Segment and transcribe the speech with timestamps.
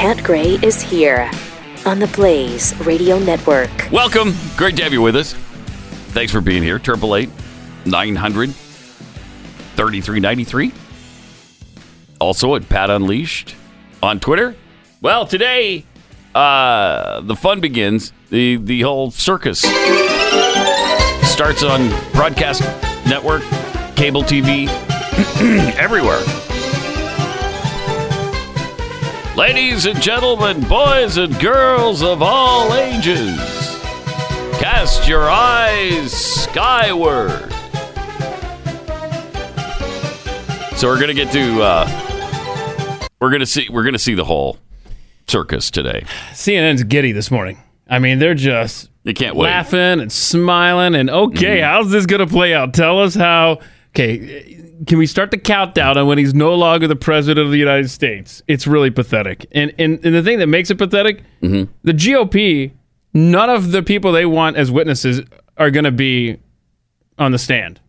[0.00, 1.30] Pat Gray is here
[1.84, 3.70] on the Blaze Radio Network.
[3.92, 4.32] Welcome.
[4.56, 5.34] Great to have you with us.
[6.14, 6.78] Thanks for being here.
[6.78, 7.28] Triple eight
[7.84, 8.48] nine hundred
[9.76, 10.72] thirty three ninety three.
[12.18, 13.54] Also at Pat Unleashed
[14.02, 14.56] on Twitter.
[15.02, 15.84] Well, today
[16.34, 18.14] uh, the fun begins.
[18.30, 19.60] The the whole circus
[21.30, 22.62] starts on broadcast
[23.06, 23.42] network,
[23.96, 24.66] cable TV,
[25.76, 26.22] everywhere.
[29.40, 33.38] Ladies and gentlemen, boys and girls of all ages,
[34.58, 37.50] cast your eyes skyward.
[40.76, 44.58] So we're gonna get to uh, we're gonna see we're gonna see the whole
[45.26, 46.04] circus today.
[46.32, 47.56] CNN's giddy this morning.
[47.88, 49.48] I mean, they're just You can't wait.
[49.48, 52.74] laughing and smiling and okay, how's this going to play out?
[52.74, 53.60] Tell us how.
[53.94, 57.58] Okay, can we start the countdown on when he's no longer the president of the
[57.58, 58.42] United States?
[58.48, 59.46] It's really pathetic.
[59.52, 62.72] And and, and the thing that makes it pathetic, the GOP,
[63.12, 65.20] none of the people they want as witnesses
[65.56, 66.38] are going to be
[67.18, 67.80] on the stand.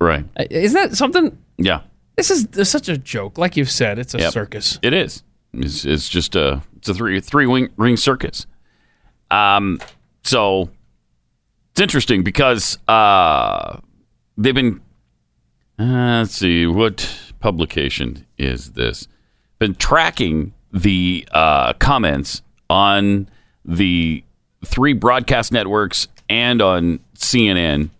[0.00, 0.24] Right.
[0.50, 1.38] Isn't that something?
[1.58, 1.82] Yeah.
[2.16, 3.38] This is this is such a joke.
[3.38, 4.32] Like you've said, it's a Yep.
[4.32, 4.78] circus.
[4.82, 5.22] It is.
[5.52, 8.46] It's, it's just a it's a three three wing ring circus.
[9.30, 9.80] Um,
[10.24, 10.70] so
[11.72, 13.78] it's interesting because uh,
[14.36, 14.80] they've been.
[15.78, 19.08] Uh, let's see what publication is this?
[19.58, 23.28] Been tracking the uh, comments on
[23.64, 24.22] the
[24.64, 27.90] three broadcast networks and on CNN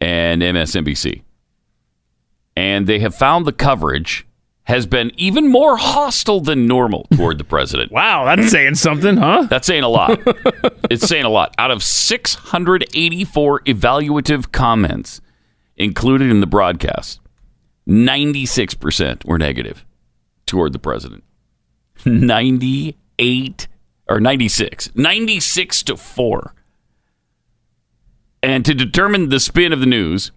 [0.00, 1.22] and MSNBC
[2.56, 4.26] and they have found the coverage
[4.64, 7.92] has been even more hostile than normal toward the president.
[7.92, 9.46] Wow, that's saying something, huh?
[9.48, 10.18] That's saying a lot.
[10.90, 11.54] it's saying a lot.
[11.58, 15.20] Out of 684 evaluative comments
[15.76, 17.20] included in the broadcast,
[17.88, 19.84] 96% were negative
[20.46, 21.24] toward the president.
[22.04, 23.68] 98
[24.08, 24.90] or 96.
[24.94, 26.54] 96 to 4.
[28.42, 30.30] And to determine the spin of the news,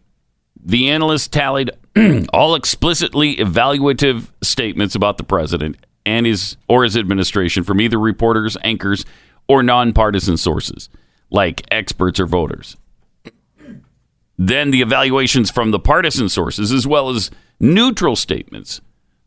[0.61, 1.71] the analysts tallied
[2.33, 8.57] all explicitly evaluative statements about the president and his or his administration from either reporters,
[8.63, 9.05] anchors,
[9.47, 10.89] or nonpartisan sources
[11.29, 12.77] like experts or voters.
[14.41, 17.29] Then the evaluations from the partisan sources as well as
[17.59, 18.79] neutral statements,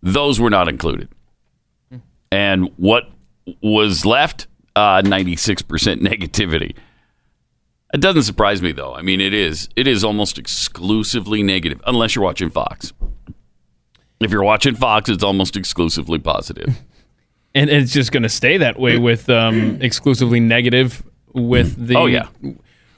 [0.02, 1.10] those were not included.
[2.30, 3.10] And what
[3.62, 4.46] was left?
[4.74, 6.74] Uh, 96% negativity.
[7.92, 8.94] It doesn't surprise me though.
[8.94, 12.94] I mean, it is it is almost exclusively negative, unless you're watching Fox.
[14.18, 16.74] If you're watching Fox, it's almost exclusively positive.
[17.54, 21.02] and it's just going to stay that way with um, exclusively negative
[21.34, 22.28] with the Oh, yeah.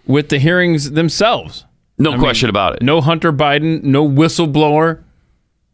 [0.06, 1.64] with the hearings themselves.
[2.04, 2.82] No I mean, question about it.
[2.82, 5.02] No Hunter Biden, no whistleblower.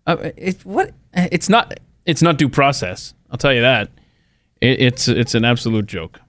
[0.06, 0.92] Uh, it, what?
[1.12, 1.78] It's not.
[2.06, 3.14] It's not due process.
[3.30, 3.90] I'll tell you that.
[4.60, 6.20] It, it's it's an absolute joke.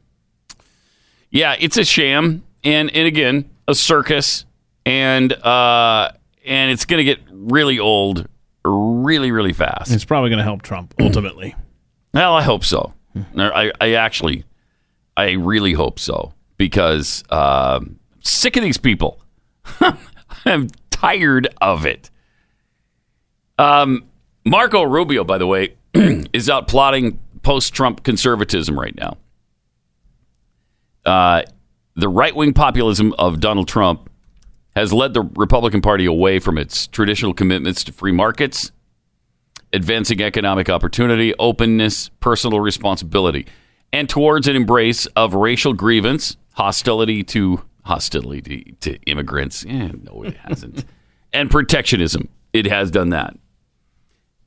[1.29, 4.45] Yeah, it's a sham, and and again, a circus,
[4.87, 6.11] and uh,
[6.45, 8.27] and it's going to get really old,
[8.65, 9.91] really, really fast.
[9.91, 11.55] It's probably going to help Trump ultimately.
[12.13, 12.93] Well, I hope so.
[13.37, 14.45] I, I actually,
[15.15, 19.21] I really hope so because uh, I'm sick of these people.
[20.45, 22.09] I'm tired of it.
[23.57, 24.05] Um,
[24.45, 29.17] Marco Rubio, by the way, is out plotting post-Trump conservatism right now.
[31.05, 31.43] Uh,
[31.95, 34.09] the right-wing populism of Donald Trump
[34.75, 38.71] has led the Republican Party away from its traditional commitments to free markets
[39.73, 43.45] advancing economic opportunity, openness, personal responsibility,
[43.93, 49.65] and towards an embrace of racial grievance, hostility to hostility to, to immigrants.
[49.67, 50.85] Eh, no, it hasn't.
[51.33, 52.29] and protectionism.
[52.53, 53.37] It has done that.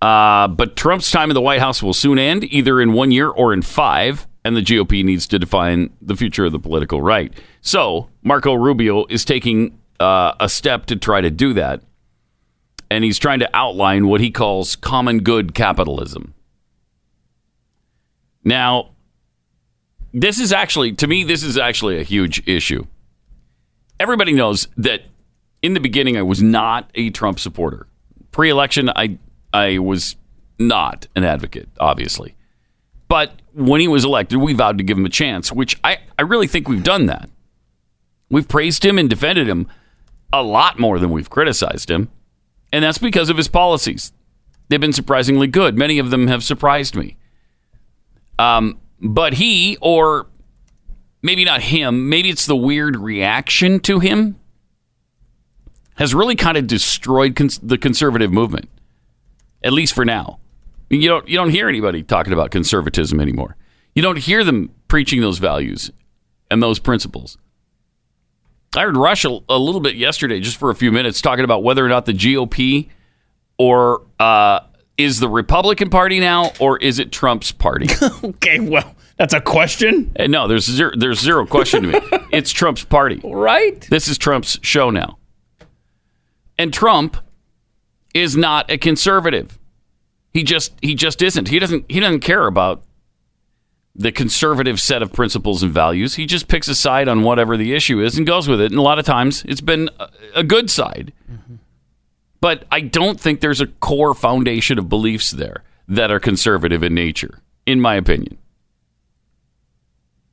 [0.03, 3.29] Uh, but Trump's time in the White House will soon end, either in one year
[3.29, 7.33] or in five, and the GOP needs to define the future of the political right.
[7.63, 11.81] So Marco Rubio is taking uh, a step to try to do that
[12.91, 16.35] and he's trying to outline what he calls common good capitalism.
[18.45, 18.91] Now,
[20.13, 22.87] this is actually, to me, this is actually a huge issue.
[24.01, 25.03] Everybody knows that
[25.63, 27.87] in the beginning, I was not a Trump supporter.
[28.33, 29.19] Pre election, I,
[29.53, 30.17] I was
[30.59, 32.37] not an advocate, obviously.
[33.09, 36.23] But when he was elected, we vowed to give him a chance, which I, I
[36.23, 37.31] really think we've done that.
[38.29, 39.69] We've praised him and defended him
[40.33, 42.11] a lot more than we've criticized him.
[42.73, 44.13] And that's because of his policies.
[44.69, 45.77] They've been surprisingly good.
[45.79, 47.17] Many of them have surprised me.
[48.39, 50.27] Um, but he, or
[51.25, 54.39] maybe not him, maybe it's the weird reaction to him,
[55.97, 58.69] has really kind of destroyed cons- the conservative movement,
[59.65, 60.39] at least for now.
[60.91, 63.57] You don't you don't hear anybody talking about conservatism anymore.
[63.95, 65.91] You don't hear them preaching those values
[66.51, 67.39] and those principles.
[68.77, 71.63] I heard Rush a, a little bit yesterday, just for a few minutes, talking about
[71.63, 72.91] whether or not the GOP
[73.57, 74.61] or uh,
[74.99, 77.87] is the Republican Party now, or is it Trump's party?
[78.25, 82.01] Okay, well, that's a question, And no, there's zero, there's zero question to me.
[82.33, 83.21] It's Trump's party.
[83.23, 83.81] right?
[83.89, 85.19] This is Trump's show now.
[86.59, 87.17] And Trump
[88.13, 89.59] is not a conservative.
[90.33, 91.49] He just he just isn't.
[91.49, 92.83] He doesn't he doesn't care about
[93.95, 96.17] the conservative set of principles and values.
[96.17, 98.73] He just picks a side on whatever the issue is and goes with it.
[98.73, 101.13] And a lot of times it's been a, a good side.
[101.31, 101.55] Mm-hmm.
[102.41, 106.95] But I don't think there's a core foundation of beliefs there that are conservative in
[106.95, 108.39] nature, in my opinion.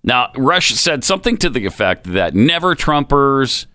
[0.03, 3.67] Now, Rush said something to the effect that never Trumpers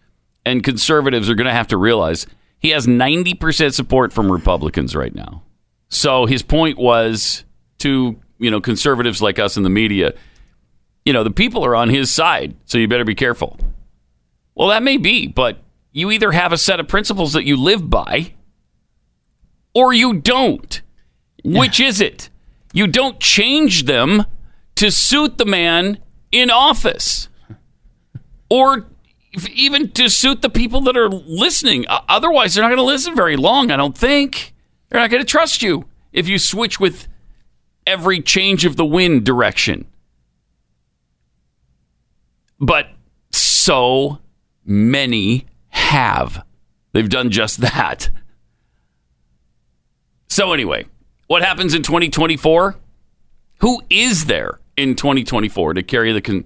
[0.45, 2.27] and conservatives are going to have to realize
[2.59, 5.43] he has 90% support from Republicans right now.
[5.89, 7.45] So his point was
[7.79, 10.15] to, you know, conservatives like us in the media,
[11.05, 13.59] you know, the people are on his side, so you better be careful.
[14.55, 15.59] Well, that may be, but
[15.93, 18.35] you either have a set of principles that you live by
[19.75, 20.83] or you don't.
[21.45, 22.29] Which is it?
[22.73, 24.27] You don't change them
[24.75, 25.99] to suit the man
[26.33, 27.29] in office
[28.49, 28.87] or
[29.53, 31.85] even to suit the people that are listening.
[31.89, 34.55] Otherwise, they're not going to listen very long, I don't think.
[34.89, 37.09] They're not going to trust you if you switch with
[37.87, 39.87] every change of the wind direction.
[42.59, 42.89] But
[43.31, 44.21] so
[44.65, 46.45] many have.
[46.93, 48.09] They've done just that.
[50.29, 50.87] So, anyway,
[51.27, 52.77] what happens in 2024?
[53.61, 56.45] Who is there in 2024 to carry the con-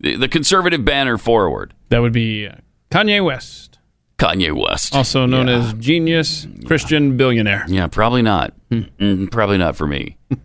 [0.00, 1.74] the conservative banner forward?
[1.88, 2.56] That would be uh,
[2.90, 3.78] Kanye West,
[4.18, 4.94] Kanye West.
[4.94, 7.64] also known as genius Christian billionaire.
[7.68, 8.52] Yeah, probably not.
[8.70, 10.16] Mm, probably not for me.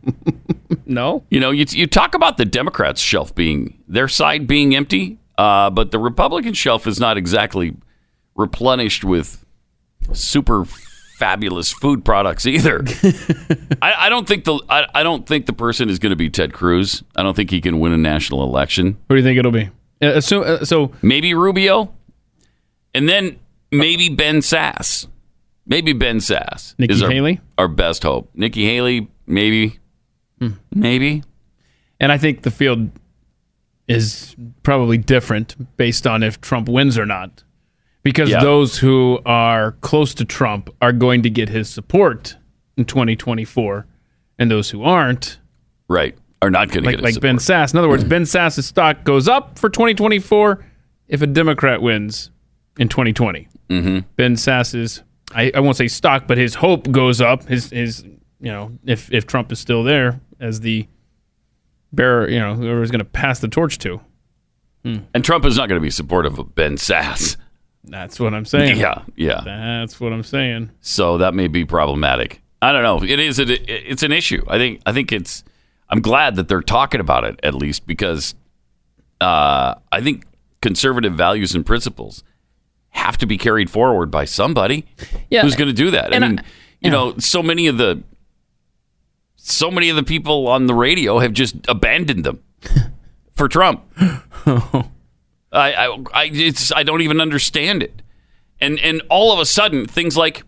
[0.86, 5.20] No, You know, you, you talk about the Democrats' shelf being their side being empty,
[5.38, 7.76] uh, but the Republican shelf is not exactly
[8.36, 9.46] replenished with
[10.12, 10.66] super
[11.22, 12.84] fabulous food products either.
[13.82, 16.32] I, I don't think the I, I don't think the person is going to be
[16.32, 17.04] Ted Cruz.
[17.16, 18.98] I don't think he can win a national election.
[19.08, 19.70] who do you think it'll be?
[20.02, 21.94] Uh, assume, uh, so Maybe Rubio,
[22.96, 23.40] and then
[23.72, 25.08] maybe Ben Sasse.
[25.68, 27.40] Maybe Ben Sasse Nikki is our, Haley?
[27.60, 28.32] our best hope.
[28.34, 29.78] Nikki Haley, maybe,
[30.74, 31.24] maybe.
[32.00, 32.90] And I think the field
[33.88, 37.44] is probably different based on if Trump wins or not.
[38.04, 42.36] Because those who are close to Trump are going to get his support
[42.78, 43.86] in 2024,
[44.40, 45.40] and those who aren't,
[45.88, 46.18] Right.
[46.42, 47.70] Are not going to like get like his Ben support.
[47.70, 47.74] Sasse.
[47.74, 50.66] In other words, Ben Sasse's stock goes up for 2024
[51.08, 52.32] if a Democrat wins
[52.80, 53.48] in 2020.
[53.70, 54.00] Mm-hmm.
[54.16, 55.04] Ben Sasse's,
[55.36, 57.44] I, I won't say stock, but his hope goes up.
[57.44, 58.04] His his
[58.40, 60.88] you know if if Trump is still there as the
[61.94, 64.02] bearer, you know whoever's going to pass the torch to.
[64.84, 67.38] And Trump is not going to be supportive of Ben Sasse.
[67.84, 68.78] That's what I'm saying.
[68.78, 69.42] Yeah, yeah.
[69.44, 70.70] That's what I'm saying.
[70.82, 72.42] So that may be problematic.
[72.62, 73.04] I don't know.
[73.04, 73.40] It is.
[73.40, 73.46] A,
[73.90, 74.44] it's an issue.
[74.48, 74.82] I think.
[74.86, 75.44] I think it's.
[75.90, 78.36] I'm glad that they're talking about it at least because
[79.20, 80.26] uh, I think
[80.62, 82.24] conservative values and principles
[82.90, 84.86] have to be carried forward by somebody.
[85.30, 85.42] Yeah.
[85.42, 86.14] who's going to do that?
[86.14, 86.42] I And I- mean,
[86.82, 88.04] you know, so many of the
[89.36, 92.40] so many of the people on the radio have just abandoned them
[93.34, 93.82] for Trump.
[95.52, 98.02] I, I, I, it's, I don't even understand it.
[98.60, 100.44] And and all of a sudden, things like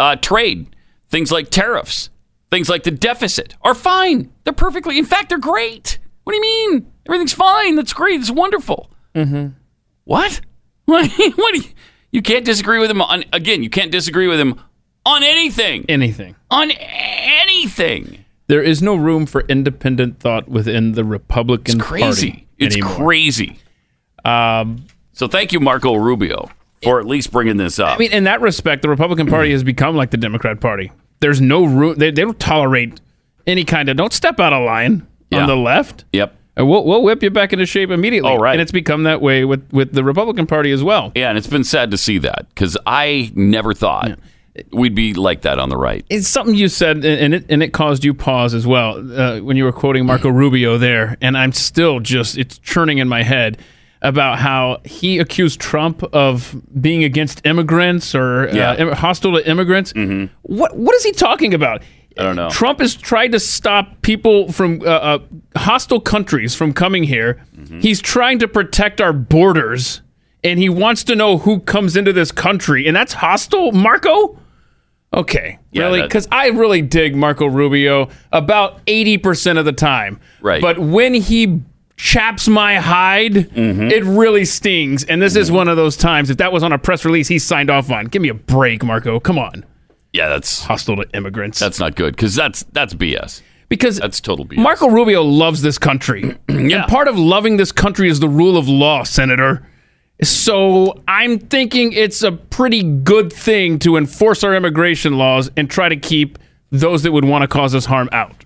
[0.00, 0.74] uh, trade,
[1.08, 2.10] things like tariffs,
[2.50, 4.32] things like the deficit are fine.
[4.42, 4.98] They're perfectly.
[4.98, 5.98] In fact, they're great.
[6.24, 6.92] What do you mean?
[7.06, 7.76] Everything's fine.
[7.76, 8.20] That's great.
[8.20, 8.90] It's wonderful.
[9.14, 9.48] Mm-hmm.
[10.04, 10.40] What?
[10.86, 11.10] What?
[11.16, 11.62] do you,
[12.10, 13.62] you can't disagree with him on again.
[13.62, 14.60] You can't disagree with him
[15.06, 15.86] on anything.
[15.88, 16.34] Anything.
[16.50, 18.24] on anything.
[18.48, 22.30] There is no room for independent thought within the Republican It's crazy.
[22.30, 22.96] Party It's anymore.
[22.96, 23.58] crazy.
[24.24, 26.50] Um, so thank you, Marco Rubio,
[26.82, 27.94] for at least bringing this up.
[27.96, 30.90] I mean, in that respect, the Republican Party has become like the Democrat Party.
[31.20, 31.94] There's no room.
[31.96, 33.00] They, they don't tolerate
[33.46, 35.42] any kind of don't step out of line Yeah.
[35.42, 36.04] on the left.
[36.12, 36.36] yep.
[36.56, 38.30] And we'll, we'll whip you back into shape immediately.
[38.30, 38.52] Oh, right.
[38.52, 41.10] And it's become that way with, with the Republican Party as well.
[41.16, 44.16] Yeah, and it's been sad to see that because I never thought
[44.70, 46.06] we'd be like that on the right.
[46.08, 49.40] It's something you said, and and it, and it caused you pause as well uh,
[49.40, 51.16] when you were quoting Marco Rubio there.
[51.20, 53.58] And I'm still just, it's churning in my head
[54.04, 58.70] about how he accused Trump of being against immigrants or Yeah.
[58.72, 59.92] uh, im- hostile to immigrants.
[60.42, 61.82] What What is he talking about?
[62.16, 62.48] I don't know.
[62.48, 65.18] Trump has tried to stop people from uh, uh,
[65.56, 67.42] hostile countries from coming here.
[67.80, 70.00] He's trying to protect our borders,
[70.44, 74.38] and he wants to know who comes into this country, and that's hostile, Marco.
[75.12, 76.02] Okay, Yeah, really?
[76.02, 80.20] Because I really dig Marco Rubio about eighty percent of the time.
[80.40, 80.60] Right.
[80.60, 81.62] But when he
[81.96, 83.88] chaps my hide, Mm-hmm.
[83.90, 85.04] it really stings.
[85.04, 86.30] And this is one of those times.
[86.30, 88.06] If that was on a press release, he signed off on.
[88.06, 89.20] Give me a break, Marco.
[89.20, 89.64] Come on.
[90.12, 91.58] Yeah, that's Hostile to immigrants.
[91.58, 93.42] that's not good because that's that's BS.
[93.68, 94.58] because That's total BS.
[94.58, 96.36] Marco Rubio loves this country.
[96.48, 96.82] Yeah.
[96.82, 99.66] And part of loving this country is the rule of law, Senator.
[100.22, 105.88] So I'm thinking it's a pretty good thing to enforce our immigration laws and try
[105.88, 106.38] to keep
[106.70, 108.43] those that would want to cause us harm out.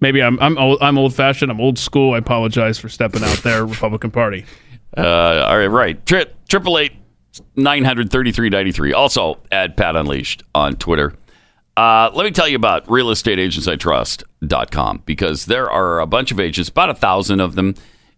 [0.00, 1.50] Maybe I'm I'm old, I'm old fashioned.
[1.50, 2.14] I'm old school.
[2.14, 4.44] I apologize for stepping out there, Republican Party.
[4.96, 6.06] Uh, all right, right.
[6.06, 6.92] Tri- Triple eight
[7.54, 8.92] nine hundred thirty three ninety three.
[8.92, 11.14] Also at Pat Unleashed on Twitter.
[11.76, 16.90] Uh, let me tell you about realestateagentsitrust.com because there are a bunch of agents, about
[16.90, 17.74] a thousand of them.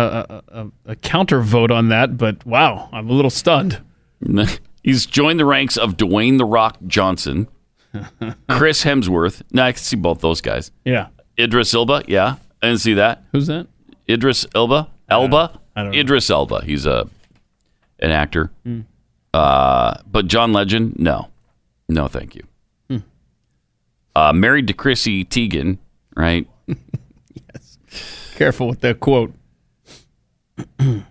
[0.00, 3.82] a, a, a, counter vote on that, but wow, I'm a little stunned.
[4.82, 7.48] He's joined the ranks of Dwayne the Rock Johnson,
[8.48, 9.42] Chris Hemsworth.
[9.52, 10.70] Now I can see both those guys.
[10.84, 11.08] Yeah.
[11.38, 13.24] Idris Elba, yeah, I didn't see that.
[13.32, 13.66] Who's that?
[14.08, 15.98] Idris Elba, Elba, I don't know.
[15.98, 16.64] Idris Elba.
[16.64, 17.08] He's a
[17.98, 18.50] an actor.
[19.34, 21.28] Uh, but John Legend, no,
[21.88, 22.42] no, thank you.
[24.16, 25.78] Uh, married to Chrissy Teigen,
[26.16, 26.48] right?
[27.54, 27.78] Yes.
[28.36, 29.34] Careful with that quote.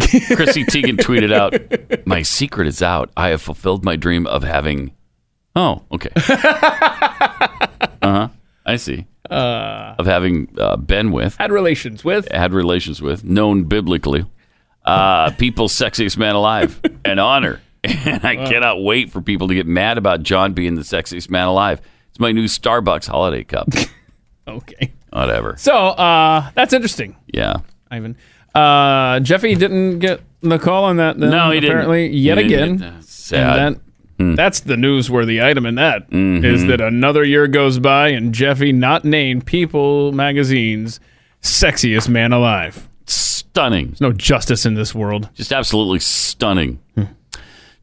[0.00, 3.10] Chrissy Teigen tweeted out, "My secret is out.
[3.16, 4.92] I have fulfilled my dream of having."
[5.56, 6.10] Oh, okay.
[6.16, 8.28] uh huh.
[8.64, 9.06] I see.
[9.28, 12.30] Uh, of having uh, been with, Had relations with.
[12.32, 14.24] had relations with, known biblically,
[14.86, 17.60] uh, people's sexiest man alive, an honor.
[17.84, 21.46] And I cannot wait for people to get mad about John being the sexiest man
[21.46, 21.80] alive.
[22.10, 23.68] It's my new Starbucks holiday cup.
[24.48, 24.92] Okay.
[25.12, 25.56] Whatever.
[25.58, 27.56] So uh, that's interesting, Yeah.
[27.90, 28.16] Ivan.
[28.54, 31.18] Uh, Jeffy didn't get the call on that.
[31.18, 31.70] Then, No, he didn't.
[31.70, 32.76] apparently, He yet didn't again.
[32.78, 33.04] that.
[33.04, 33.58] Sad.
[33.58, 33.80] And that,
[34.18, 34.34] Hmm.
[34.34, 36.68] that's the newsworthy item in that is Mm-hmm.
[36.70, 40.98] that another year goes by and Jeffy not named People Magazine's
[41.40, 42.88] sexiest man alive.
[43.06, 43.88] Stunning.
[43.88, 45.28] There's no justice in this world.
[45.34, 46.80] Just absolutely stunning.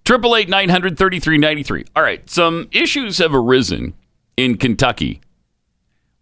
[0.03, 1.85] Triple eight nine hundred thirty three ninety three.
[1.95, 3.93] All right, some issues have arisen
[4.37, 5.21] in Kentucky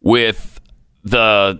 [0.01, 0.59] with
[1.03, 1.59] the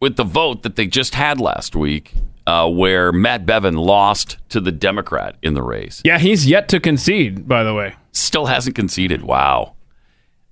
[0.00, 2.14] with the vote that they just had last week,
[2.46, 6.00] uh, where Matt Bevin lost to the Democrat in the race.
[6.04, 7.94] Yeah, he's yet to concede, by the way.
[8.12, 9.22] Still hasn't conceded.
[9.22, 9.74] Wow.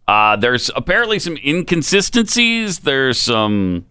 [0.07, 2.81] Uh, there's apparently some inconsistencies.
[2.81, 3.87] There's some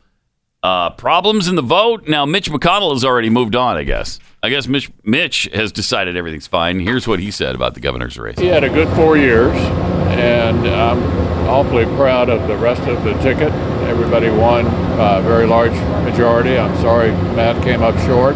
[0.64, 2.08] uh, problems in the vote.
[2.08, 4.20] Now, Mitch McConnell has already moved on, I guess.
[4.42, 6.80] I guess Mitch, Mitch has decided everything's fine.
[6.80, 8.40] Here's what he said about the governor's race.
[8.40, 11.04] He had a good four years, and I'm
[11.48, 13.52] awfully proud of the rest of the ticket.
[13.88, 14.66] Everybody won
[14.98, 15.74] by a very large
[16.04, 16.58] majority.
[16.58, 18.36] I'm sorry Matt came up short,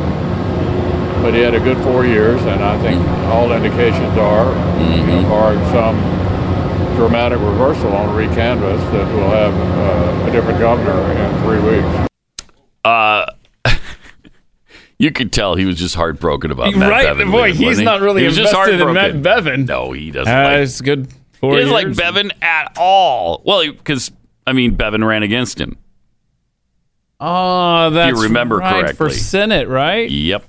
[1.23, 3.01] but he had a good four years, and I think
[3.33, 5.97] all indications are, you know, barring some
[6.95, 12.07] dramatic reversal on recanvass, that we'll have uh, a different governor in three weeks.
[12.85, 13.25] Uh,
[14.99, 17.31] you could tell he was just heartbroken about Matt right, Bevin.
[17.31, 17.85] boy, he's wasn't he?
[17.85, 19.13] not really he was just invested in Matt.
[19.23, 19.67] Bevin.
[19.67, 20.31] No, he doesn't.
[20.31, 21.07] Uh, like, it's good.
[21.39, 21.97] Four he doesn't like years.
[21.97, 23.41] Bevin at all.
[23.45, 24.11] Well, because
[24.45, 25.77] I mean, Bevin ran against him.
[27.23, 29.09] Oh, that's remember right, for.
[29.11, 30.09] Senate, right?
[30.09, 30.43] Yep.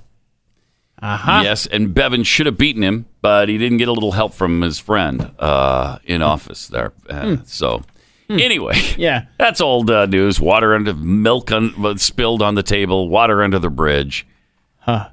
[1.01, 1.41] Uh-huh.
[1.43, 4.61] Yes, and Bevin should have beaten him, but he didn't get a little help from
[4.61, 6.93] his friend uh, in office there.
[7.09, 7.83] Uh, So,
[8.29, 9.25] anyway, Yeah.
[9.37, 10.39] that's old uh, news.
[10.39, 13.09] Water under milk un- spilled on the table.
[13.09, 14.25] Water under the bridge.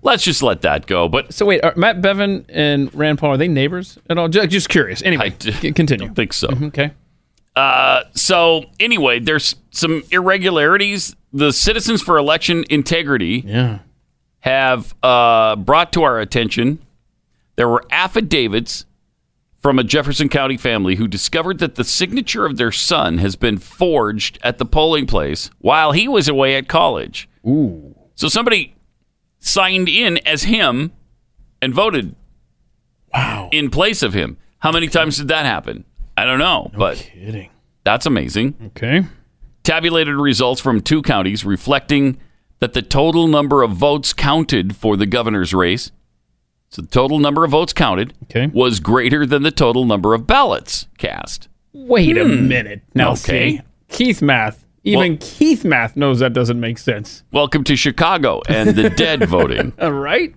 [0.03, 1.09] Let's just let that go.
[1.09, 4.29] But So wait, are Matt Bevin and Rand Paul are they neighbors at all?
[4.29, 5.03] Just, just curious.
[5.03, 6.07] Anyway, I d- continue.
[6.07, 6.49] don't think so.
[6.67, 6.93] Okay.
[7.57, 11.15] Uh, so anyway, there's some irregularities.
[11.33, 13.79] The Citizens for Election Integrity Yeah.
[14.41, 16.79] have uh, brought to our attention
[17.57, 18.87] there were affidavits
[19.61, 23.59] from a Jefferson County family who discovered that the signature of their son has been
[23.59, 27.29] forged at the polling place while he was away at college.
[27.47, 27.95] Ooh.
[28.15, 28.75] So somebody
[29.41, 30.93] signed in as him
[31.61, 32.15] and voted
[33.13, 33.51] Wow.
[33.53, 34.39] in place of him.
[34.61, 35.85] How many times did that happen?
[36.17, 37.51] I don't know, but Kidding.
[37.85, 38.55] that's amazing.
[38.69, 39.05] Okay.
[39.63, 42.19] Tabulated results from two counties reflecting
[42.61, 45.91] that the total number of votes counted for the governor's race,
[46.69, 48.47] so the total number of votes counted, Okay.
[48.53, 51.49] was greater than the total number of ballots cast.
[51.73, 52.49] Wait a hmm.
[52.49, 52.83] minute.
[52.95, 53.57] Now, Okay.
[53.57, 54.65] see, Keith math.
[54.85, 57.23] Even Well- Keith math knows that doesn't make sense.
[57.33, 59.73] Welcome to Chicago and the dead voting.
[59.81, 60.35] All right.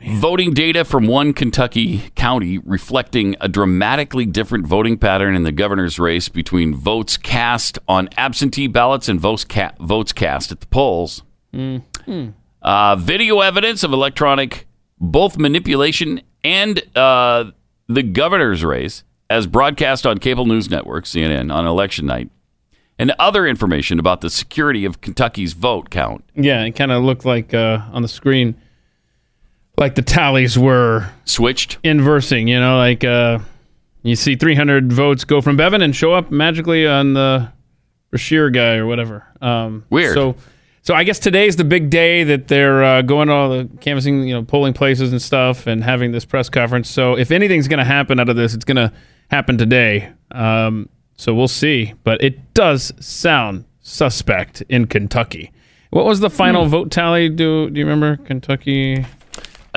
[0.00, 5.98] Voting data from one Kentucky county reflecting a dramatically different voting pattern in the governor's
[5.98, 11.22] race between votes cast on absentee ballots and votes, ca- votes cast at the polls.
[12.62, 14.66] Uh, video evidence of electronic
[15.00, 17.50] both manipulation and uh,
[17.88, 22.30] the governor's race, as broadcast on cable news network CNN on election night,
[22.98, 26.24] and other information about the security of Kentucky's vote count.
[26.34, 28.54] Yeah, it kind of looked like uh, on the screen,
[29.78, 31.78] like the tallies were Switched.
[31.82, 32.48] inversing.
[32.48, 33.38] You know, like uh,
[34.02, 37.50] you see 300 votes go from Bevin and show up magically on the
[38.12, 39.24] Beshear guy or whatever.
[39.40, 40.14] Um, Weird.
[40.14, 40.36] So,
[40.82, 44.26] so I guess today's the big day that they're uh, going to all the canvassing,
[44.26, 46.88] you know, polling places and stuff, and having this press conference.
[46.90, 48.92] So, if anything's going to happen out of this, it's going to
[49.30, 50.10] happen today.
[50.30, 51.94] Um, so we'll see.
[52.04, 55.52] But it does sound suspect in Kentucky.
[55.90, 57.28] What was the final vote tally?
[57.28, 59.04] Do Do you remember Kentucky?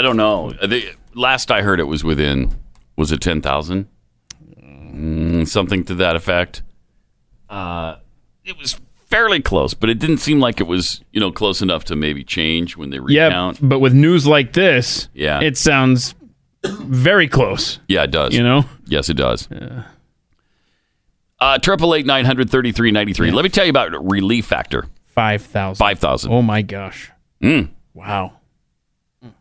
[0.02, 0.52] I don't know.
[0.54, 2.56] The, last I heard, it was within
[2.96, 3.88] was it ten thousand,
[4.60, 6.64] mm, something to that effect.
[7.48, 7.98] Uh,
[8.44, 11.84] it was fairly close, but it didn't seem like it was you know close enough
[11.86, 13.62] to maybe change when they recount.
[13.62, 15.40] Yeah, but with news like this, Yeah.
[15.40, 16.16] it sounds
[16.66, 17.78] very close.
[17.88, 18.34] Yeah, it does.
[18.34, 19.48] You know, Yes, it does.
[21.40, 23.30] Uh, triple eight nine hundred thirty three ninety three.
[23.30, 24.88] Let me tell you about Relief Factor.
[25.06, 25.78] five thousand.
[25.78, 26.32] Five thousand.
[26.32, 27.12] Oh my gosh!
[27.44, 27.70] Mm.
[27.94, 28.34] Wow.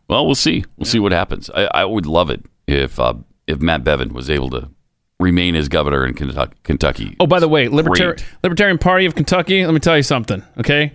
[0.08, 0.64] Well, we'll see.
[0.76, 1.50] We'll see what happens.
[1.50, 3.14] I, I would love it if uh,
[3.46, 4.68] if Matt Bevin was able to
[5.18, 7.16] remain as governor in Kentucky.
[7.20, 9.64] Oh, by the way, Libertarian Libertarian Party of Kentucky.
[9.64, 10.42] Let me tell you something.
[10.58, 10.92] Okay,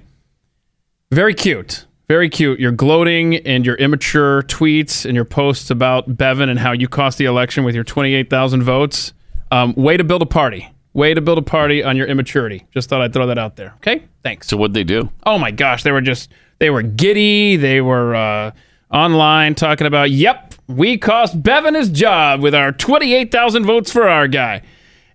[1.11, 2.59] very cute, very cute.
[2.59, 7.17] Your gloating and your immature tweets and your posts about Bevin and how you cost
[7.17, 9.13] the election with your twenty eight thousand votes.
[9.51, 10.69] Um, way to build a party.
[10.93, 12.65] Way to build a party on your immaturity.
[12.71, 13.73] Just thought I'd throw that out there.
[13.77, 14.47] Okay, thanks.
[14.47, 15.09] So what'd they do?
[15.25, 17.57] oh my gosh, they were just they were giddy.
[17.57, 18.51] They were uh,
[18.95, 23.91] online talking about, yep, we cost Bevin his job with our twenty eight thousand votes
[23.91, 24.61] for our guy.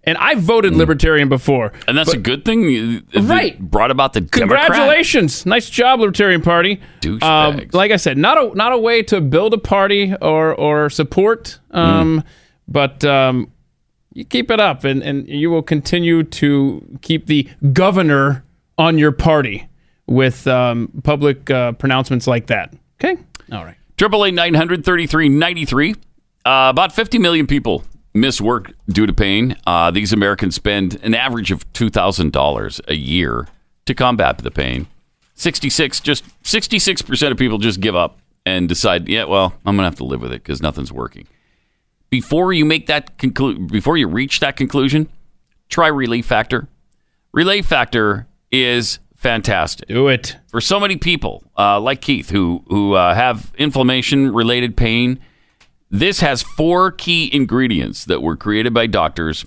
[0.02, 1.72] And I voted libertarian before.
[1.86, 3.04] And that's a good thing.
[3.14, 3.58] Right.
[3.60, 4.66] Brought about the Democrat.
[4.66, 6.80] Congratulations, nice job, Libertarian Party.
[7.20, 10.88] Um, like I said, not a not a way to build a party or or
[10.88, 12.24] support, um,
[12.66, 13.52] but um,
[14.14, 18.42] you keep it up, and and you will continue to keep the governor
[18.78, 19.68] on your party
[20.06, 22.72] with um, public uh, pronouncements like that.
[22.98, 23.18] Okay,
[23.52, 23.76] all right.
[23.96, 25.94] Triple eight nine hundred thirty three ninety three.
[26.44, 27.84] About fifty million people
[28.14, 29.56] miss work due to pain.
[29.66, 33.46] Uh, these Americans spend an average of two thousand dollars a year
[33.86, 34.86] to combat the pain.
[35.34, 39.54] Sixty six, just sixty six percent of people just give up and decide, yeah, well,
[39.66, 41.26] I'm gonna have to live with it because nothing's working.
[42.08, 45.08] Before you make that conclu- before you reach that conclusion,
[45.68, 46.68] try Relief Factor.
[47.32, 50.36] Relief Factor is fantastic Do it.
[50.48, 55.20] for so many people uh, like Keith who who uh, have inflammation related pain.
[55.90, 59.44] This has four key ingredients that were created by doctors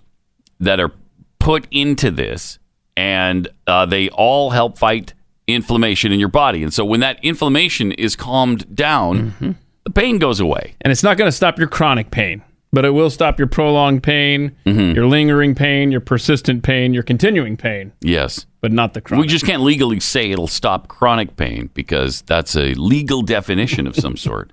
[0.59, 0.91] that are
[1.39, 2.59] put into this,
[2.95, 5.13] and uh, they all help fight
[5.47, 6.62] inflammation in your body.
[6.63, 10.75] And so when that inflammation is calmed down, the pain goes away.
[10.81, 14.03] And it's not going to stop your chronic pain, but it will stop your prolonged
[14.03, 18.45] pain, your lingering pain, your persistent pain, your continuing pain, Yes.
[18.59, 19.21] but not the chronic.
[19.21, 23.95] We just can't legally say it'll stop chronic pain because that's a legal definition of
[23.95, 24.51] some sort.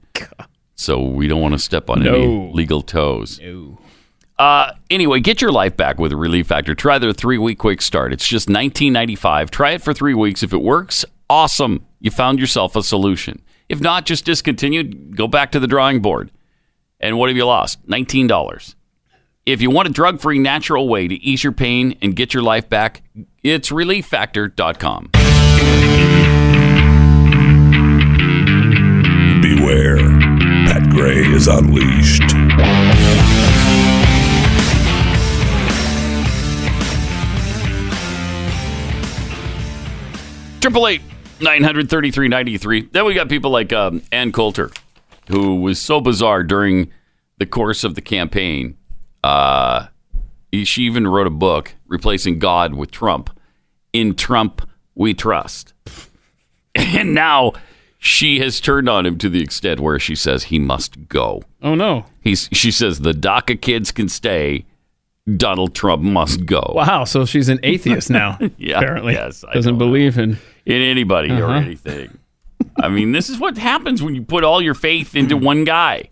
[0.76, 3.40] So we don't want to step on any legal toes.
[4.38, 6.74] Uh, anyway, get your life back with a Relief Factor.
[6.74, 8.12] Try their three week quick start.
[8.12, 9.50] It's just nineteen ninety five.
[9.50, 10.42] Try it for three weeks.
[10.42, 11.84] If it works, awesome.
[12.00, 13.42] You found yourself a solution.
[13.68, 16.30] If not, just discontinue, go back to the drawing board.
[17.00, 17.86] And what have you lost?
[17.88, 18.74] $19.
[19.46, 22.42] If you want a drug free, natural way to ease your pain and get your
[22.42, 23.02] life back,
[23.42, 25.10] it's relieffactor.com.
[29.42, 29.96] Beware.
[30.66, 32.22] Pat Gray is unleashed.
[40.60, 41.00] Triple eight
[41.40, 42.82] nine hundred thirty three ninety three.
[42.92, 44.70] Then we got people like um, Ann Coulter,
[45.30, 46.90] who was so bizarre during
[47.38, 48.76] the course of the campaign.
[49.24, 49.86] Uh,
[50.64, 53.30] she even wrote a book replacing God with Trump.
[53.92, 55.72] In Trump, we trust.
[56.76, 57.52] And now
[57.98, 61.42] she has turned on him to the extent where she says he must go.
[61.60, 62.06] Oh no!
[62.20, 64.66] He's she says the DACA kids can stay.
[65.36, 66.62] Donald Trump must go.
[66.76, 67.02] Wow.
[67.04, 68.38] So she's an atheist now.
[68.56, 70.38] Yeah, apparently, yes, I doesn't believe in.
[70.64, 71.54] in anybody or Uh-huh.
[71.54, 72.16] anything.
[72.82, 76.10] I mean, this is what happens when you put all your faith into one guy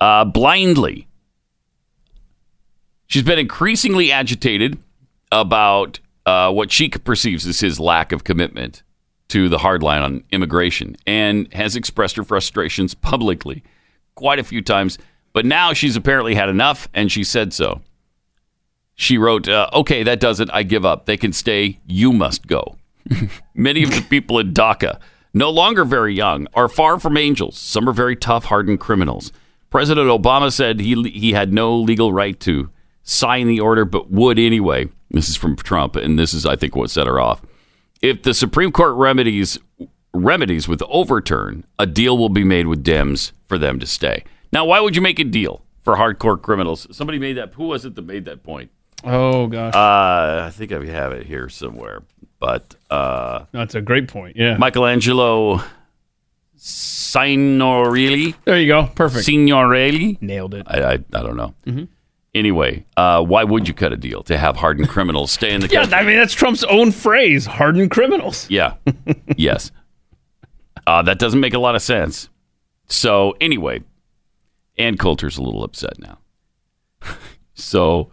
[0.00, 1.08] uh, blindly.
[3.06, 4.78] She's been increasingly agitated
[5.30, 8.82] about uh, what she perceives as his lack of commitment
[9.28, 13.62] to the hard line on immigration and has expressed her frustrations publicly
[14.14, 14.98] quite a few times.
[15.32, 17.82] But now she's apparently had enough and she said so.
[18.94, 20.48] She wrote, uh, Okay, that does it.
[20.52, 21.06] I give up.
[21.06, 21.80] They can stay.
[21.86, 22.76] You must go.
[23.54, 24.98] Many of the people in DACA,
[25.36, 27.58] no longer very young, are far from angels.
[27.58, 29.32] Some are very tough, hardened criminals.
[29.68, 32.70] President Obama said he, he had no legal right to
[33.02, 34.88] sign the order, but would anyway.
[35.10, 37.42] This is from Trump, and this is, I think, what set her off.
[38.00, 39.58] If the Supreme Court remedies
[40.14, 44.24] remedies with overturn, a deal will be made with Dems for them to stay.
[44.52, 46.86] Now, why would you make a deal for hardcore criminals?
[46.90, 47.52] Somebody made that.
[47.54, 48.70] Who was it that made that point?
[49.04, 52.02] Oh gosh, Uh, I think I have it here somewhere.
[52.38, 54.36] But uh, that's a great point.
[54.36, 54.56] Yeah.
[54.58, 55.62] Michelangelo
[56.56, 58.86] Signorile, there you go.
[58.94, 59.24] Perfect.
[59.24, 60.16] Signorile.
[60.20, 60.66] Nailed it.
[60.66, 61.54] I, I, I don't know.
[62.34, 65.68] Anyway, uh, why would you cut a deal to have hardened criminals stay in the
[65.72, 65.86] Yeah.
[65.92, 68.46] I mean that's Trump's own phrase: hardened criminals.
[68.50, 68.74] Yeah.
[69.36, 69.70] yes.
[70.86, 72.28] Uh, that doesn't make a lot of sense.
[72.88, 73.82] So anyway,
[74.78, 76.18] Ann Coulter's a little upset now.
[77.54, 78.10] so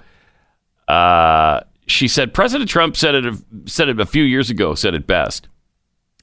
[0.88, 4.76] uh, she said President Trump said it said it a few years ago.
[4.76, 5.48] Said it best.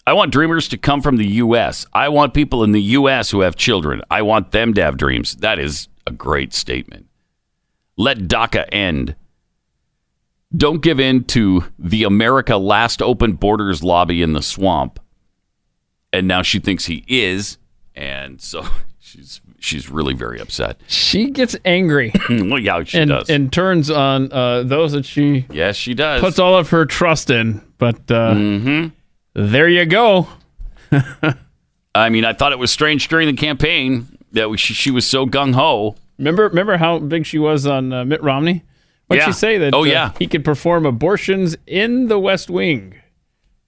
[0.06, 1.86] I want dreamers to come from the U.S.
[1.92, 3.30] I want people in the U.S.
[3.30, 4.02] who have children.
[4.10, 5.36] I want them to have dreams.
[5.36, 7.06] That is a great statement.
[7.96, 9.14] Let DACA end.
[10.56, 14.98] Don't give in to the America Last Open Borders lobby in the swamp.
[16.12, 17.58] And now she thinks he is,
[17.94, 18.66] and so
[18.98, 20.80] she's she's really very upset.
[20.88, 23.30] She gets angry well, yeah, she and does.
[23.30, 26.20] and turns on uh, those that she yes, she does.
[26.20, 27.60] puts all of her trust in.
[27.78, 28.88] But uh, Mm-hmm.
[29.34, 30.26] there you go.
[31.94, 35.06] I mean, I thought it was strange during the campaign that we, she, she was
[35.06, 35.96] so gung ho.
[36.18, 38.62] Remember, remember how big she was on uh, Mitt Romney?
[39.08, 39.26] What Yeah.
[39.26, 39.74] she say that?
[39.74, 40.12] Oh, uh, yeah.
[40.18, 42.94] he could perform abortions in the West Wing.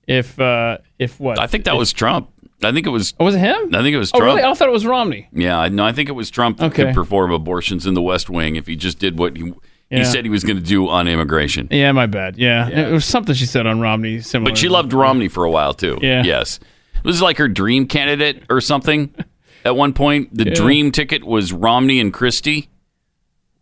[0.06, 1.38] If uh, if what?
[1.40, 2.30] I think that was Trump.
[2.64, 3.14] I think it was.
[3.20, 3.74] Oh, was it him?
[3.74, 4.22] I think it was Trump.
[4.22, 4.42] Oh, really?
[4.42, 5.28] I thought it was Romney.
[5.32, 6.84] Yeah, I- no, I think it was Trump that Okay.
[6.84, 9.52] could perform abortions in the West Wing if he just did what he
[9.90, 9.98] Yeah.
[9.98, 11.68] he said he was going to do on immigration.
[11.70, 12.38] Yeah, my bad.
[12.38, 12.68] Yeah.
[12.68, 14.20] it was something she said on Romney.
[14.20, 14.50] Similar.
[14.50, 15.98] But she loved Romney for a while too.
[16.00, 16.22] Yeah.
[16.24, 16.58] Yes.
[16.94, 19.12] It was like her dream candidate or something.
[19.64, 22.68] At one point, the dream ticket was Romney and Christie,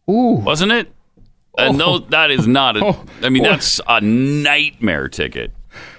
[0.09, 0.41] Ooh.
[0.43, 0.93] wasn't it?
[1.59, 1.99] And no, oh.
[2.11, 2.77] that is not.
[2.77, 3.05] A, Oh.
[3.23, 5.53] I mean, that's a nightmare ticket.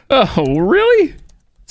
[0.10, 1.14] Oh, really?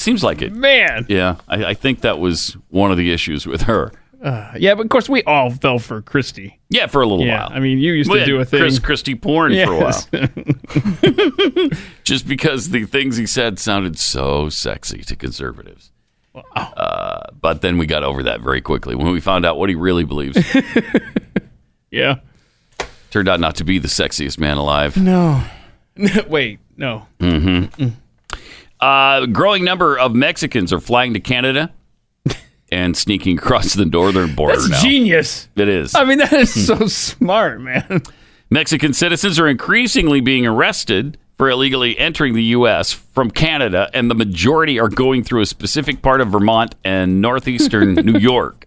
[0.00, 0.52] Seems like it.
[0.54, 1.04] Man.
[1.08, 3.92] Yeah, I, I think that was one of the issues with her.
[4.22, 6.58] Yeah, but of course we all fell for Christie.
[6.68, 7.46] Yeah, for a little Yeah.
[7.48, 7.56] while.
[7.56, 8.60] I mean, you used to do a thing.
[8.60, 9.92] Chris Christie porn for a while,
[12.04, 15.90] just because the things he said sounded so sexy to conservatives.
[16.54, 19.74] Uh, but then we got over that very quickly when we found out what he
[19.74, 20.38] really believes.
[21.90, 22.16] yeah.
[23.10, 24.96] Turned out not to be the sexiest man alive.
[24.96, 25.42] No.
[26.28, 27.06] Wait, no.
[28.80, 31.72] A growing number of Mexicans are flying to Canada
[32.72, 34.80] and sneaking across the northern border That's now.
[34.82, 35.48] genius.
[35.56, 35.94] it is.
[35.94, 38.02] I mean, that is so smart, man.
[38.50, 42.92] Mexican citizens are increasingly being arrested for illegally entering the U.S.
[42.92, 47.94] from Canada, and the majority are going through a specific part of Vermont and northeastern
[48.04, 48.66] New York.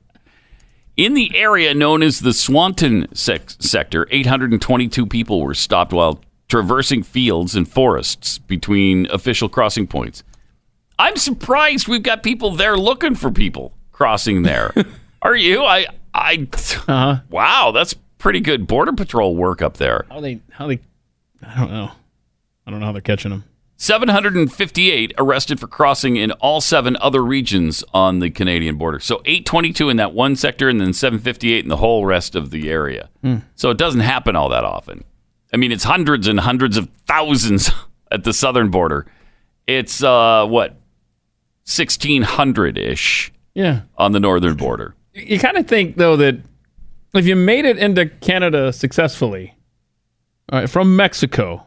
[0.95, 6.21] In the area known as the Swanton sec- sector, 822 people were stopped while
[6.53, 10.21] traversing fields and forests between official crossing points.
[10.99, 14.71] I'm surprised we've got people there looking for people crossing there.
[15.23, 15.63] Are you?
[15.63, 17.21] I I Uh-huh.
[17.31, 20.05] Wow, that's pretty good border patrol work up there.
[20.11, 20.41] How they?
[20.51, 20.79] How they?
[21.41, 21.89] I don't know.
[22.67, 23.45] I don't know how they're catching them.
[23.77, 28.99] 758 arrested for crossing in all seven other regions on the Canadian border.
[28.99, 32.69] So 822 in that one sector, and then 758 in the whole rest of the
[32.69, 33.09] area.
[33.55, 35.03] So it doesn't happen all that often.
[35.53, 37.69] I mean, it's hundreds and hundreds of thousands
[38.11, 39.05] at the southern border.
[39.67, 40.71] It's uh, what
[41.65, 43.81] 1600 ish Yeah.
[43.97, 44.95] on the northern border.
[45.13, 46.37] You kind of think though that
[47.13, 49.55] if you made it into Canada successfully,
[50.51, 51.63] all right, from Mexico,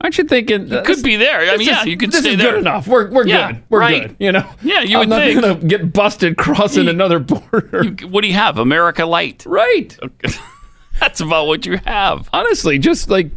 [0.00, 1.40] aren't you thinking It could be there.
[1.40, 2.52] I mean, yeah, is- you could this stay is there.
[2.52, 2.88] good enough.
[2.88, 3.62] We're we're Yeah, good.
[3.68, 4.08] We're right.
[4.08, 4.16] good.
[4.18, 4.48] You know.
[4.62, 5.40] Yeah, you I'm would not think.
[5.40, 7.84] gonna get busted crossing another border.
[7.84, 8.56] You- what do you have?
[8.58, 9.44] America Light.
[9.46, 9.96] right.
[11.00, 12.28] That's about what you have.
[12.32, 13.30] Honestly, just like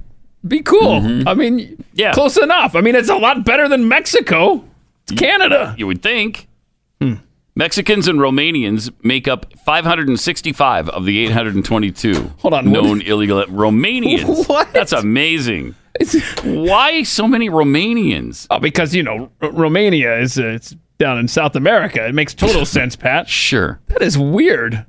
[0.47, 0.93] be cool.
[1.27, 1.81] I mean, Mm-hmm.
[1.93, 2.13] Yeah.
[2.13, 2.75] close enough.
[2.75, 4.63] I mean, it's a lot better than Mexico.
[5.07, 5.75] It's Canada.
[5.77, 6.47] You would think.
[6.99, 7.15] Hmm.
[7.55, 14.47] Mexicans and Romanians make up 565 of the 822 Hold on, what- known illegal Romanians.
[14.49, 14.71] What?
[14.73, 15.75] That's amazing.
[15.99, 18.47] It's- Why so many Romanians?
[18.49, 22.05] oh, because you know R- Romania is uh, it's down in South America.
[22.07, 23.27] It makes total sense, Pat.
[23.27, 23.79] Sure.
[23.87, 24.85] That is weird.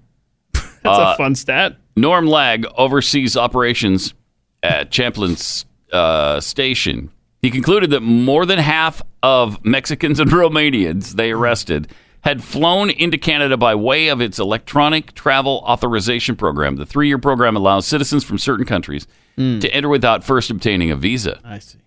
[0.84, 1.76] That's Uh, a fun stat.
[1.96, 4.14] Norm Lague oversees operations
[4.62, 7.10] at Champlain's uh, station.
[7.40, 11.88] He concluded that more than half of Mexicans and Romanians they arrested
[12.22, 16.76] had flown into Canada by way of its electronic travel authorization program.
[16.76, 20.96] The three year program allows citizens from certain countries to enter without first obtaining a
[20.96, 21.40] visa.
[21.42, 21.78] I see.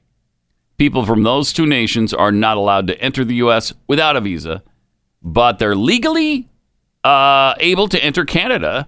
[0.77, 3.73] People from those two nations are not allowed to enter the U.S.
[3.88, 4.62] without a visa,
[5.21, 6.49] but they're legally
[7.06, 8.88] uh, able to enter Canada,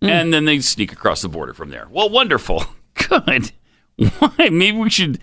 [0.00, 1.86] and then they sneak across the border from there.
[1.90, 2.64] Well, wonderful,
[3.08, 3.52] good.
[3.96, 4.48] Why?
[4.50, 5.20] Maybe we should.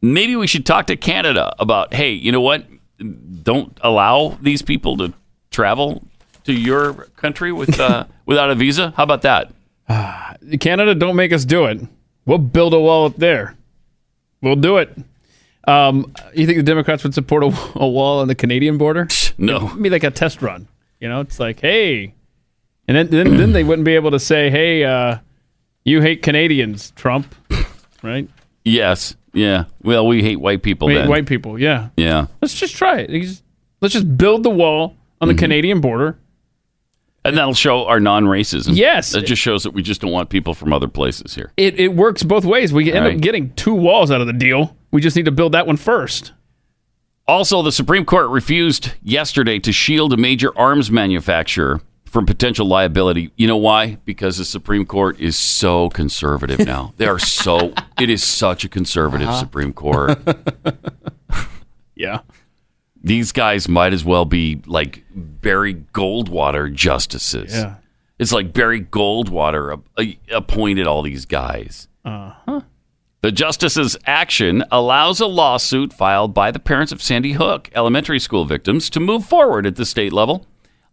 [0.00, 1.94] Maybe we should talk to Canada about.
[1.94, 2.66] Hey, you know what?
[3.42, 5.12] Don't allow these people to
[5.50, 6.02] travel
[6.44, 8.92] to your country with uh, without a visa.
[8.96, 9.52] How about that?
[10.58, 11.80] Canada, don't make us do it.
[12.24, 13.56] We'll build a wall up there.
[14.40, 14.96] We'll do it.
[15.68, 17.46] Um, you think the Democrats would support a,
[17.76, 19.06] a wall on the Canadian border?
[19.38, 19.74] No.
[19.76, 20.66] Be like a test run.
[21.02, 22.14] You know, it's like, hey,
[22.86, 25.18] and then then, then they wouldn't be able to say, hey, uh,
[25.84, 27.34] you hate Canadians, Trump,
[28.04, 28.28] right?
[28.64, 29.16] Yes.
[29.32, 29.64] Yeah.
[29.82, 30.86] Well, we hate white people.
[30.86, 31.08] We hate then.
[31.10, 31.58] white people.
[31.58, 32.26] Yeah, Yeah.
[32.40, 33.10] let's just try it.
[33.80, 36.18] Let's just build the wall on the Canadian border.
[37.24, 38.76] And that'll show our non-racism.
[38.76, 39.10] Yes.
[39.10, 41.52] That just shows that we just don't want people from other places here.
[41.56, 42.72] It it works both ways.
[42.72, 43.14] We end Right.
[43.16, 44.76] up getting two walls out of the deal.
[44.92, 46.32] We just need to build that one first.
[47.28, 53.30] Also, the Supreme Court refused yesterday to shield a major arms manufacturer from potential liability.
[53.36, 53.96] You know why?
[54.04, 56.92] Because the Supreme Court is so conservative now.
[56.98, 59.38] they are so it is such a conservative Uh-huh.
[59.40, 60.18] Supreme Court.
[61.94, 62.20] Yeah.
[63.04, 67.52] These guys might as well be like Barry Goldwater justices.
[67.54, 67.76] Yeah.
[68.18, 69.80] It's like Barry Goldwater
[70.32, 71.86] appointed all these guys.
[73.22, 78.44] The justice's action allows a lawsuit filed by the parents of Sandy Hook elementary school
[78.44, 80.44] victims to move forward at the state level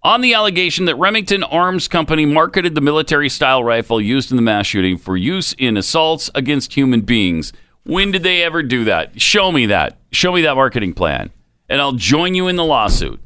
[0.04, 4.44] on the allegation that Remington Arms Company marketed the military style rifle used in the
[4.44, 7.52] mass shooting for use in assaults against human beings.
[7.84, 9.20] When did they ever do that?
[9.20, 9.98] Show me that.
[10.12, 11.32] Show me that marketing plan,
[11.68, 13.20] and I'll join you in the lawsuit.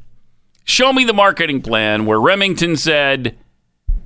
[0.64, 3.36] Show me the marketing plan where Remington said,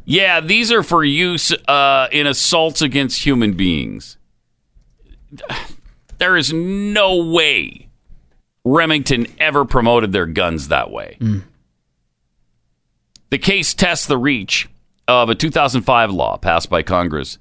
[0.04, 4.17] yeah, these are for use uh, in assaults against human beings.
[6.18, 7.88] There is no way
[8.64, 11.16] Remington ever promoted their guns that way.
[13.30, 14.68] The case tests the reach
[15.06, 17.38] of a 2005 law passed by Congress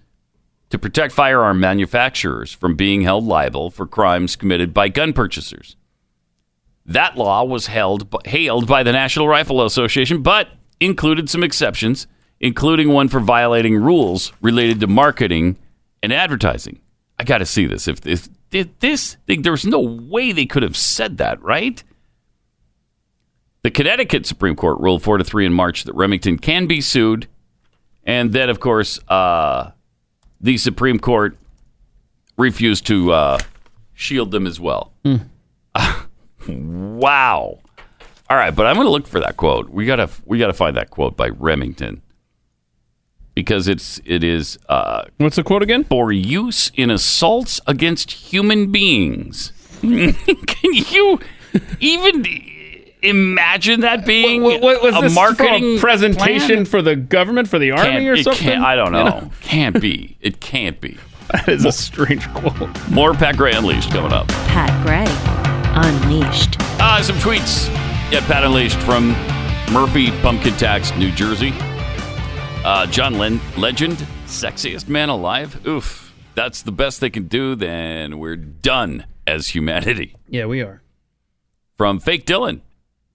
[0.69, 5.76] to protect firearm manufacturers from being held liable for crimes committed by gun purchasers.
[6.86, 12.08] That law was held hailed by the National Rifle Association, but included some exceptions,
[12.39, 15.58] including one for violating rules related to marketing
[16.04, 16.80] and advertising.
[17.19, 17.88] I got to see this.
[17.88, 21.84] If, if, if this, there's no way they could have said that, right?
[23.63, 27.27] The Connecticut Supreme Court ruled four to three in March that Remington can be sued,
[28.03, 29.71] and then, of course, uh,
[30.39, 31.38] the Supreme Court
[32.38, 33.39] refused to uh,
[33.93, 34.93] shield them as well.
[36.47, 37.60] wow.
[38.30, 39.69] All right, but I'm going to look for that quote.
[39.69, 42.01] We gotta we gotta find that quote by Remington
[43.38, 45.84] because it's it is uh, What's the quote again?
[45.84, 49.54] for use in assaults against human beings.
[49.82, 51.19] Can you
[51.80, 52.26] even
[53.04, 56.65] imagine that being What, what was a this marketing a presentation plan?
[56.65, 58.43] for the government for the army Can't- or it something?
[58.43, 58.97] Can't, I don't know.
[59.04, 59.32] You know?
[59.41, 60.17] Can't be.
[60.19, 60.97] It can't be.
[61.32, 62.69] That is a strange quote.
[62.89, 64.28] More Pat Gray Unleashed coming up.
[64.30, 65.06] Pat Gray
[65.76, 66.56] Unleashed.
[66.82, 67.69] Uh, some tweets
[68.12, 69.10] at Pat Unleashed from
[69.71, 71.54] Murphy Pumpkin Tax, New Jersey.
[72.67, 75.65] Uh, John Len- Legend, sexiest man alive.
[75.65, 77.56] Oof, that's the best they can do.
[77.56, 79.06] Then we're done.
[79.25, 80.15] as humanity.
[80.27, 80.82] Yeah, we are.
[81.77, 82.60] From Fake Dylan.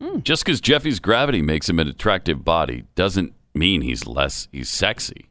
[0.01, 0.21] Hmm.
[0.21, 5.29] Just because Jeffy's gravity makes him an attractive body doesn't mean he's less, he's sexy.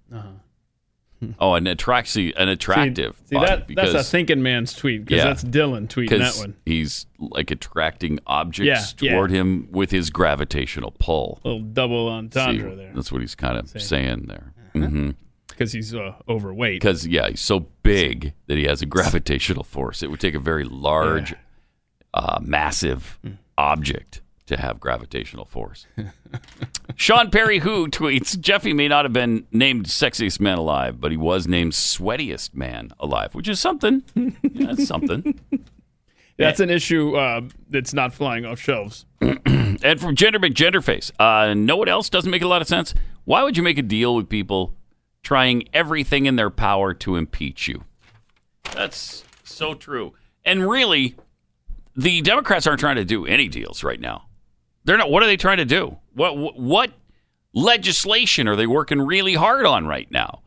[1.40, 3.46] oh, an, attracti- an attractive Uh-huh.
[3.46, 5.26] See, that, because, that's a thinking man's tweet because Yeah.
[5.26, 6.56] that's Dylan tweeting that one.
[6.66, 9.16] he's like attracting objects Yeah, yeah.
[9.16, 11.40] toward him with his gravitational pull.
[11.44, 14.54] A little double See, entendre there That's what he's kind of saying there.
[14.76, 14.88] Uh-huh.
[14.88, 15.10] hmm
[15.48, 16.80] because he's uh, overweight.
[16.82, 20.02] Because yeah, he's so big that he has a gravitational force.
[20.02, 21.36] It would take a very large,
[22.14, 23.34] uh, massive Hmm.
[23.58, 25.88] object to have gravitational force.
[26.96, 31.18] Sean Perry, who tweets, Jeffy may not have been named sexiest man alive, but he
[31.18, 34.04] was named sweatiest man alive, which is something.
[34.54, 35.40] Yeah, that's something.
[36.38, 39.06] That's an issue uh, that's not flying off shelves.
[39.84, 42.94] And from Gender McGenderface, uh, know what else doesn't make a lot of sense?
[43.26, 44.76] Why would you make a deal with people
[45.24, 47.86] trying everything in their power to impeach you?
[48.76, 50.14] That's so true.
[50.46, 51.16] And really,
[51.96, 54.26] the Democrats aren't trying to do any deals right now.
[54.84, 55.10] They're not.
[55.10, 55.98] What are they trying to do?
[56.14, 56.92] What what,
[57.54, 60.42] legislation are they working really hard on right now?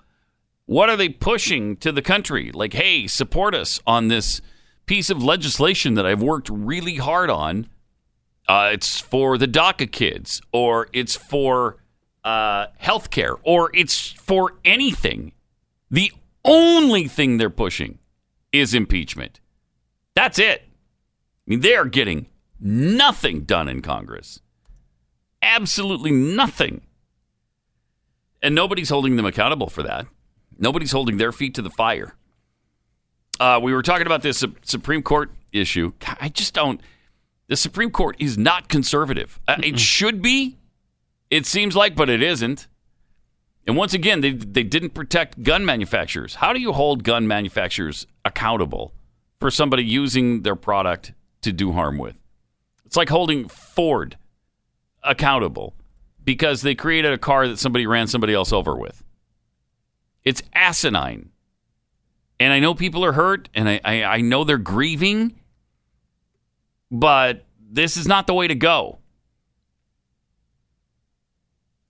[0.66, 2.50] What are they pushing to the country?
[2.52, 4.40] Like, hey, support us on this
[4.86, 7.68] piece of legislation that I've worked really hard on
[8.48, 11.78] uh, it's for the DACA kids, or it's for
[12.24, 15.32] uh, healthcare, or it's for anything.
[15.90, 16.12] The
[16.44, 17.98] only thing they're pushing
[18.52, 19.40] is impeachment.
[20.14, 20.62] That's it.
[20.62, 20.70] I
[21.46, 22.26] mean, they are getting
[22.60, 24.40] nothing done in Congress.
[25.42, 26.82] Absolutely nothing.
[28.42, 30.06] And nobody's holding them accountable for that.
[30.58, 32.14] Nobody's holding their feet to the fire.
[33.40, 35.92] Uh, we were talking about this Su- Supreme Court issue.
[36.20, 36.80] I just don't.
[37.48, 39.40] The Supreme Court is not conservative.
[39.48, 40.58] Uh, it should be.
[41.30, 42.68] It seems like, but it isn't.
[43.66, 46.36] And once again, they, they didn't protect gun manufacturers.
[46.36, 48.92] How do you hold gun manufacturers accountable
[49.40, 51.12] for somebody using their product
[51.42, 52.20] to do harm with?
[52.94, 54.16] It's like holding Ford
[55.02, 55.74] accountable
[56.24, 59.02] because they created a car that somebody ran somebody else over with.
[60.22, 61.30] It's asinine.
[62.38, 65.40] And I know people are hurt and I, I, I know they're grieving,
[66.88, 69.00] but this is not the way to go.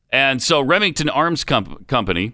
[0.08, 2.32] And so Remington Arms Com- Company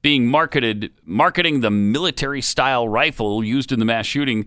[0.00, 4.46] being marketed marketing the military style rifle used in the mass shooting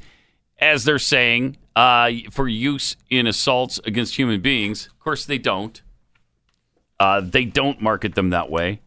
[0.59, 4.87] as they're saying uh, for use in assaults against human beings.
[4.87, 5.81] Of course they don't.
[6.99, 8.81] Uh, they don't market them that way.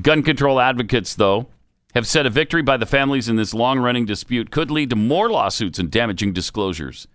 [0.00, 1.48] Gun control advocates though
[1.94, 5.28] have said a victory by the families in this long-running dispute could lead to more
[5.28, 7.08] lawsuits and damaging disclosures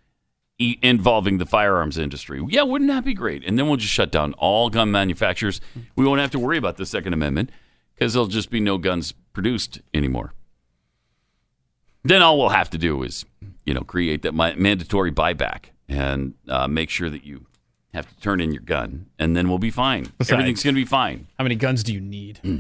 [0.58, 2.44] e- involving the firearms industry.
[2.50, 3.44] Yeah, wouldn't that be great?
[3.46, 5.62] And then we'll just shut down all gun manufacturers.
[5.96, 7.52] We won't have to worry about the Second Amendment
[7.94, 10.34] because there'll just be no guns produced anymore.
[12.06, 13.26] Then all we'll have to do is,
[13.66, 17.46] you know, create that mandatory buyback and uh, make sure that you
[17.94, 20.08] have to turn in your gun, and then we'll be fine.
[20.20, 21.28] Everything's going to be fine.
[21.38, 22.40] How many guns do you need?
[22.44, 22.60] Hmm?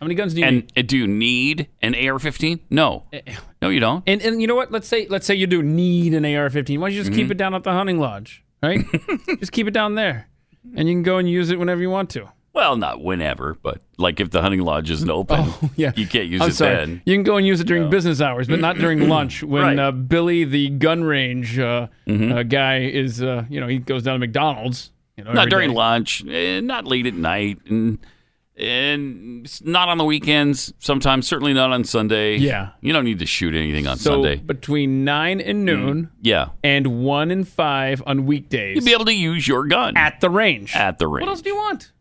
[0.00, 0.72] How many guns do you And need?
[0.78, 2.60] uh, do you need an AR-15?
[2.70, 3.20] No, Eh,
[3.60, 4.04] no, you don't.
[4.06, 4.70] And and you know what?
[4.70, 6.78] Let's say let's say you do need an AR-15.
[6.78, 7.18] Why don't you just Mm-hmm.
[7.20, 8.84] keep it down at the hunting lodge, right?
[9.40, 10.28] just keep it down there,
[10.76, 12.28] and you can go and use it whenever you want to.
[12.58, 15.92] Well, not whenever, but like if the hunting lodge isn't open, Oh, yeah.
[15.94, 16.74] you can't use I'm it sorry.
[16.74, 17.02] then.
[17.06, 19.78] You can go and use it during business hours, but not during lunch when Right.
[19.78, 22.32] uh, Billy, the gun range uh, Mm-hmm.
[22.32, 24.90] uh, guy, is uh, you know he goes down to McDonald's.
[25.16, 25.74] You know, Not during day.
[25.76, 27.98] lunch, eh, not late at night, and
[28.56, 30.72] and not on the weekends.
[30.80, 32.36] Sometimes, certainly not on Sunday.
[32.36, 32.70] Yeah.
[32.80, 34.36] you don't need to shoot anything on So Sunday.
[34.36, 39.14] between nine and noon Yeah, and one and five on weekdays you'd be able to
[39.14, 40.74] use your gun at the range.
[40.74, 41.22] at the range.
[41.26, 41.92] what else do you want?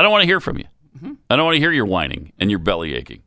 [0.00, 0.64] I don't want to hear from you.
[0.96, 1.12] Mm-hmm.
[1.28, 3.20] I don't want to hear your whining and your belly aching.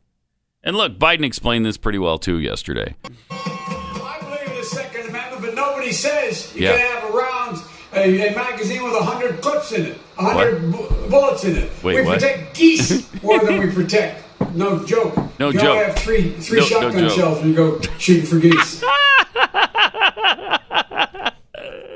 [0.64, 2.96] And look, Biden explained this pretty well too yesterday.
[3.30, 6.76] I believe in the Second Amendment, but nobody says you Yeah.
[6.76, 10.72] can have a round, a, a magazine with a hundred clips in it, a hundred
[10.72, 11.70] bu- bullets in it.
[11.84, 12.14] Wait, we what?
[12.18, 14.24] protect geese more than we protect.
[14.52, 15.14] No joke.
[15.38, 15.64] No you joke.
[15.76, 17.12] only have three three No- no shotgun joke.
[17.16, 18.82] shells and you go shooting for geese.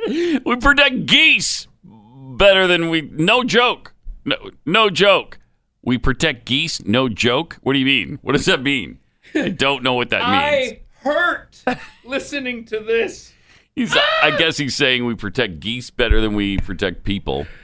[0.47, 3.03] We protect geese better than we.
[3.03, 3.93] No joke.
[4.29, 5.39] No, no joke.
[5.83, 6.85] We protect geese.
[6.85, 7.57] No joke.
[7.63, 8.19] What do you mean?
[8.23, 8.99] What does that mean?
[9.35, 10.73] I don't know what that means.
[10.73, 11.65] I hurt
[12.05, 13.33] listening to this.
[13.75, 17.47] He's, I guess he's saying we protect geese better than we protect people.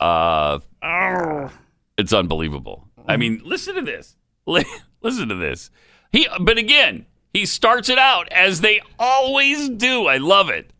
[0.00, 0.58] Uh,
[1.98, 2.88] it's unbelievable.
[3.06, 4.16] I mean, listen to this.
[5.02, 5.70] Listen to this.
[6.12, 10.06] He, but again, he starts it out as they always do.
[10.06, 10.72] I love it.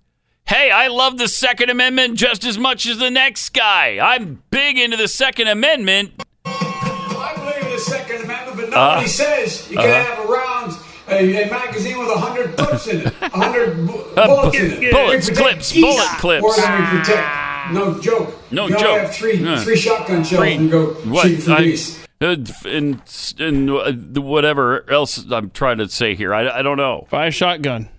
[0.48, 3.98] Hey, I love the Second Amendment just as much as the next guy.
[4.00, 6.12] I'm big into the Second Amendment.
[6.46, 10.04] I believe in the Second Amendment, but Uh, nobody says you can uh-huh.
[10.04, 10.72] have a round,
[11.08, 14.92] a, a magazine with a hundred clips in it, a hundred bu- bullets in it.
[14.92, 16.42] bullets, clips, geese bullet clips.
[16.42, 17.72] More than we protect.
[17.74, 18.34] No joke.
[18.50, 18.88] No you know, joke.
[18.88, 19.62] I have three, Yeah.
[19.62, 21.26] three shotgun shells Three- and go what?
[21.26, 21.98] shoot for I- geese.
[22.20, 22.34] Uh,
[22.64, 23.00] and,
[23.38, 23.92] and uh,
[24.22, 27.06] whatever else I'm trying to say here, I, I don't know.
[27.10, 27.90] Buy a shotgun.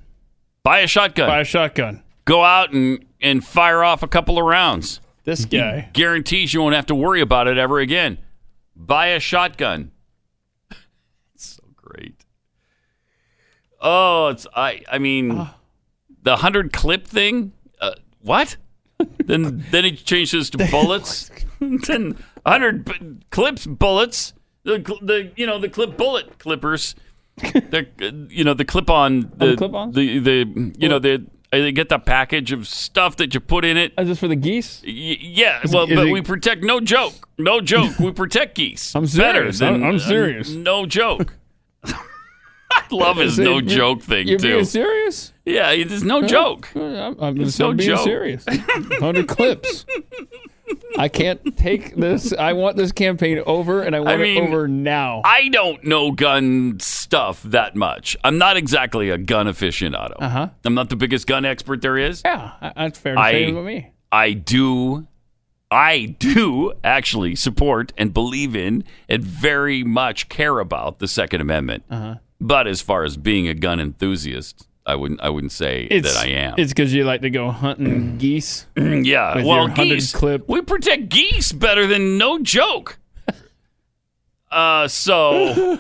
[0.64, 1.28] Buy a shotgun.
[1.30, 2.04] Buy a shotgun.
[2.30, 5.02] Go out and, and fire off a couple of rounds.
[5.24, 5.90] This guy.
[5.94, 8.20] Guarantees you won't have to worry about it ever again.
[8.76, 9.92] Buy a shotgun.
[11.34, 12.26] it's so great.
[13.82, 14.84] Oh, it's I.
[14.92, 15.50] I mean,
[16.22, 17.52] the hundred clip thing.
[17.82, 18.58] Uh, what?
[19.26, 21.32] then then he changes to bullets.
[21.60, 22.16] then
[22.46, 24.34] hundred b- clips, bullets.
[24.66, 26.94] The the you know the clip bullet clippers.
[27.38, 30.88] the uh, you know the clip on Oh, the the clip on the the you
[30.88, 33.93] know the they get the package of stuff that you put in it.
[33.97, 34.82] Is this for the geese?
[34.86, 36.64] Y- yeah, Is- well, is but it- we protect.
[36.64, 37.28] No joke.
[37.38, 37.97] No joke.
[38.00, 38.95] we protect geese.
[38.95, 39.60] I'm Better serious.
[39.60, 40.50] than- I'm- uh, serious.
[40.52, 41.34] no joke.
[42.72, 44.54] I love his Is it- no joke thing You're too.
[44.54, 45.34] being serious?
[45.45, 46.70] Yeah, it's no joke.
[46.76, 48.04] I'm, I'm It's no being joke.
[48.04, 48.45] serious.
[48.45, 49.86] 100 clips.
[50.97, 52.34] I can't take this.
[52.34, 55.22] I want this campaign over, and I want mean, it over now.
[55.26, 58.17] I don't know gun stuff that much.
[58.24, 60.15] I'm not exactly a gun aficionado.
[60.20, 60.49] Uh-huh.
[60.65, 62.22] I'm not the biggest gun expert there is.
[62.26, 63.91] yeah, that's fair to I- say about me.
[64.11, 65.07] I do
[65.72, 71.84] I do actually support and believe in and very much care about the Second Amendment.
[71.89, 72.15] Uh-huh.
[72.41, 76.26] But as far as being a gun enthusiast, I wouldn't I wouldn't say It's, that
[76.26, 76.56] I am.
[76.58, 78.66] It's because you like to go hunting geese.
[78.76, 80.12] yeah, well, geese.
[80.12, 80.50] clip.
[80.50, 82.98] We protect geese better than no joke.
[84.52, 85.78] Uh, so,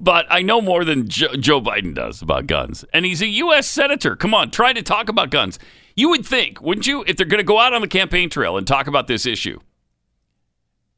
[0.00, 3.66] but I know more than jo- Joe Biden does about guns, and he's a U.S.
[3.68, 4.14] senator.
[4.16, 5.58] Come on, try to talk about guns.
[5.96, 8.56] You would think, wouldn't you, if they're going to go out on the campaign trail
[8.56, 9.58] and talk about this issue?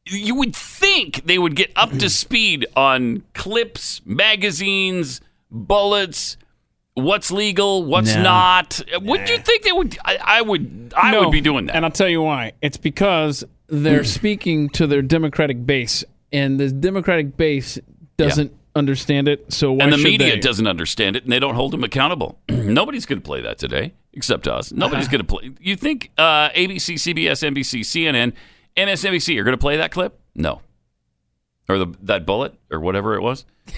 [0.06, 6.36] You would think they would get up to speed on clips, magazines, bullets,
[6.94, 8.22] what's legal, what's No.
[8.22, 8.80] not.
[9.00, 9.96] Wouldn't you think they would?
[10.04, 10.92] I, I would.
[10.96, 11.76] I No, would be doing that.
[11.76, 12.52] And I'll tell you why.
[12.60, 17.78] It's because they're speaking to their Democratic base, and the Democratic base
[18.16, 19.52] doesn't understand it.
[19.52, 20.40] So why and the should media they?
[20.40, 22.38] doesn't understand it, and they don't hold them accountable.
[22.50, 24.70] Nobody's going to play that today, except us.
[24.72, 25.50] Nobody's going to play.
[25.60, 28.32] You think uh, ABC, CBS, NBC, CNN,
[28.76, 30.18] MSNBC you're going to play that clip?
[30.34, 30.60] No.
[31.68, 33.44] Or the that bullet or whatever it was.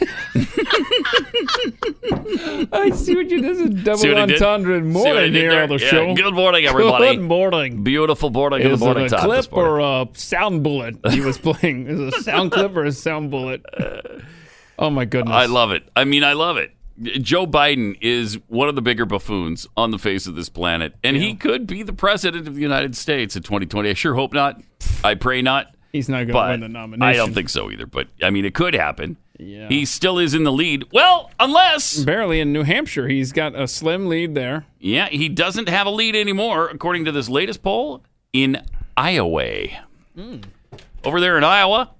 [2.73, 3.45] I see what you did.
[3.45, 4.43] This is double what I did?
[4.43, 5.63] entendre See what I morning did here there?
[5.65, 5.89] on the Yeah.
[5.91, 6.15] show.
[6.15, 7.17] Good morning, everybody.
[7.17, 7.85] Good morning.
[7.85, 9.31] Beautiful morning the Is morning it a time.
[9.31, 9.73] this clip morning.
[9.73, 11.87] or a sound bullet he was playing?
[11.87, 13.65] Is it a sound clip or a sound bullet?
[14.79, 15.35] Oh my goodness!
[15.35, 15.89] I love it.
[15.97, 16.71] I mean, I love it.
[17.03, 21.17] Joe Biden is one of the bigger buffoons on the face of this planet, and
[21.17, 23.91] he could be the president of the United States in 2020.
[23.91, 24.61] I sure hope not.
[25.05, 25.75] I pray not.
[25.93, 27.03] He's not going to win the nomination.
[27.03, 27.87] I don't think so either.
[27.87, 29.17] But I mean, it could happen.
[29.39, 29.69] Yeah.
[29.69, 30.85] He still is in the lead.
[30.93, 33.07] Well, unless barely in New Hampshire.
[33.09, 34.65] He's got a slim lead there.
[34.79, 38.63] yeah, he doesn't have a lead anymore, according to this latest poll in
[38.97, 39.67] Iowa.
[40.15, 40.39] Hmm.
[41.05, 41.91] Over there in Iowa,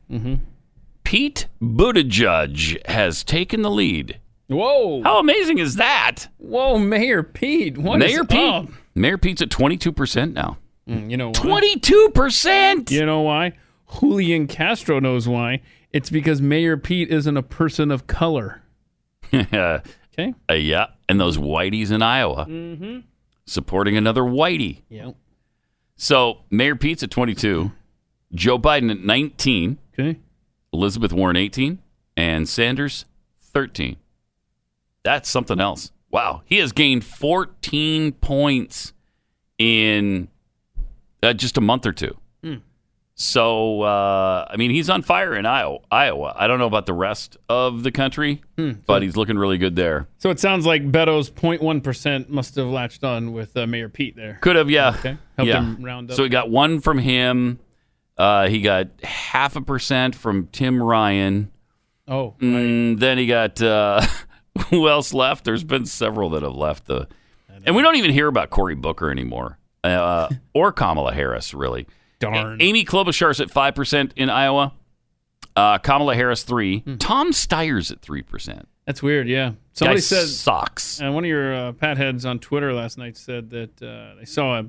[1.05, 4.19] Pete Buttigieg has taken the lead.
[4.49, 5.03] Whoa!
[5.03, 6.29] How amazing is that?
[6.39, 7.77] Whoa, Mayor Pete.
[7.79, 8.39] What is Mayor Pete.
[8.39, 8.69] up?
[8.95, 10.59] Mayor Pete's at 22% now.
[10.89, 12.91] Mm, You know 22%?
[12.91, 13.53] You know why?
[14.01, 15.63] Julian Castro knows why.
[15.93, 18.63] It's because Mayor Pete isn't a person of color.
[19.33, 19.81] Uh,
[20.19, 20.33] Okay.
[20.55, 20.87] yeah.
[21.09, 22.47] And those whiteys in Iowa
[23.45, 24.83] supporting another whitey.
[24.89, 25.11] Yeah.
[25.97, 27.71] So Mayor Pete's at 22,
[28.35, 30.19] Joe Biden at 19, Okay.
[30.73, 31.81] Elizabeth Warren 18,
[32.17, 33.05] and Sanders
[33.43, 33.97] 13.
[35.07, 35.93] That's something else.
[36.11, 36.43] Wow.
[36.47, 38.93] He has gained 14 points
[39.57, 40.27] in
[41.23, 42.17] uh, just a month or two.
[43.19, 45.79] So, uh, I mean, he's on fire in Iowa.
[45.91, 46.35] Iowa.
[46.37, 48.43] I don't know about the rest of the country,
[48.85, 50.07] but he's looking really good there.
[50.19, 54.39] So it sounds like Beto's 0.1% must have latched on with uh, Mayor Pete there.
[54.43, 54.97] Could have, yeah.
[54.99, 55.17] Okay.
[55.39, 55.61] Helped yeah.
[55.61, 56.17] him round up.
[56.17, 57.59] So he got one from him.
[58.19, 61.51] Uh, he got half a percent from Tim Ryan.
[62.07, 62.43] Oh, right.
[62.43, 64.07] Mm, then he got uh,
[64.71, 65.45] who else left?
[65.45, 67.09] There's been several that have left the,
[67.65, 71.87] and we don't even hear about Cory Booker anymore, uh, or Kamala Harris really.
[72.21, 72.61] darn.
[72.61, 74.73] Amy Klobuchar's at five percent in Iowa.
[75.55, 76.81] Uh, Kamala Harris three.
[76.81, 76.97] Hmm.
[76.97, 78.69] Tom Steyer's at three percent.
[78.87, 79.53] That's weird, yeah.
[79.73, 81.03] Somebody Guy said, sucks.
[81.03, 84.25] uh, one of your uh, Pat heads on Twitter last night said that uh, they
[84.25, 84.67] saw a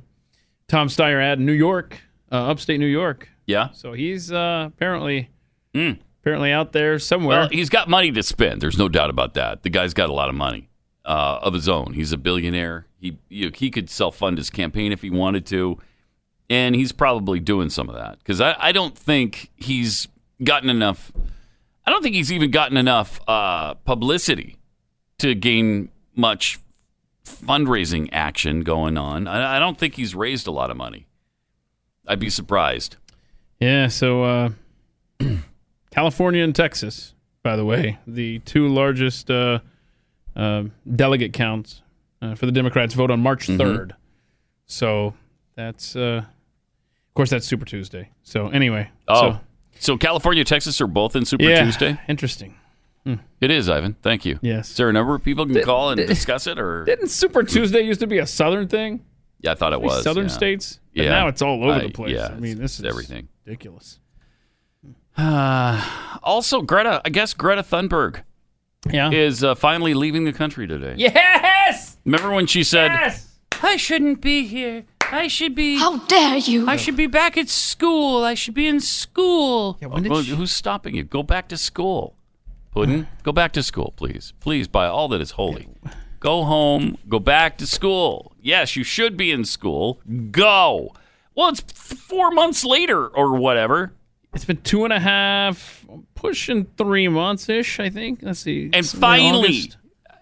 [0.67, 1.99] Tom Steyer ad in New York,
[2.31, 3.29] uh, upstate New York.
[3.45, 3.69] Yeah.
[3.73, 5.29] So he's uh, apparently
[5.73, 5.99] Mm.
[6.27, 7.39] Apparently out there somewhere.
[7.39, 8.61] Well, he's got money to spend.
[8.61, 9.63] There's no doubt about that.
[9.63, 10.69] The guy's got a lot of money
[11.05, 11.93] uh, of his own.
[11.93, 12.85] He's a billionaire.
[12.99, 15.77] He you, he could self fund his campaign if he wanted to,
[16.49, 20.09] and he's probably doing some of that because I, I don't think he's
[20.43, 21.13] gotten enough.
[21.85, 24.57] I don't think he's even gotten enough uh, publicity
[25.19, 26.59] to gain much
[27.23, 29.27] fundraising action going on.
[29.27, 31.07] I, I don't think he's raised a lot of money.
[32.05, 32.97] I'd be surprised.
[33.59, 34.49] Yeah, so uh,
[35.91, 37.13] California and Texas,
[37.43, 39.59] by the way, the two largest uh,
[40.35, 40.63] uh,
[40.95, 41.81] delegate counts
[42.21, 43.61] uh, for the Democrats vote on March Mm-hmm.
[43.61, 43.91] 3rd.
[44.65, 45.13] So
[45.55, 48.09] that's, uh, of course, that's Super Tuesday.
[48.23, 49.39] So anyway, Oh, so,
[49.79, 51.99] so, California, Texas are both in Super yeah, Tuesday.
[52.07, 52.55] interesting.
[53.39, 53.95] It is, Ivan.
[54.01, 54.37] Thank you.
[54.41, 54.71] Yes.
[54.71, 57.79] Is there a number of people can call and discuss it, or Didn't Super Tuesday
[57.81, 59.05] used to be a Southern thing?
[59.39, 60.29] yeah, I thought it was Southern yeah.
[60.31, 60.81] states?
[60.93, 61.11] But Yeah.
[61.11, 62.13] now it's all over I- the place.
[62.13, 63.29] yeah, I mean, this is everything.
[63.45, 63.99] ridiculous.
[66.23, 67.01] Also, Greta.
[67.05, 68.21] I guess Greta Thunberg
[68.91, 69.11] Yeah.
[69.11, 70.95] is uh, finally leaving the country today.
[70.97, 71.97] yes!
[72.05, 73.33] Remember when she said, Yes!
[73.63, 74.83] "I shouldn't be here.
[75.09, 75.77] I should be.
[75.77, 76.67] How dare you?
[76.67, 78.23] I should be back at school.
[78.25, 81.03] I should be in school." when did Well, she- who's stopping you?
[81.03, 82.15] Go back to school.
[82.71, 84.33] Puddin, go back to school, please.
[84.41, 85.67] Please, by all that is holy.
[86.19, 86.97] Go home.
[87.07, 88.33] Go back to school.
[88.41, 89.99] Yes, you should be in school.
[90.29, 90.93] Go.
[91.35, 93.93] Well, it's four months later or whatever.
[94.37, 95.83] It's been two and a half,
[96.13, 98.19] pushing three months ish, I think.
[98.21, 98.69] Let's see.
[98.71, 99.71] And finally,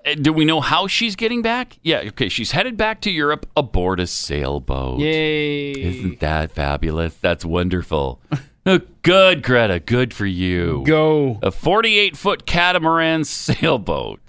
[0.06, 1.78] uh, do we know how she's getting back?
[1.84, 2.30] Yeah, okay.
[2.30, 5.02] She's headed back to Europe aboard a sailboat.
[5.02, 5.72] Yay.
[5.72, 7.16] Isn't that fabulous?
[7.16, 8.22] That's wonderful.
[8.68, 9.80] Oh, good, Greta.
[9.80, 10.82] Good for you.
[10.88, 11.38] Go.
[11.44, 14.22] A 48 foot catamaran sailboat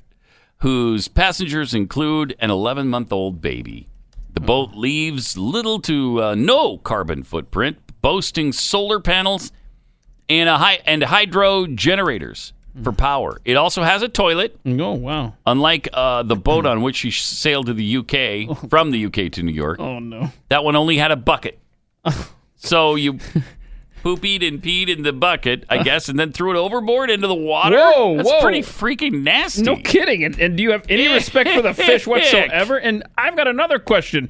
[0.59, 3.89] whose passengers include an 11 month old baby.
[4.35, 9.53] The boat leaves little to uh, no carbon footprint, boasting solar panels
[10.29, 12.53] and a high and hydro generators
[12.83, 13.41] for power.
[13.45, 15.35] It also has a toilet, Oh, wow.
[15.47, 19.43] unlike uh, the boat on which she sailed to the UK from the UK to
[19.43, 19.79] New York.
[19.81, 20.31] Oh, no.
[20.51, 21.59] That one only had a bucket.
[22.57, 23.19] so you
[24.05, 27.35] poopied and peed in the bucket, I guess, and then threw it overboard into the
[27.35, 27.77] water.
[27.77, 28.41] Whoa, That's whoa.
[28.43, 29.63] pretty freaking nasty.
[29.63, 30.23] No kidding.
[30.25, 32.77] And, and do you have any respect for the fish whatsoever?
[32.79, 34.29] And I've got another question.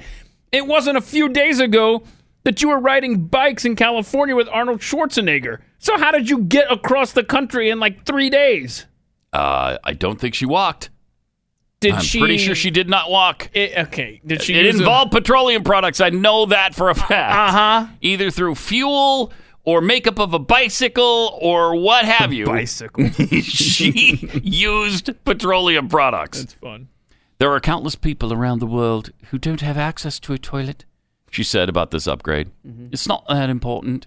[0.53, 2.05] It wasn't a few days ago
[2.45, 5.59] that you were riding bikes in California with Arnold Schwarzenegger.
[5.79, 8.87] So how did you get across the country in like three days?
[9.33, 10.91] Uh, I don't think she walked.
[11.81, 12.19] Did I'm she?
[12.19, 13.51] pretty sure she did not walk.
[13.53, 14.21] It, okay.
[14.27, 14.55] Did she?
[14.55, 16.01] It use a- involved petroleum products.
[16.01, 17.13] I know that for a fact.
[17.13, 17.87] Uh-huh.
[18.01, 19.33] Either through fuel
[19.65, 22.47] or makeup of a bicycle or what have you.
[22.47, 23.09] bicycle.
[23.43, 26.41] she used petroleum products.
[26.43, 26.89] It's fun.
[27.39, 30.87] There are countless people around the world who don't have access to a toilet,
[31.31, 32.51] she said about this upgrade.
[32.67, 32.87] Mm-hmm.
[32.93, 34.07] It's not that important,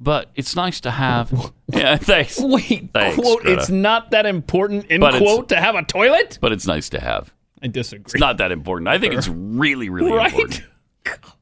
[0.00, 1.52] but it's nice to have.
[1.72, 2.40] yeah, thanks.
[2.42, 3.60] Wait, Thanks, quote, Greta.
[3.60, 6.38] it's not that important, end But quote, to have a toilet?
[6.40, 7.32] But it's nice to have.
[7.62, 8.04] I disagree.
[8.06, 8.88] It's not that important.
[8.88, 10.32] I think it's really, really right?
[10.32, 10.62] important.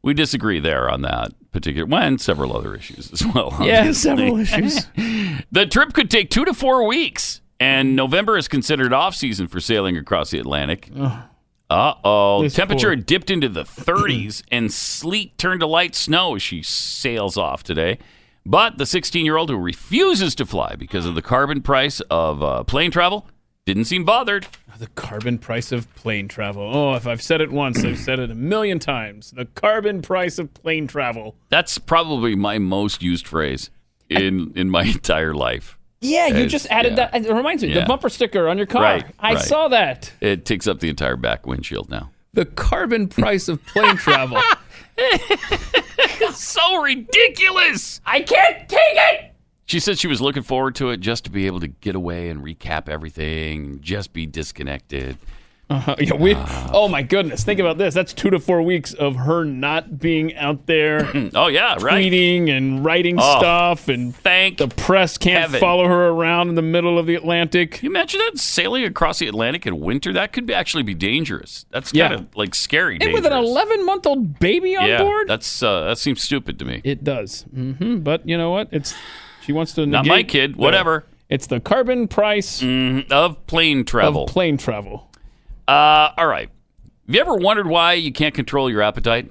[0.03, 3.57] We disagree there on that particular one and several other issues as well.
[3.61, 4.87] Yeah, several issues.
[5.51, 9.61] The trip could take two to four weeks, and November is considered off season for
[9.61, 10.91] sailing across the Atlantic.
[11.71, 12.49] Uh oh.
[12.49, 17.37] Temperature poor- dipped into the 30s, and sleet turned to light snow as she sails
[17.37, 17.99] off today.
[18.49, 22.43] But the 16 year old who refuses to fly because of the carbon price of
[22.43, 23.27] uh, plane travel
[23.67, 24.47] didn't seem bothered.
[24.79, 26.63] the carbon price of plane travel.
[26.75, 29.33] Oh, if I've said it once, I've said it a million times.
[29.33, 31.37] The carbon price of plane travel.
[31.51, 33.69] That's probably my most used phrase
[34.09, 35.77] in in my entire life.
[36.01, 37.11] Yeah, you It's- just added yeah.
[37.11, 37.27] that.
[37.27, 37.81] It reminds me, Yeah.
[37.81, 38.83] the bumper sticker on your car.
[38.83, 39.45] Right, I right.
[39.45, 40.11] saw that.
[40.23, 42.13] It takes up the entire back windshield now.
[42.33, 44.41] The carbon price of plane travel.
[46.33, 48.01] So ridiculous!
[48.07, 49.33] I can't take it.
[49.67, 52.31] She said she was looking forward to it just to be able to get away
[52.31, 55.19] and recap everything, just be disconnected.
[55.71, 56.35] Uh, yeah, we,
[56.73, 57.45] oh my goodness!
[57.45, 57.93] Think about this.
[57.93, 62.03] That's two to four weeks of her not being out there Oh yeah, right.
[62.11, 65.61] tweeting and writing Oh, stuff, and Thank the press can't heaven.
[65.61, 67.73] follow her around in the middle of the Atlantic.
[67.73, 70.13] Can you imagine that sailing across the Atlantic in winter?
[70.13, 71.67] That could be actually be dangerous.
[71.71, 72.09] That's Yeah.
[72.09, 72.97] kind of like scary.
[73.01, 75.29] And with an 11 month old baby on yeah, board?
[75.29, 76.81] that's uh, that seems stupid to me.
[76.83, 77.43] It does.
[77.53, 78.69] hmm But you know what?
[78.73, 78.95] It's
[79.45, 80.55] she wants to Not my kid.
[80.55, 81.05] the- Whatever.
[81.29, 84.25] it's the carbon price Mhm, Of plane travel.
[84.25, 85.08] of plane travel.
[85.69, 86.49] Uh, all right.
[87.07, 89.31] Have you ever wondered why you can't control your appetite?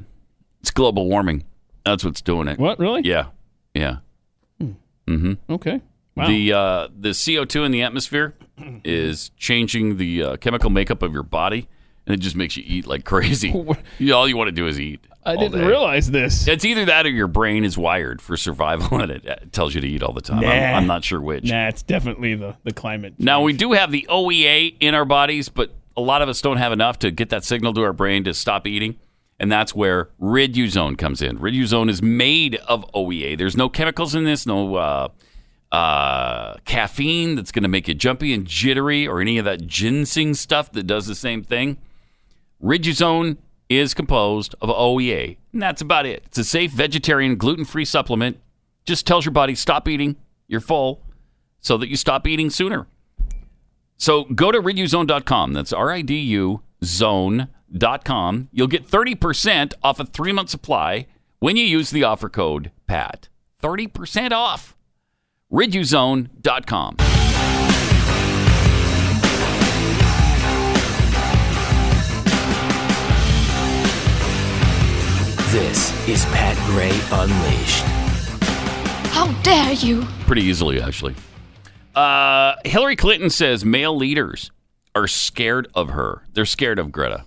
[0.62, 1.44] It's global warming.
[1.86, 2.60] That's what's doing it.
[2.60, 3.02] What really?
[3.04, 3.28] Yeah.
[3.74, 3.98] Yeah.
[5.50, 5.82] Okay.
[6.16, 6.28] Wow.
[6.28, 8.36] The uh, the CO2 in the atmosphere
[8.84, 11.68] is changing the uh, chemical makeup of your body,
[12.06, 13.50] and it just makes you eat like crazy.
[14.00, 15.00] You- all you want to do is eat.
[15.26, 15.68] I all didn't day.
[15.68, 16.48] realize this.
[16.48, 19.82] It's either that or your brain is wired for survival, and it uh, tells you
[19.82, 20.40] to eat all the time.
[20.40, 20.78] I'm, Nah.
[20.78, 21.46] I'm not sure which.
[21.46, 23.14] Nah, it's definitely the the climate.
[23.20, 26.58] Now we do have the OEA in our bodies, but a lot of us don't
[26.58, 28.98] have enough to get that signal to our brain to stop eating,
[29.40, 31.40] and that's where Riduzone comes in.
[31.40, 33.38] Riduzone is made of OEA.
[33.38, 35.08] There's no chemicals in this, no uh,
[35.72, 40.36] uh, caffeine that's going to make you jumpy and jittery, or any of that ginseng
[40.36, 41.78] stuff that does the same thing.
[42.64, 43.38] Riduzone
[43.68, 46.24] is composed of OEA, and that's about it.
[46.28, 48.40] It's a safe vegetarian, gluten free supplement.
[48.86, 50.16] Just tells your body stop eating,
[50.48, 51.02] you're full,
[51.60, 52.88] so that you stop eating sooner.
[53.98, 55.54] So go to riduzone.com.
[55.54, 58.50] That's R I D U zone.com.
[58.52, 61.08] You'll get 30% off a three month supply
[61.40, 63.30] when you use the offer code PAT.
[63.62, 64.76] 30% off.
[65.52, 66.98] riduzone.com.
[75.52, 77.84] This is Pat Gray Unleashed.
[79.14, 80.04] How dare you!
[80.26, 81.16] Pretty easily, actually.
[81.98, 84.52] Uh, Hillary Clinton says male leaders
[84.94, 86.22] are scared of her.
[86.32, 87.26] They're scared of Greta.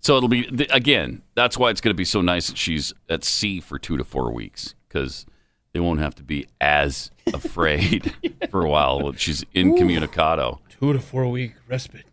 [0.00, 3.24] So it'll be, again, that's why it's going to be so nice that she's at
[3.24, 5.24] sea for two to four weeks because
[5.72, 8.14] they won't have to be as afraid
[8.50, 10.60] for a while when she's incommunicado.
[10.78, 12.04] Two to four week respite.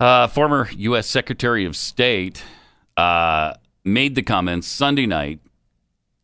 [0.00, 1.06] Uh, former U.S.
[1.06, 2.42] Secretary of State
[2.96, 3.52] uh,
[3.84, 5.40] made the comments Sunday night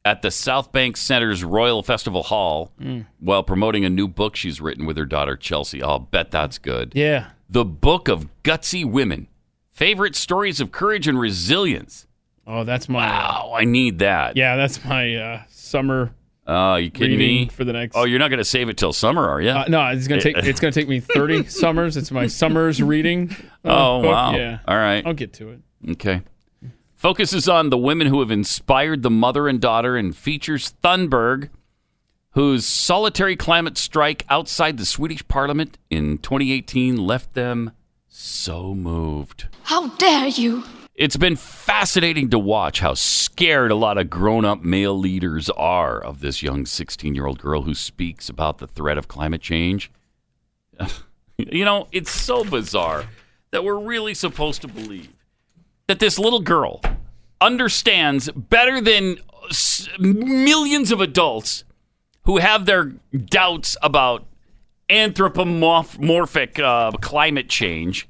[0.05, 2.72] at the South Bank Center's Royal Festival Hall
[3.18, 5.82] while promoting a new book she's written with her daughter Chelsea.
[5.82, 6.92] I'll bet that's good.
[6.94, 7.30] Yeah.
[7.48, 9.26] The Book of Gutsy Women
[9.70, 12.07] Favorite Stories of Courage and Resilience.
[12.46, 13.07] Oh, that's my.
[13.07, 14.36] Uh, Wow, I need that.
[14.36, 16.12] yeah, that's my uh, summer
[16.46, 17.46] Oh, you kidding me?
[17.48, 17.94] for the next.
[17.96, 19.51] Oh, you're not going to save it till summer, are you?
[19.51, 20.36] Uh, no, it's gonna take.
[20.38, 21.96] It's gonna take me thirty summers.
[21.96, 23.30] It's my summers reading.
[23.64, 24.11] uh, oh, book.
[24.11, 24.34] wow.
[24.36, 25.07] Yeah, All right.
[25.07, 25.61] I'll get to it.
[25.90, 26.22] Okay.
[27.01, 31.48] Focuses on the women who have inspired the mother and daughter and features Thunberg,
[32.32, 37.70] whose solitary climate strike outside the Swedish parliament in 2018 left them
[38.07, 39.48] so moved.
[39.62, 40.62] How dare you!
[40.94, 45.98] It's been fascinating to watch how scared a lot of grown up male leaders are
[45.98, 49.90] of this young 16 year old girl who speaks about the threat of climate change.
[51.38, 53.07] you know, it's so bizarre
[53.53, 55.09] that we're really supposed to believe
[55.91, 56.80] that this little girl
[57.41, 59.16] understands better than
[59.49, 61.64] s- millions of adults
[62.26, 62.93] who have their
[63.24, 64.24] doubts about
[64.88, 68.07] anthropomorphic uh, climate change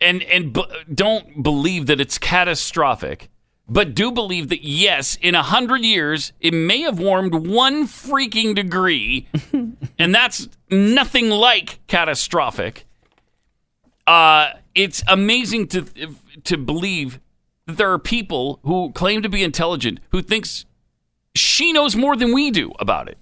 [0.00, 0.64] and and b-
[0.94, 3.28] don't believe that it's catastrophic,
[3.68, 8.54] but do believe that yes, in a hundred years it may have warmed one freaking
[8.54, 9.26] degree,
[9.98, 12.84] and that's nothing like catastrophic.
[14.06, 15.84] Uh, it's amazing to
[16.44, 17.20] to believe
[17.66, 20.64] that there are people who claim to be intelligent who thinks
[21.34, 23.18] she knows more than we do about it.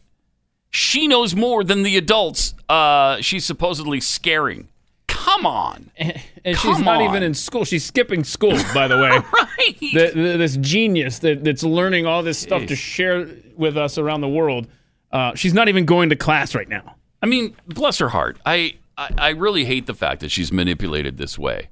[0.71, 4.69] She knows more than the adults uh, she's supposedly scaring.
[5.07, 5.91] Come on.
[6.47, 7.09] And she's Come not on.
[7.11, 7.65] even in school.
[7.65, 9.19] She's skipping school, by the way.
[9.59, 9.81] Right.
[9.81, 14.21] the, the, this genius that, that's learning all this stuff to share with us around
[14.21, 14.69] the world.
[15.11, 16.95] Uh, she's not even going to class right now.
[17.21, 18.39] I mean, bless her heart.
[18.47, 21.69] I, I I really hate the fact that she's manipulated this way.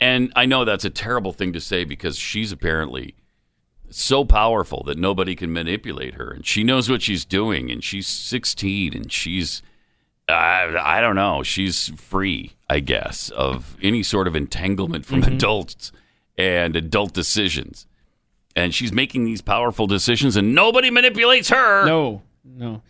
[0.00, 3.14] And I know that's a terrible thing to say because she's apparently
[3.90, 8.08] so powerful that nobody can manipulate her and she knows what she's doing and she's
[8.08, 9.62] 16 and she's
[10.28, 15.34] I, I don't know, she's free, I guess, of any sort of entanglement from mm-hmm.
[15.34, 15.92] adults
[16.36, 17.86] and adult decisions.
[18.56, 22.82] And she's making these powerful decisions and nobody manipulates her No, no.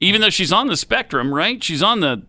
[0.00, 1.62] even though she's on the spectrum, right?
[1.62, 2.22] She's on the.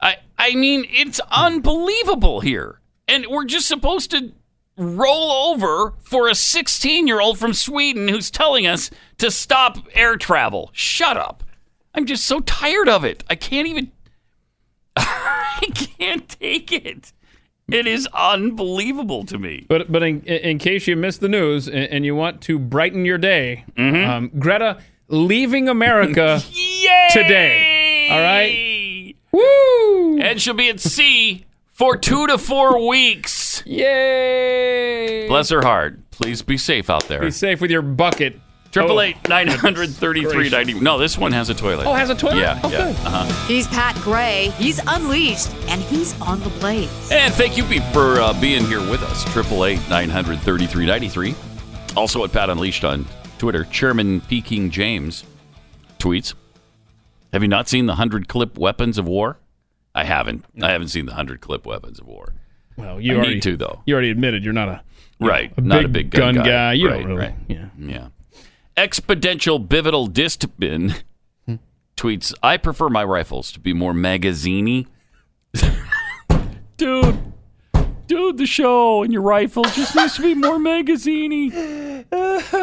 [0.00, 2.80] I I mean, it's unbelievable here,
[3.12, 4.32] and we're just supposed to
[4.76, 10.16] roll over for a 16 year old from Sweden who's telling us to stop air
[10.16, 10.70] travel.
[10.72, 11.44] Shut up!
[11.94, 13.22] I'm just so tired of it.
[13.28, 13.92] I can't even.
[14.96, 17.12] I can't take it.
[17.70, 19.66] It is unbelievable to me.
[19.68, 23.04] But but in, in case you missed the news and, and you want to brighten
[23.04, 27.08] your day, um, Greta leaving America Yay!
[27.10, 28.08] Today.
[28.10, 29.16] All right?
[29.32, 30.20] Woo!
[30.20, 31.44] And she'll be at sea
[31.82, 33.60] for two to four weeks.
[33.66, 35.26] Yay!
[35.26, 35.98] Bless her heart.
[36.12, 37.20] Please be safe out there.
[37.20, 38.38] Be safe with your bucket.
[38.70, 40.74] Triple Oh, eight nine hundred thirty three ninety.
[40.74, 41.88] No, this one has a toilet.
[41.88, 42.36] Oh, has a toilet?
[42.38, 42.84] Yeah, Oh, yeah.
[43.04, 43.46] Uh-huh.
[43.48, 44.50] He's Pat Gray.
[44.58, 46.88] He's unleashed, and he's on the blaze.
[47.10, 49.24] And thank you Pete, for uh, being here with us.
[49.32, 51.34] Triple eight nine hundred thirty three ninety three.
[51.96, 53.06] Also at Pat Unleashed on
[53.38, 53.64] Twitter.
[53.64, 55.24] Chairman Peking James
[55.98, 56.34] tweets:
[57.32, 59.36] Have you not seen the hundred clip weapons of war?
[59.94, 60.44] I haven't.
[60.60, 62.34] I haven't seen the hundred clip weapons of war.
[62.76, 63.82] Well, you I already need to though.
[63.86, 64.82] You already admitted you're not a
[65.26, 66.72] Right, a not big a big gun, guy.
[66.72, 67.20] You right, don't really.
[67.20, 67.34] right.
[67.48, 67.68] Yeah.
[67.78, 68.08] Yeah.
[68.76, 71.02] Exponential Bivital Distbin
[71.46, 71.56] hmm.
[71.96, 74.86] tweets, I prefer my rifles to be more magaziney.
[76.76, 77.32] dude,
[78.06, 81.52] dude, the show and your rifle just needs to be more magaziney.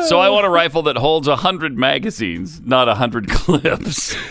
[0.08, 4.16] So I want a rifle that holds a hundred magazines, not a hundred clips.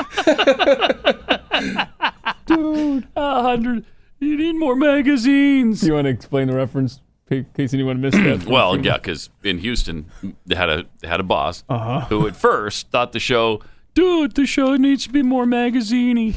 [2.48, 3.84] Dude, a hundred.
[4.20, 5.82] You need more magazines.
[5.86, 8.44] You want to explain the reference in case anyone missed that?
[8.48, 10.06] Well, yeah, because in Houston,
[10.46, 12.00] they had a they had a boss Uh-huh.
[12.08, 13.60] who at first thought the show,
[13.94, 16.34] dude, the show needs to be more magaziney,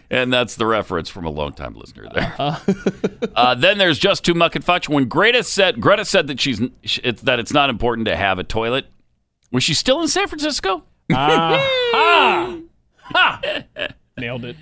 [0.10, 2.34] and that's the reference from a longtime listener there.
[3.34, 4.88] Uh, then there's just too muck and fudge.
[4.88, 8.44] When Greta said Greta said that she's it's, that it's not important to have a
[8.44, 8.86] toilet.
[9.52, 10.82] Was she still in San Francisco?
[11.12, 12.58] Ah,
[13.12, 13.40] ha!
[14.16, 14.56] Nailed it.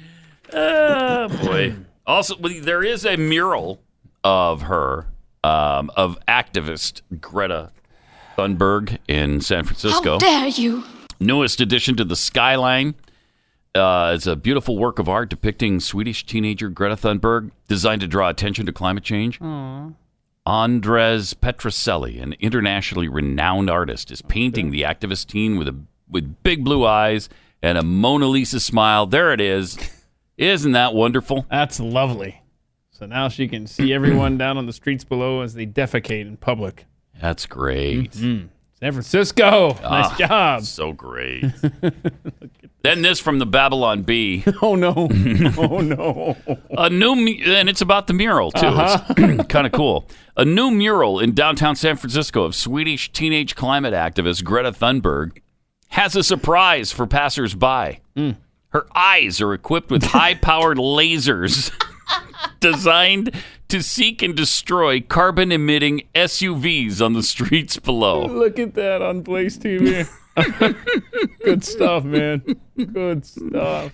[0.53, 1.75] Oh boy.
[2.07, 3.81] Also, there is a mural
[4.23, 5.07] of her,
[5.43, 7.73] um, of activist Greta
[8.37, 10.13] Thunberg in San Francisco.
[10.13, 10.85] How dare you?
[11.19, 12.95] Newest addition to the skyline.
[13.75, 18.29] Uh, it's a beautiful work of art depicting Swedish teenager Greta Thunberg, designed to draw
[18.29, 19.41] attention to climate change.
[20.47, 25.77] Andres Petreselli, an internationally renowned artist, is painting the activist teen with a
[26.09, 27.29] with big blue eyes
[27.67, 29.07] and a Mona Lisa smile.
[29.07, 29.77] There it is.
[30.39, 31.47] Isn't that wonderful?
[31.51, 32.41] That's lovely.
[32.91, 36.37] So now she can see everyone down on the streets below as they defecate in
[36.37, 36.87] public.
[37.21, 38.15] That's great.
[38.15, 38.49] San
[38.81, 40.63] Francisco, nice Ah, job.
[40.63, 41.45] So great.
[42.83, 44.45] then this from the Babylon Bee.
[44.63, 44.93] Oh no,
[45.59, 46.37] oh no.
[46.77, 47.15] A new
[47.47, 48.61] and it's about the mural too.
[48.71, 50.09] It's kind of cool.
[50.37, 55.39] A new mural in downtown San Francisco of Swedish teenage climate activist Greta Thunberg
[55.89, 58.01] has a surprise for passersby.
[58.17, 58.31] Hmm.
[58.71, 61.73] Her eyes are equipped with high-powered lasers
[62.61, 63.33] designed
[63.69, 68.27] to seek and destroy carbon-emitting SUVs on the streets below.
[68.27, 70.09] Look at that on Blaze TV.
[71.45, 72.43] Good stuff, man.
[72.77, 73.93] Good stuff.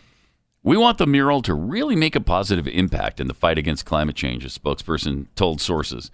[0.65, 4.15] We want the mural to really make a positive impact in the fight against climate
[4.15, 6.11] change, a spokesperson told sources.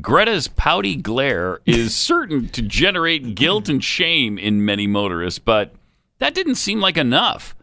[0.00, 5.74] Greta's pouty glare is certain to generate guilt and shame in many motorists, but
[6.18, 7.54] that didn't seem like enough.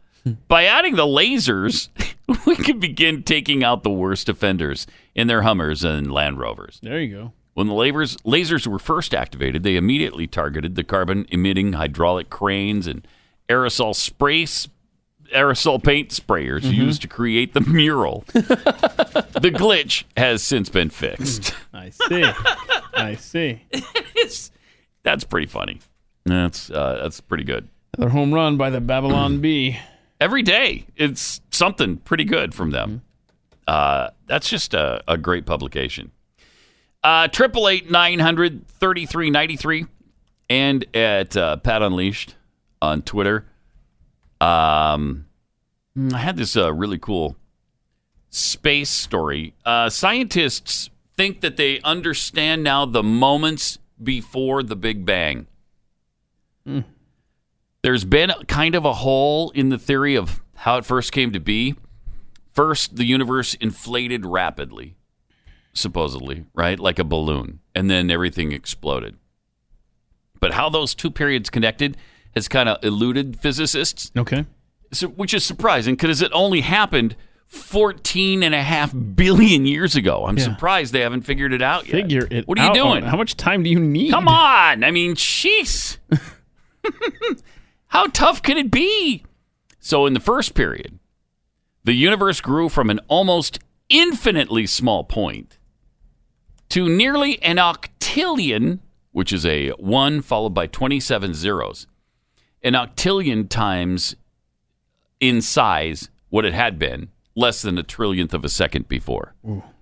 [0.48, 1.90] By adding the lasers,
[2.46, 6.80] we can begin taking out the worst offenders in their Hummers and Land Rovers.
[6.84, 7.34] There you go.
[7.54, 12.88] When the lasers, lasers were first activated, they immediately targeted the carbon emitting hydraulic cranes
[12.88, 13.06] and
[13.50, 14.70] aerosol sprays,
[15.34, 18.24] aerosol paint sprayers used to create the mural.
[18.34, 21.54] the glitch has since been fixed.
[21.74, 22.24] I see.
[22.94, 23.64] I see.
[25.04, 25.80] That's pretty funny.
[26.26, 27.68] That's uh, that's pretty good.
[27.98, 29.80] Another home run by the Babylon Bee.
[30.20, 33.02] Every day, it's something pretty good from them.
[33.68, 36.12] Uh, that's just a, a great publication.
[37.04, 39.88] Uh, Triple eight nine hundred thirty three ninety three,
[40.50, 42.36] and at uh, Pat Unleashed
[42.82, 43.46] on Twitter.
[44.42, 45.28] Um,
[46.14, 47.38] I had this uh, really cool
[48.32, 49.54] space story.
[49.64, 55.46] Uh, scientists think that they understand now the moments before the Big Bang.
[57.84, 61.40] There's been kind of a hole in the theory of how it first came to
[61.40, 61.76] be.
[62.54, 64.96] First, the universe inflated rapidly,
[65.74, 66.80] supposedly, right?
[66.80, 67.60] Like a balloon.
[67.74, 69.18] And then everything exploded.
[70.40, 71.98] But how those two periods connected
[72.36, 74.46] has kind of eluded physicists, Okay.
[74.94, 77.16] so, which is surprising because it only happened
[77.48, 80.26] 14 and a half billion years ago.
[80.26, 80.46] I'm Yeah.
[80.46, 82.04] surprised they haven't figured it out yet.
[82.04, 82.48] Figure it out.
[82.48, 83.04] What are you doing?
[83.04, 84.12] How much time do you need?
[84.12, 84.84] Come on.
[84.86, 85.98] I mean, jeez.
[87.88, 89.26] How tough can it be?
[89.80, 91.00] So, in the first period,
[91.84, 93.60] the universe grew from an almost
[93.90, 95.58] infinitely small point
[96.70, 98.80] to nearly an octillion,
[99.12, 101.88] which is a 1 followed by 27 zeros.
[102.64, 104.16] An octillion times
[105.20, 109.34] in size what it had been, less than a trillionth of a second before.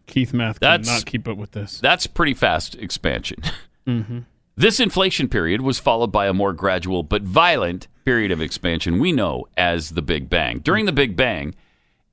[0.08, 1.80] Keith Math That's- cannot keep up with this.
[1.80, 3.42] That's pretty fast expansion.
[3.88, 4.20] Mm-hmm.
[4.56, 9.12] This inflation period was followed by a more gradual but violent period of expansion we
[9.12, 10.60] know as the Big Bang.
[10.60, 11.56] During the Big Bang,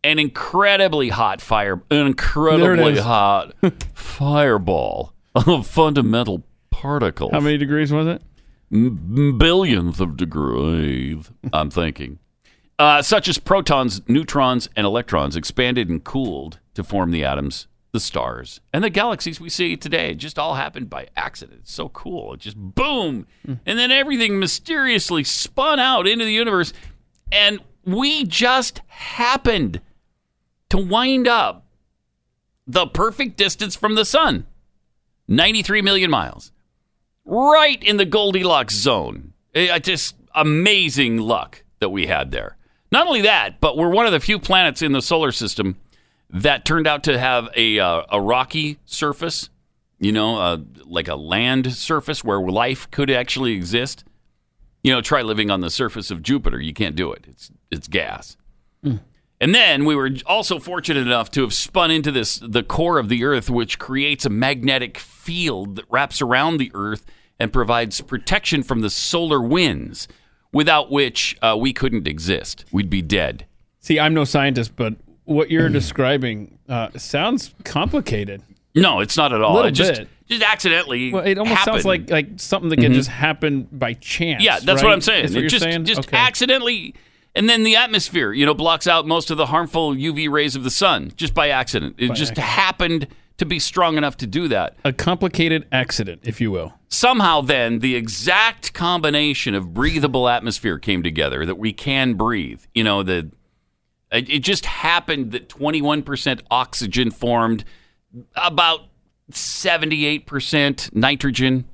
[0.02, 3.52] an incredibly hot fire, an incredibly hot
[3.94, 7.32] fireball of fundamental particles.
[7.32, 8.22] How many degrees was it?
[8.70, 12.18] Billionth of degrees, I'm thinking.
[12.78, 18.00] Uh, such as protons, neutrons, and electrons expanded and cooled to form the atoms, the
[18.00, 20.10] stars, and the galaxies we see today.
[20.10, 21.60] It just all happened by accident.
[21.62, 22.34] It's so cool.
[22.34, 23.26] It just boom.
[23.46, 26.74] And then everything mysteriously spun out into the universe.
[27.32, 29.80] And we just happened
[30.68, 31.64] to wind up
[32.66, 34.46] the perfect distance from the sun
[35.28, 36.52] 93 million miles
[37.26, 39.32] right in the Goldilocks zone.
[39.54, 42.56] Uh, Just amazing luck that we had there.
[42.90, 45.76] Not only that, but we're one of the few planets in the solar system
[46.30, 49.50] that turned out to have a, uh, a rocky surface
[49.98, 54.04] You know, uh, like a land surface where life could actually exist.
[54.82, 56.60] You know, try living on the surface of Jupiter.
[56.60, 57.24] You can't do it.
[57.28, 58.36] It's it's gas.
[59.41, 63.09] And then we were also fortunate enough to have spun into this the core of
[63.09, 67.05] the Earth, which creates a magnetic field that wraps around the Earth
[67.39, 70.09] and provides protection from the solar winds,
[70.53, 72.64] without which uh, we couldn't exist.
[72.72, 73.45] We'd be dead.
[73.80, 78.43] See, I'm no scientist, but what you're describing uh, sounds complicated.
[78.74, 79.55] No, it's not at all.
[79.55, 80.09] Little it just bit.
[80.28, 81.12] just accidentally.
[81.12, 84.43] Well, it almost sounds like like something that can just happen by chance.
[84.43, 84.84] Yeah, that's right?
[84.84, 85.24] what I'm saying.
[85.24, 85.84] What it you're just saying?
[85.84, 86.16] just Okay.
[86.16, 86.95] accidentally,
[87.37, 90.64] and then the atmosphere, you know, blocks out most of the harmful UV rays of
[90.64, 91.95] the sun just by accident.
[91.99, 92.39] It just accident.
[92.39, 93.07] happened
[93.39, 94.76] to be strong enough to do that.
[94.84, 96.72] a complicated accident, if you will.
[96.89, 102.62] Somehow, then the exact combination of breathable atmosphere came together that we can breathe.
[102.74, 103.30] You know, the
[104.11, 107.64] it it just happened that 21% oxygen formed,
[108.34, 108.82] about
[109.32, 111.64] 78% nitrogen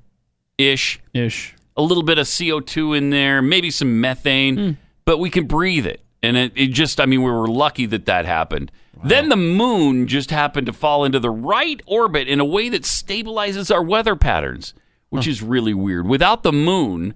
[0.58, 1.54] ish Ish.
[1.76, 4.70] a little bit of CO2 in there, maybe some methane, hmm.
[5.04, 6.00] But we can breathe it.
[6.22, 8.70] And it, it just, I mean, we were lucky that that happened.
[9.04, 12.82] Then the moon just happened to fall into the right orbit in a way that
[12.82, 14.74] stabilizes our weather patterns,
[15.08, 16.06] which is really weird.
[16.06, 17.14] Without the moon,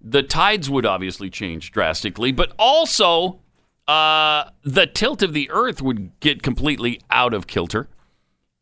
[0.00, 3.40] the tides would obviously change drastically, but also
[3.88, 7.88] uh, the tilt of the Earth would get completely out of kilter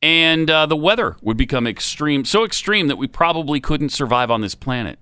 [0.05, 4.42] and uh, the weather would become extreme, so extreme that we probably couldn't survive on
[4.42, 4.98] this planet.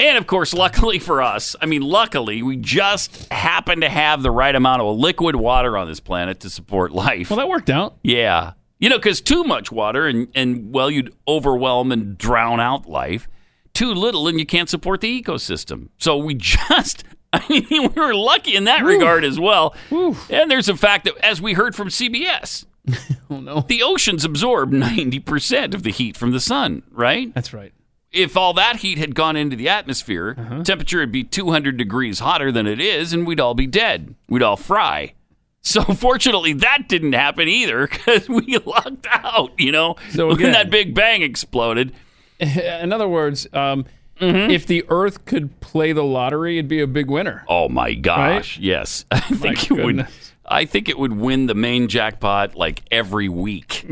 [0.00, 4.30] And of course, luckily for us, I mean, luckily, we just happen to have the
[4.30, 7.28] right amount of liquid water on this planet to support life.
[7.28, 7.96] Well, that worked out.
[8.02, 8.54] Yeah.
[8.78, 13.28] You know, because too much water and, and, well, you'd overwhelm and drown out life.
[13.74, 15.90] Too little and you can't support the ecosystem.
[15.98, 19.74] So we just, I mean, we were lucky in that regard as well.
[19.90, 22.64] And there's a fact that, as we heard from CBS,
[23.30, 27.32] Oh no, the oceans absorb 90% of the heat from the sun, right?
[27.34, 27.72] that's right.
[28.12, 30.62] If all that heat had gone into the atmosphere, Uh-huh.
[30.64, 34.14] temperature would be 200 degrees hotter than it is, and we'd all be dead.
[34.28, 35.14] We'd all fry.
[35.62, 39.52] So fortunately, that didn't happen either because we lucked out.
[39.58, 41.92] You know, So when that Big Bang exploded.
[42.40, 43.84] In other words, um,
[44.20, 44.50] Mm-hmm.
[44.50, 47.42] if the Earth could play the lottery, it'd be a big winner.
[47.48, 48.58] Oh my gosh!
[48.58, 48.62] Right?
[48.62, 49.96] Yes, I think it would.
[49.96, 50.32] goodness.
[50.44, 53.86] I think it would win the main jackpot like every week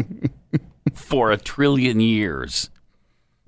[0.93, 2.69] for a trillion years.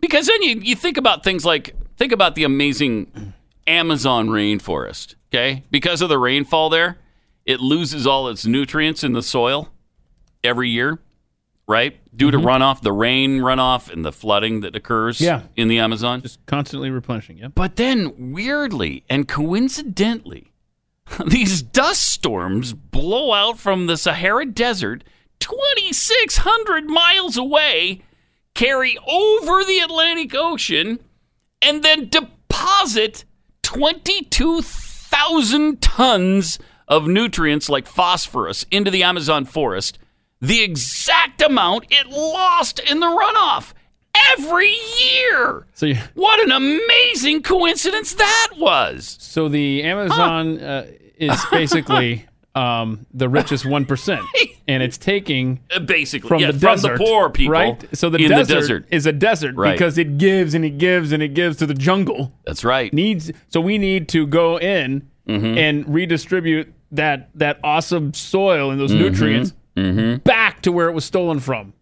[0.00, 3.32] Because then you, you think about things like think about the amazing
[3.66, 5.14] Amazon rainforest.
[5.32, 6.98] Okay, because of the rainfall there,
[7.44, 9.68] it loses all its nutrients in the soil
[10.42, 10.98] every year,
[11.68, 11.96] right?
[12.16, 15.24] Due to runoff, the rain runoff, and the flooding that occurs Mm-hmm.
[15.24, 15.42] Yeah.
[15.56, 16.22] in the Amazon.
[16.22, 17.38] Just constantly replenishing.
[17.38, 17.48] yeah.
[17.48, 20.52] But then, weirdly and coincidentally,
[21.26, 25.04] these dust storms blow out from the Sahara Desert
[25.38, 28.02] 2,600 miles away,
[28.54, 30.98] carry over the Atlantic Ocean,
[31.62, 33.24] and then deposit
[33.62, 39.98] 22,000 tons of nutrients like phosphorus into the Amazon forest,
[40.40, 43.72] the exact amount it lost in the runoff
[44.32, 45.66] every year.
[45.74, 49.16] So, you, What an amazing coincidence that was.
[49.20, 50.86] so the Amazon uh,
[51.16, 54.24] is basically um, the richest one percent,
[54.70, 57.84] and it's taking Uh, Basically, from yeah, the desert, from the poor people, right?
[57.96, 58.86] So the in desert, the desert.
[58.90, 59.72] is a desert Right.
[59.72, 62.32] because it gives and it gives and it gives to the jungle.
[62.46, 62.92] That's right.
[62.92, 65.58] Needs so we need to go in Mm-hmm.
[65.58, 69.02] and redistribute that that awesome soil and those Mm-hmm.
[69.02, 69.52] nutrients
[70.24, 71.72] back to where it was stolen from,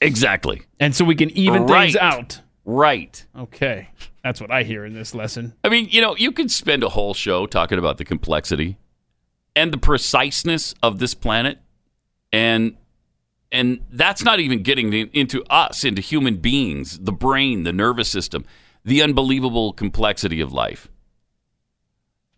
[0.00, 0.62] Exactly.
[0.80, 1.92] and so we can even Right.
[1.92, 2.40] things out.
[2.64, 3.24] Right.
[3.38, 3.88] Okay,
[4.24, 5.54] that's what I hear in this lesson.
[5.64, 8.78] I mean, you know, you could spend a whole show talking about the complexity
[9.54, 11.58] and the preciseness of this planet,
[12.32, 12.76] and
[13.50, 18.46] and that's not even getting into us, into human beings, the brain, the nervous system,
[18.84, 20.88] the unbelievable complexity of life.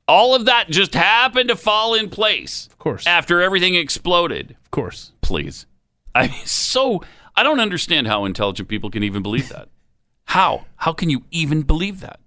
[0.07, 4.57] All of that just happened to fall in place Of course, after everything exploded.
[4.65, 5.13] of course.
[5.23, 5.67] please.
[6.15, 7.03] I mean, so
[7.37, 9.69] I don't understand how intelligent people can even believe that.
[10.27, 10.65] How?
[10.77, 12.19] How can you even believe that?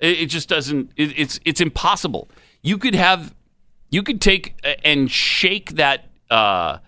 [0.00, 0.90] It, it just doesn't.
[0.96, 2.28] It, it's it's impossible.
[2.62, 3.34] You could have,
[3.90, 6.78] you could take and shake that uh,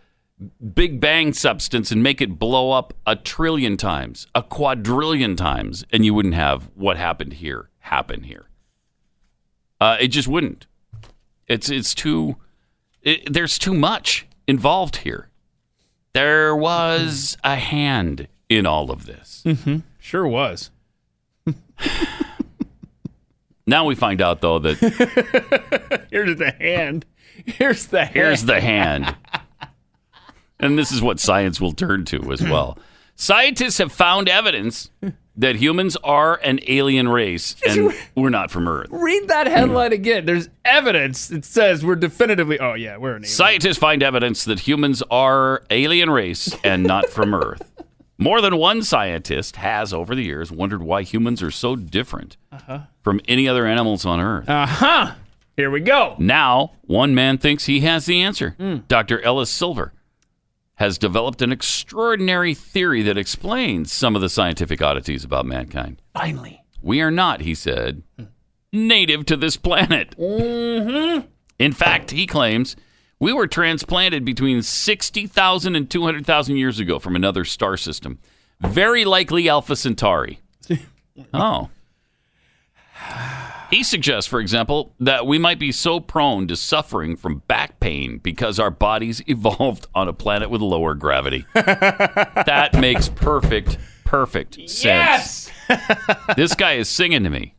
[0.74, 6.04] Big Bang substance and make it blow up a trillion times, a quadrillion times, and
[6.04, 8.46] you wouldn't have what happened here happen here.
[9.80, 10.66] Uh, it just wouldn't.
[11.46, 12.36] It's it's too.
[13.02, 15.28] It, there's too much involved here.
[16.12, 19.44] There was a hand in all of this.
[19.98, 20.70] Sure was.
[23.66, 27.06] Now we find out though that Here's the hand.
[27.46, 28.14] Here's the hand.
[28.14, 29.16] here's the hand.
[30.62, 32.78] And this is what science will turn to as well.
[33.16, 34.90] Scientists have found evidence
[35.36, 38.88] that humans are an alien race and we're not from Earth.
[38.90, 40.24] Read that headline again.
[40.24, 42.58] There's evidence that says we're definitively.
[42.58, 43.28] Oh yeah, we're an alien.
[43.28, 47.70] Scientists find evidence that humans are alien race and not from Earth.
[48.18, 52.36] More than one scientist has, over the years, wondered why humans are so different
[53.02, 54.48] from any other animals on Earth.
[54.48, 55.12] Uh huh.
[55.56, 56.14] Here we go.
[56.18, 58.56] Now, one man thinks he has the answer.
[58.88, 59.20] Dr.
[59.22, 59.92] Ellis Silver
[60.76, 66.00] has developed an extraordinary theory that explains some of the scientific oddities about mankind.
[66.14, 66.62] Finally.
[66.80, 68.02] We are not, he said,
[68.72, 70.16] native to this planet.
[70.18, 71.26] Mm-hmm.
[71.58, 72.74] In fact, he claims
[73.20, 78.18] we were transplanted between 60,000 and 200,000 years ago from another star system,
[78.60, 80.40] very likely Alpha Centauri.
[81.34, 81.68] Oh.
[83.72, 88.18] He suggests, for example, that we might be so prone to suffering from back pain
[88.18, 91.46] because our bodies evolved on a planet with lower gravity.
[91.54, 94.84] that makes perfect, perfect sense.
[94.84, 95.50] Yes!
[96.36, 97.54] this guy is singing to me.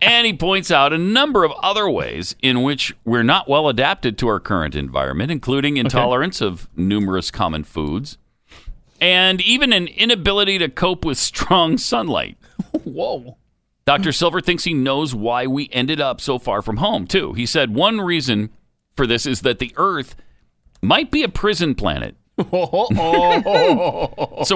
[0.00, 4.16] and he points out a number of other ways in which we're not well adapted
[4.18, 8.16] to our current environment, including intolerance of numerous common foods
[9.00, 12.38] and even an inability to cope with strong sunlight.
[12.84, 13.36] Whoa.
[13.86, 14.10] Dr.
[14.10, 17.34] Silver thinks he knows why we ended up so far from home, too.
[17.34, 18.50] He said one reason
[18.96, 20.16] for this is that the Earth
[20.82, 22.16] might be a prison planet.
[22.50, 22.88] so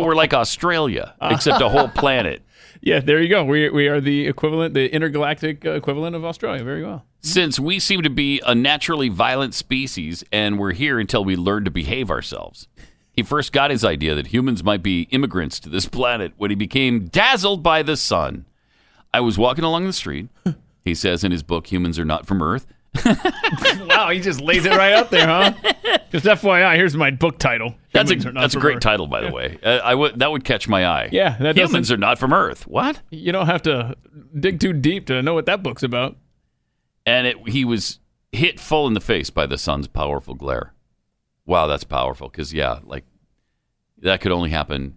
[0.00, 2.42] we're like Australia, except a whole planet.
[2.82, 3.44] Yeah, there you go.
[3.44, 6.64] We, we are the equivalent, the intergalactic uh, equivalent of Australia.
[6.64, 7.04] Very well.
[7.20, 11.64] Since we seem to be a naturally violent species and we're here until we learn
[11.66, 12.68] to behave ourselves.
[13.12, 16.54] He first got his idea that humans might be immigrants to this planet when he
[16.54, 18.46] became dazzled by the sun.
[19.12, 20.28] I was walking along the street.
[20.82, 22.66] He says in his book, Humans Are Not From Earth.
[23.04, 25.52] wow, he just lays it right out there, huh?
[26.10, 27.74] Just FYI, here's my book title.
[27.92, 28.82] That's Humans a are not that's a great Earth.
[28.82, 29.58] title, by the way.
[29.62, 31.08] Uh, I would that would catch my eye.
[31.12, 32.66] Yeah, that humans are not from Earth.
[32.66, 33.00] What?
[33.10, 33.94] You don't have to
[34.36, 36.16] dig too deep to know what that book's about.
[37.06, 38.00] And it, he was
[38.32, 40.72] hit full in the face by the sun's powerful glare.
[41.46, 42.28] Wow, that's powerful.
[42.28, 43.04] Because yeah, like
[43.98, 44.96] that could only happen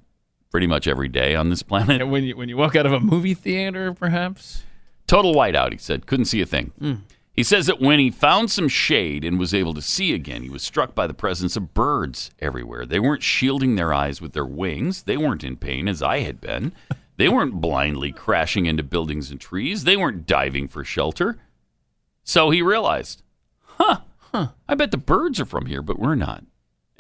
[0.53, 1.99] pretty much every day on this planet.
[1.99, 4.63] And when you when you walk out of a movie theater, perhaps.
[5.07, 6.05] Total whiteout, he said.
[6.05, 6.71] Couldn't see a thing.
[6.79, 6.93] Hmm.
[7.33, 10.51] He says that when he found some shade and was able to see again, he
[10.51, 12.85] was struck by the presence of birds everywhere.
[12.85, 15.03] They weren't shielding their eyes with their wings.
[15.03, 16.73] They weren't in pain as I had been.
[17.17, 19.83] They weren't blindly crashing into buildings and trees.
[19.83, 21.39] They weren't diving for shelter.
[22.23, 23.23] So he realized,
[23.63, 24.01] huh,
[24.31, 26.43] huh, I bet the birds are from here, but we're not.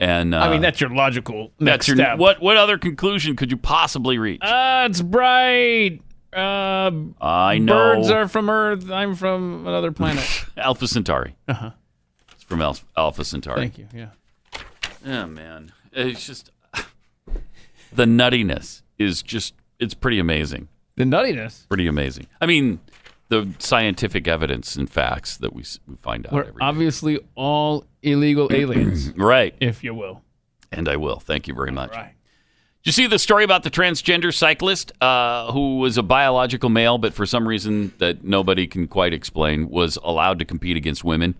[0.03, 2.17] And uh, I mean, that's your logical that's your step.
[2.17, 2.41] what?
[2.41, 4.41] What other conclusion could you possibly reach?
[4.43, 6.01] Ah, it's bright.
[6.35, 6.91] Uh,
[7.21, 7.73] I know.
[7.73, 8.89] birds are from Earth.
[8.91, 10.27] I'm from another planet.
[10.57, 11.37] Alpha Centauri.
[11.47, 11.69] Uh-huh.
[12.33, 13.61] It's from Al- Alpha Centauri.
[13.61, 13.87] Thank you.
[13.93, 14.09] Yeah.
[15.05, 16.51] Oh man, it's just
[17.93, 20.67] the nuttiness is just it's pretty amazing.
[20.95, 21.67] The nuttiness.
[21.69, 22.27] Pretty amazing.
[22.41, 22.79] I mean,
[23.29, 26.65] the scientific evidence and facts that we we find out We're every day.
[26.65, 29.55] obviously all illegal aliens, right.
[29.59, 30.21] if you will.
[30.71, 31.19] And I will.
[31.19, 31.91] Thank you very much.
[31.91, 32.13] Right.
[32.83, 36.97] Did you see the story about the transgender cyclist uh, who was a biological male,
[36.97, 41.35] but for some reason that nobody can quite explain, was allowed to compete against women?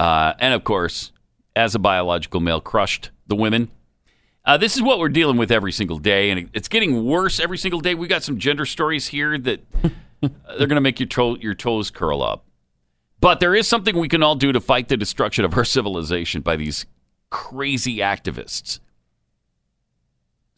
[0.00, 1.12] Uh, and of course,
[1.54, 3.70] as a biological male, crushed the women.
[4.44, 7.58] Uh, this is what we're dealing with every single day, and it's getting worse every
[7.58, 7.94] single day.
[7.94, 9.60] We got some gender stories here that
[10.20, 12.44] they're going to make your, to- your toes curl up.
[13.20, 16.40] But there is something we can all do to fight the destruction of our civilization
[16.40, 16.86] by these
[17.30, 18.80] crazy activists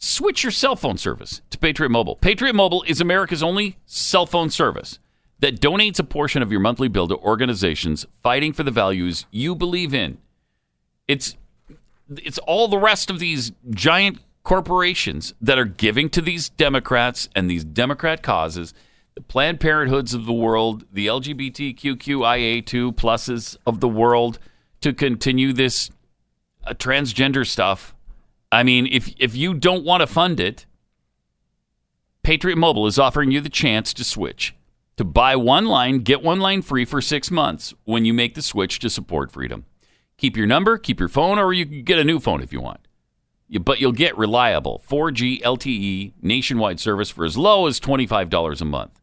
[0.00, 2.16] switch your cell phone service to Patriot Mobile.
[2.16, 4.98] Patriot Mobile is America's only cell phone service
[5.38, 9.54] that donates a portion of your monthly bill to organizations fighting for the values you
[9.54, 10.18] believe in.
[11.06, 11.36] It's
[12.16, 17.48] it's all the rest of these giant corporations that are giving to these Democrats and
[17.48, 18.74] these Democrat causes,
[19.14, 24.38] the Planned Parenthoods of the world, the LGBTQIA2 pluses of the world,
[24.80, 25.90] to continue this
[26.66, 27.94] uh, transgender stuff.
[28.52, 30.66] I mean, if if you don't want to fund it,
[32.22, 34.54] Patriot Mobile is offering you the chance to switch.
[34.96, 38.42] To buy one line, get one line free for six months when you make the
[38.42, 39.64] switch to support freedom.
[40.18, 42.60] Keep your number, keep your phone, or you can get a new phone if you
[42.60, 42.80] want.
[43.62, 48.99] But you'll get reliable 4G LTE nationwide service for as low as $25 a month.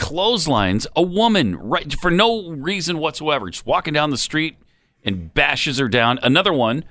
[0.00, 4.56] clotheslines a woman right for no reason whatsoever, just walking down the street
[5.04, 6.18] and bashes her down.
[6.22, 6.84] Another one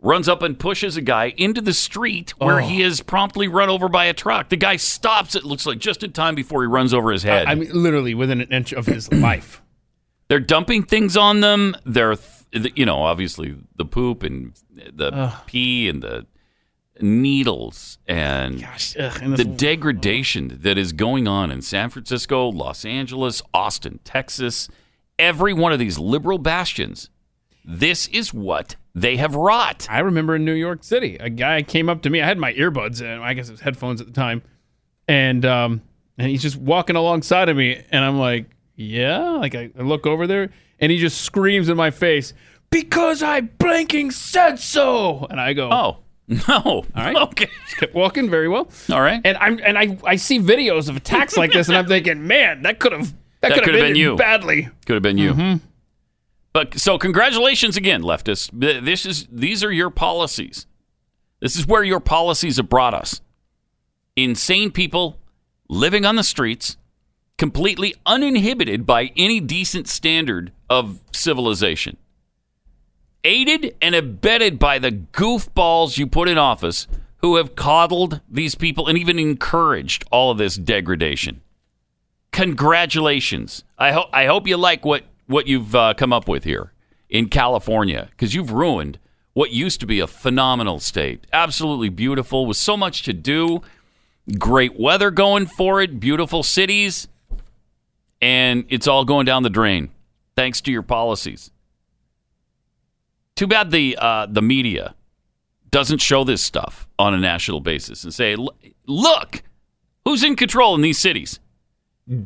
[0.00, 2.86] runs up and pushes a guy into the street where he oh.
[2.86, 4.48] is promptly run over by a truck.
[4.48, 7.46] The guy stops, it looks like just in time before he runs over his head.
[7.46, 9.62] I mean, literally within an inch of his life.
[10.28, 11.76] They're dumping things on them.
[11.84, 12.16] They're,
[12.52, 16.26] th- you know, obviously the poop and the pee and the
[17.00, 22.84] needles and, Gosh, ugh, and the degradation that is going on in San Francisco, Los
[22.84, 24.68] Angeles, Austin, Texas,
[25.18, 27.10] every one of these liberal bastions.
[27.64, 29.86] This is what they have wrought.
[29.90, 32.22] I remember in New York City, a guy came up to me.
[32.22, 34.42] I had my earbuds and I guess it was headphones at the time,
[35.08, 35.82] and um,
[36.16, 40.06] and he's just walking alongside of me, and I'm like, yeah, like I, I look
[40.06, 42.34] over there, and he just screams in my face,
[42.70, 45.98] because I blanking said so, and I go, Oh,
[46.48, 46.60] no.
[46.64, 47.16] All right.
[47.16, 47.48] Okay.
[47.78, 49.20] kept walking very well, All right.
[49.24, 52.62] and I'm and I I see videos of attacks like this, and I'm thinking, man,
[52.62, 54.16] that could have that, That could have been, been you.
[54.16, 54.68] badly.
[54.86, 55.32] Could have been you.
[55.34, 55.56] Mm-hmm.
[56.52, 58.50] But so congratulations again, leftists.
[58.52, 60.66] This is these are your policies.
[61.40, 63.20] This is where your policies have brought us.
[64.16, 65.18] Insane people
[65.68, 66.76] living on the streets,
[67.36, 71.98] completely uninhibited by any decent standard of civilization.
[73.26, 76.86] Aided and abetted by the goofballs you put in office
[77.18, 81.40] who have coddled these people and even encouraged all of this degradation
[82.36, 83.64] congratulations.
[83.78, 86.72] I hope I hope you like what what you've uh, come up with here
[87.08, 88.98] in California because you've ruined
[89.32, 91.26] what used to be a phenomenal state.
[91.32, 93.62] Absolutely beautiful with so much to do,
[94.38, 97.08] great weather going for it, beautiful cities,
[98.20, 99.88] and it's all going down the drain
[100.36, 101.50] thanks to your policies.
[103.36, 104.94] Too bad the uh, the media
[105.70, 108.36] doesn't show this stuff on a national basis and say,
[108.86, 109.42] "Look,
[110.04, 111.38] who's in control in these cities."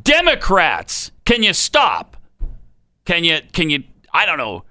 [0.03, 2.17] Democrats, can you stop?
[3.05, 3.83] Can you can you
[4.13, 4.63] I don't know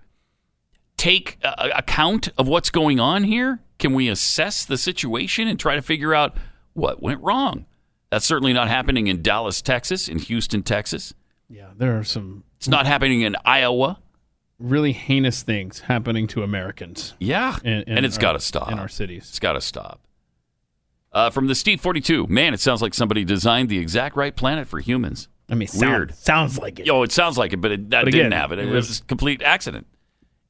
[0.96, 3.60] take account of what's going on here?
[3.78, 6.36] Can we assess the situation and try to figure out
[6.74, 7.66] what went wrong?
[8.10, 11.14] That's certainly not happening in Dallas, Texas, in Houston, Texas.
[11.48, 13.98] Yeah, there are some It's not happening in Iowa.
[14.60, 17.14] Really heinous things happening to Americans.
[17.18, 19.26] Yeah, in- in and it's got to stop in our cities.
[19.28, 20.00] It's got to stop.
[21.12, 24.34] Uh, from the Steve Forty Two, man, it sounds like somebody designed the exact right
[24.36, 25.28] planet for humans.
[25.48, 26.14] I mean, sound- weird.
[26.14, 26.86] sounds like it.
[26.86, 28.58] Yo, it sounds like it, but it, that But didn't again, happen.
[28.60, 29.86] It, it was was- a complete accident.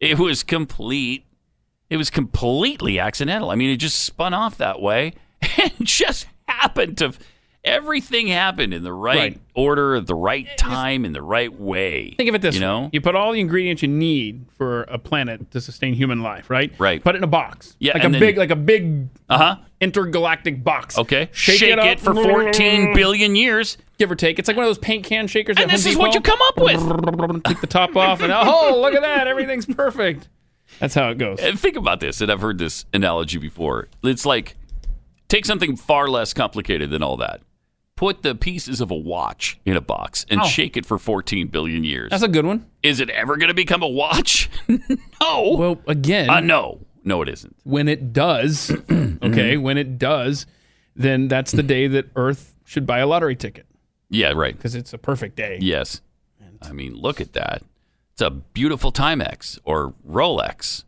[0.01, 1.25] It was complete.
[1.89, 3.51] It was completely accidental.
[3.51, 5.15] I mean, it just spun off that way
[5.59, 7.13] and just happened to.
[7.63, 9.41] Everything happened in the right, Right.
[9.55, 12.15] order, at the right time, in the right way.
[12.17, 12.67] Think of it this you way.
[12.67, 16.49] know, You put all the ingredients you need for a planet to sustain human life,
[16.49, 16.73] right?
[16.79, 17.05] Right.
[17.05, 17.77] Put it in a box.
[17.79, 19.57] Yeah, Like a then- big like a big uh huh.
[19.79, 20.97] intergalactic box.
[20.97, 21.99] Okay, Shake, shake, it, it, up.
[22.01, 24.39] for fourteen billion years, Give or take.
[24.39, 26.39] It's like one of those paint can shakers and this Home is what you come
[26.49, 27.43] up with.
[27.45, 29.27] Take the top off and oh, look at that.
[29.29, 30.29] Everything's perfect.
[30.79, 31.39] That's how it goes.
[31.41, 33.89] And think about this, and I've heard this analogy before.
[34.03, 34.57] It's like
[35.29, 37.43] take something far less complicated than all that.
[38.01, 40.45] Put the pieces of a watch in a box and Oh.
[40.47, 42.09] shake it for 14 billion years.
[42.09, 42.65] That's a good one.
[42.83, 44.49] Is it ever going to become a watch?
[44.69, 45.55] no.
[45.59, 46.81] Well, again, uh, no.
[47.05, 47.55] No, it isn't.
[47.65, 48.71] when it does,
[49.23, 50.47] okay, when it does,
[50.97, 53.67] then that's the day that Earth should buy a lottery ticket
[54.09, 54.57] Yeah, right.
[54.57, 55.59] because it's a perfect day.
[55.61, 56.01] Yes.
[56.63, 57.63] I mean, look at that.
[58.15, 60.85] It's a beautiful Timex or Rolex.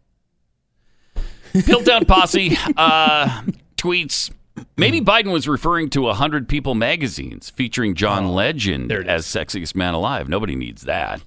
[1.52, 3.42] Piltdown Posse uh,
[3.76, 4.30] tweets
[4.76, 10.28] maybe Biden was referring to 100 People magazines featuring John Legend as sexiest man alive.
[10.28, 11.20] Nobody needs that.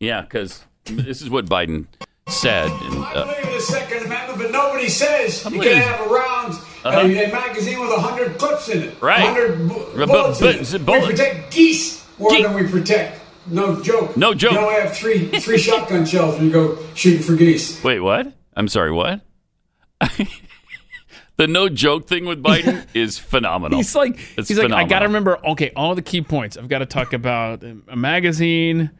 [0.00, 1.86] Yeah, because this is what Biden
[2.28, 2.70] said.
[2.70, 5.76] And, I uh, believe in the Second Amendment, but nobody says you can it.
[5.76, 6.54] have a round,
[6.84, 7.00] Uh-huh.
[7.00, 9.02] a, a magazine with a hundred clips in it.
[9.02, 9.20] Right.
[9.20, 10.86] hundred Bu- bu- bullets in bu- it.
[10.86, 11.06] bullets.
[11.06, 13.20] We protect geese more Ge- than we protect.
[13.48, 14.16] No joke.
[14.16, 14.52] No joke.
[14.52, 17.82] You only have three three shotgun shells when you go shooting for geese.
[17.82, 18.32] wait, what?
[18.54, 19.20] I'm sorry, what?
[21.38, 23.78] the no joke thing with Biden is phenomenal.
[23.78, 25.38] He's like, It's he's like, I got to remember.
[25.48, 26.56] Okay, all the key points.
[26.56, 28.90] I've got to talk about a magazine,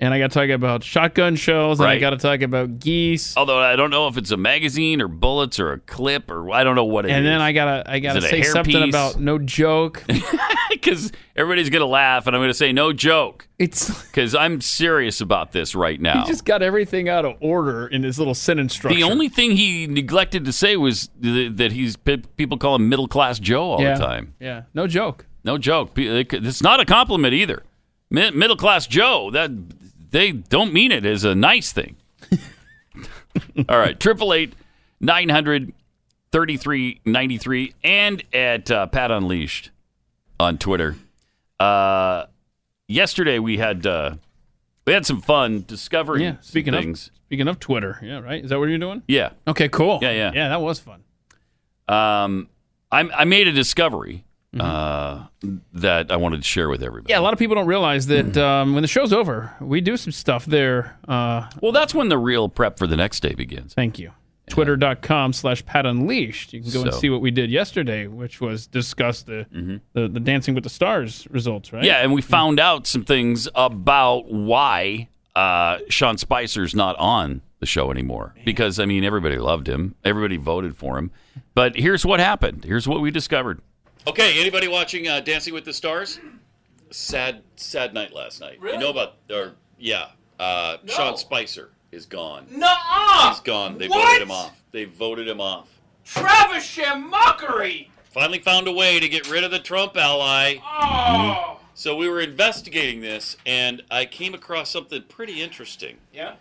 [0.00, 2.00] and I got to talk about shotgun shells, and I Mm-hmm.
[2.00, 5.58] Got to talk about geese, Although I don't know if it's a magazine or bullets
[5.58, 7.16] or a clip or I don't know what it is.
[7.16, 8.88] and then I gotta, I gotta say something hairpiece?
[8.90, 10.04] about no joke.
[10.70, 15.52] because everybody's gonna laugh and I'm gonna say no joke It's because I'm serious about
[15.52, 16.24] this right now.
[16.24, 18.96] he just got everything out of order in his little sentence structure.
[18.96, 21.96] the only thing he neglected to say was th- that he's
[22.36, 24.34] people call him middle class Joe all yeah, the time.
[24.40, 25.26] yeah, no joke.
[25.44, 25.94] No joke.
[25.94, 27.62] Pe- they could- It's not a compliment either.
[28.10, 29.30] Middle class Joe.
[29.30, 29.50] That
[30.10, 31.96] they don't mean it as a nice thing.
[33.68, 34.54] all right, triple eight
[35.00, 35.72] nine hundred
[36.30, 39.70] thirty three ninety three, and at uh, Pat Unleashed
[40.38, 40.96] on Twitter.
[41.58, 42.26] Uh,
[42.88, 44.16] yesterday we had uh,
[44.86, 47.10] we had some fun discovering Yeah, speaking of things.
[47.26, 48.42] speaking of Twitter, yeah, right.
[48.44, 49.02] Is that what you're doing?
[49.08, 49.30] Yeah.
[49.48, 49.98] Okay, cool.
[50.02, 50.32] Yeah, yeah.
[50.34, 50.48] yeah.
[50.48, 51.02] That was fun.
[51.88, 52.48] Um,
[52.90, 54.24] I, I made a discovery
[54.58, 55.26] uh,
[55.74, 57.04] that I wanted to share with everybody.
[57.04, 57.10] Mm-hmm.
[57.10, 59.96] Yeah, a lot of people don't realize that um, when the show's over, we do
[59.96, 60.96] some stuff there.
[61.06, 63.74] Uh, Well, that's when the real prep for the next day begins.
[63.74, 64.12] thank you.
[64.48, 66.52] Twitter.com slash Pat Unleashed.
[66.52, 67.00] You can go and So- Mm-hmm.
[67.00, 69.46] see what we did yesterday, which was discuss the,
[69.92, 71.84] the the Dancing with the Stars results, right?
[71.84, 77.66] Yeah, and we found out some things about why uh, Sean Spicer's not on the
[77.66, 78.34] show anymore.
[78.44, 81.10] Because, I mean, everybody loved him, everybody voted for him.
[81.54, 82.64] But here's what happened.
[82.64, 83.60] Here's what we discovered.
[84.06, 86.20] Okay, anybody watching uh, Dancing with the Stars?
[86.90, 88.58] Sad, sad night last night.
[88.62, 92.46] You know about, or yeah, uh, Sean Spicer is gone.
[92.50, 92.72] No,
[93.28, 93.78] He's gone.
[93.78, 94.06] They What?
[94.06, 94.62] voted him off.
[94.70, 95.68] They voted him off.
[96.04, 97.90] Travis mockery.
[98.12, 100.56] Finally found a way to get rid of the Trump ally.
[100.64, 105.96] Oh, So we were investigating this, and I came across something pretty interesting.
[106.12, 106.34] yeah.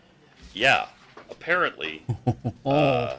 [0.53, 0.87] Yeah,
[1.29, 2.03] apparently.
[2.65, 3.17] uh,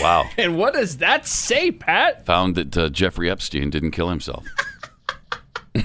[0.00, 0.24] wow.
[0.38, 2.24] And what does that say, Pat?
[2.26, 4.46] Found that uh, Jeffrey Epstein didn't kill himself.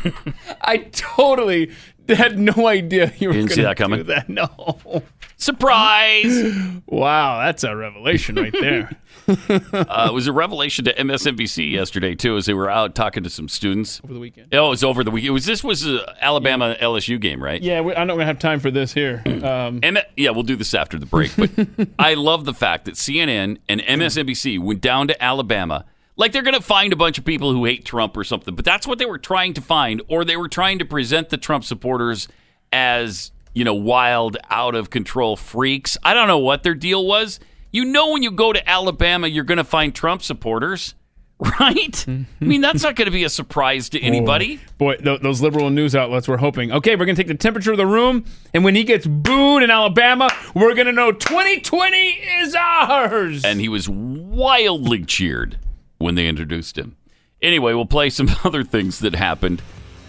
[0.61, 1.71] I totally
[2.15, 3.99] had no idea you were Didn't going see to that coming?
[3.99, 4.27] do that.
[4.37, 5.01] No.
[5.37, 6.43] Surprise!
[6.89, 8.89] Wow, that's a revelation right there.
[9.27, 13.29] uh, it was a revelation to MSNBC yesterday too, as they were out talking to
[13.29, 13.99] some students.
[14.03, 14.53] Over the weekend.
[14.55, 15.29] Oh, it was over the weekend.
[15.29, 17.61] It was this was a Alabama LSU game, right?
[17.61, 19.21] Yeah, we, I'm not going to have time for this here.
[19.47, 21.31] Um, M- yeah, we'll do this after the break.
[21.35, 21.51] But
[21.99, 25.85] I love the fact that CNN and MSNBC went down to Alabama.
[26.17, 28.55] Like they're going to find a bunch of people who hate Trump or something.
[28.55, 31.37] But that's what they were trying to find, or they were trying to present the
[31.37, 32.27] Trump supporters
[32.73, 35.95] as, you know, wild, out of control freaks.
[36.03, 37.39] I don't know what their deal was.
[37.71, 40.95] You know, when you go to Alabama, you're going to find Trump supporters,
[41.39, 42.05] right?
[42.07, 44.59] I mean, that's not going to be a surprise to anybody.
[44.79, 47.71] Boy, th- those liberal news outlets were hoping, okay, we're going to take the temperature
[47.71, 48.25] of the room,
[48.55, 51.97] and when he gets booed in Alabama, we're going to know 2020
[52.41, 53.43] is ours.
[53.45, 55.59] and he was wildly cheered
[55.97, 56.97] when they introduced him.
[57.41, 59.61] Anyway, we'll play some other things that happened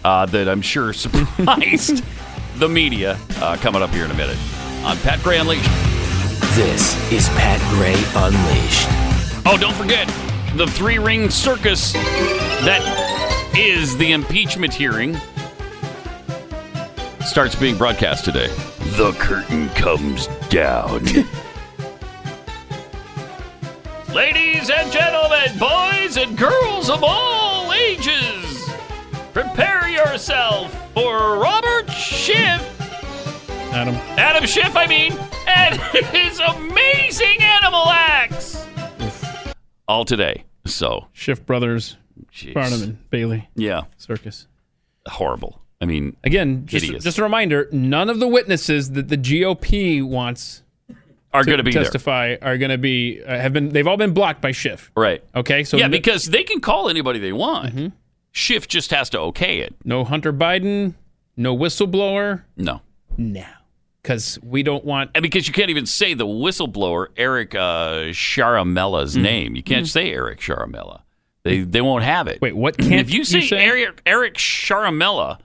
[0.03, 2.03] uh, that I'm sure surprised
[2.55, 4.37] the media uh, coming up here in a minute
[4.83, 5.69] on Pat Gray Unleashed.
[6.55, 8.87] This is Pat Gray Unleashed.
[9.45, 10.07] Oh, don't forget
[10.55, 12.81] the three ring circus that
[13.57, 15.17] is the impeachment hearing
[17.21, 18.47] starts being broadcast today.
[18.97, 21.05] The curtain comes down.
[24.13, 28.67] Ladies and gentlemen, boys and girls of all ages,
[29.33, 32.65] prepare yourself for Robert Schiff,
[33.71, 33.93] Adam.
[34.17, 35.13] Adam Schiff, I mean,
[35.47, 35.75] and
[36.07, 38.65] his amazing animal acts.
[39.87, 40.43] All today.
[40.65, 41.95] So, Schiff Brothers,
[42.33, 42.55] jeez.
[42.55, 44.47] Barnum and Bailey yeah, Circus.
[45.07, 45.61] horrible.
[45.81, 50.63] I mean, Again, just, just a reminder none of the witnesses that the GOP wants
[51.33, 54.13] are going to be testify are going to be, uh, have been, they've all been
[54.13, 54.91] blocked by Schiff.
[54.95, 55.23] Right.
[55.35, 57.75] Okay, so yeah, no, because they can call anybody they want.
[57.75, 57.87] Mm-hmm.
[58.31, 59.75] Schiff just has to okay it.
[59.83, 60.93] no Hunter Biden,
[61.37, 62.81] no whistleblower, No.
[63.17, 63.45] no.
[64.01, 69.13] Because we don't want And because you can't even say the whistleblower Eric uh, Ciaramella's
[69.13, 69.21] Mm-hmm.
[69.23, 71.01] name, you can't say Eric Ciaramella.
[71.43, 72.41] They they won't have it.
[72.41, 73.57] Wait, what can't if you you say, say?
[73.57, 75.39] Eric Eric Ciaramella,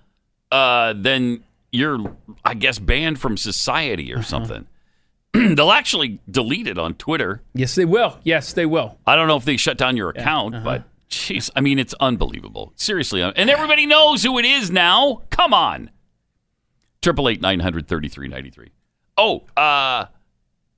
[0.53, 1.43] uh, then
[1.73, 4.21] you're I guess banned from society Uh-huh.
[4.21, 4.67] or something.
[5.55, 7.43] They'll actually delete it on Twitter.
[7.55, 8.19] Yes, they will.
[8.23, 8.99] Yes, they will.
[9.07, 10.65] I don't know if they shut down your account, uh-huh.
[10.65, 12.73] but jeez, I mean it's unbelievable.
[12.77, 15.23] Seriously, and everybody knows who it is now.
[15.31, 15.91] Come on.
[17.03, 18.71] Triple eight nine hundred thirty three ninety three.
[19.19, 20.07] Oh, uh,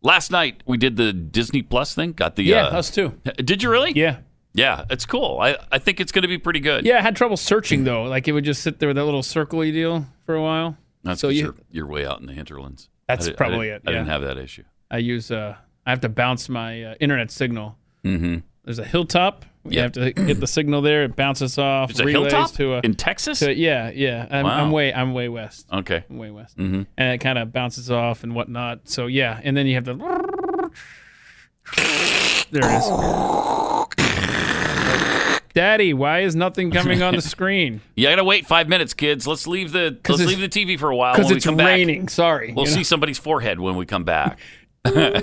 [0.03, 2.13] last night we did the Disney Plus thing.
[2.13, 3.19] Got the Yeah, uh, us too.
[3.37, 3.93] Did you really?
[3.93, 4.19] Yeah.
[4.55, 5.39] Yeah, it's cool.
[5.39, 6.87] I, I think it's going to be pretty good.
[6.87, 8.05] Yeah, I had trouble searching though.
[8.05, 10.79] Like it would just sit there with that little circly deal for a while.
[11.05, 12.89] That's so you- you're, you're way out in the hinterlands.
[13.09, 14.65] That's I I probably didn't- it, I didn't have that issue.
[14.91, 15.57] I use uh
[15.87, 17.77] I have to bounce my uh, internet signal.
[18.05, 18.39] Mm-hmm.
[18.65, 19.45] There's a hilltop.
[19.65, 19.83] You Yeah.
[19.83, 21.05] have to get the signal there.
[21.05, 21.93] It bounces off.
[21.93, 23.39] There's a hilltop to a, in Texas.
[23.41, 24.27] to- yeah, yeah.
[24.31, 24.65] I'm, Wow.
[24.65, 25.67] I'm way I'm way west.
[25.73, 26.05] okay.
[26.11, 26.57] I'm way west.
[26.57, 26.83] Mm-hmm.
[26.99, 28.89] And it kind of bounces off and whatnot.
[28.89, 29.95] So yeah, and then you have the.
[32.51, 33.66] There it is.
[35.57, 37.81] Daddy, why is nothing coming on the screen?
[37.95, 39.27] Yeah, you gotta wait five minutes, kids.
[39.27, 41.15] Let's leave the let's leave the TV for a while.
[41.15, 42.09] Because it's come back, raining.
[42.09, 42.53] Sorry.
[42.53, 42.77] We'll you know?
[42.77, 44.39] see somebody's forehead when we come back.
[44.85, 45.23] uh,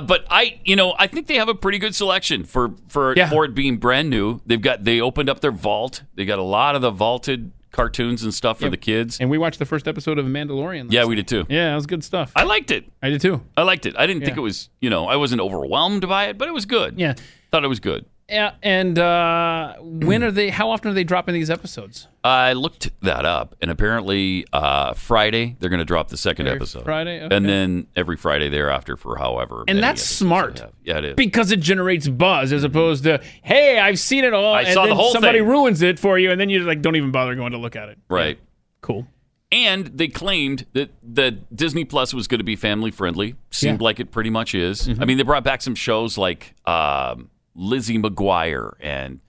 [0.00, 3.28] but I, you know, I think they have a pretty good selection for for Yeah.
[3.28, 4.40] for it being brand new.
[4.46, 6.02] They've got they opened up their vault.
[6.14, 8.70] They got a lot of the vaulted cartoons and stuff for Yeah.
[8.70, 9.20] the kids.
[9.20, 10.90] And we watched the first episode of Mandalorian.
[10.90, 11.44] Yeah, we did too.
[11.50, 12.32] Yeah, it was good stuff.
[12.34, 12.90] I liked it.
[13.02, 13.42] I did too.
[13.54, 13.94] I liked it.
[13.98, 16.64] I didn't think it was, you know, I wasn't overwhelmed by it, but it was
[16.64, 16.98] good.
[16.98, 17.12] Yeah.
[17.50, 18.06] Thought it was good.
[18.28, 20.48] Yeah, and uh, when are they?
[20.48, 22.08] How often are they dropping these episodes?
[22.24, 26.56] I looked that up, and apparently uh, Friday they're going to drop the second Every
[26.60, 26.84] episode.
[26.84, 27.22] Friday?
[27.22, 27.36] Okay.
[27.36, 29.64] and then every Friday thereafter for however.
[29.68, 30.64] And that's smart.
[30.84, 31.14] Yeah, it is.
[31.16, 34.86] Because it generates buzz as opposed to, hey, I've seen it all, I and saw
[34.86, 35.48] the whole somebody thing.
[35.48, 37.90] ruins it for you, and then you like don't even bother going to look at
[37.90, 37.98] it.
[38.08, 38.38] right.
[38.80, 39.06] Cool.
[39.52, 43.36] And they claimed that that Disney Plus was going to be family friendly.
[43.50, 43.74] Seemed Yeah.
[43.74, 43.82] Mm-hmm.
[43.82, 44.88] like it pretty much is.
[44.98, 49.20] I mean, they brought back some shows like um, Lizzie McGuire and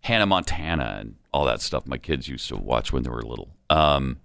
[0.00, 1.86] Hannah Montana and all that stuff.
[1.86, 3.50] My kids used to watch when they were little.
[3.70, 4.18] Um,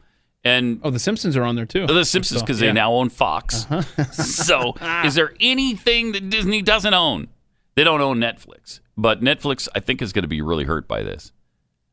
[0.44, 1.88] and Oh, The Simpsons are on there too.
[1.88, 2.68] The Simpsons So, because yeah.
[2.70, 3.66] they now own Fox.
[4.12, 4.74] so,
[5.06, 7.28] is there anything that Disney doesn't own?
[7.76, 11.02] They don't own Netflix, but Netflix, I think, is going to be really hurt by
[11.02, 11.32] this.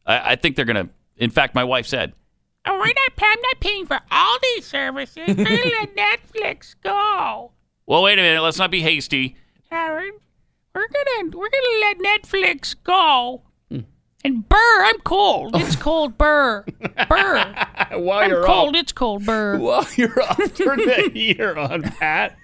[0.05, 0.93] I, I think they're going to.
[1.16, 2.12] In fact, my wife said,
[2.66, 5.24] Oh, we're not, I'm not paying for all these services.
[5.28, 5.97] We're let
[6.35, 7.53] Netflix go.
[7.87, 8.43] "Well, wait a minute.
[8.43, 9.37] Let's not be hasty."
[9.70, 10.12] Howard,
[10.75, 13.43] we're gonna we're gonna let Netflix go.
[13.71, 13.81] Hmm.
[14.25, 15.53] And Burr, I'm cold.
[15.57, 16.65] It's cold, Burr.
[17.09, 17.55] Burr.
[17.99, 18.77] While I'm you're cold.
[18.77, 19.57] off, It's cold, Burr.
[19.59, 22.37] while you're off, turn the heater on, Pat.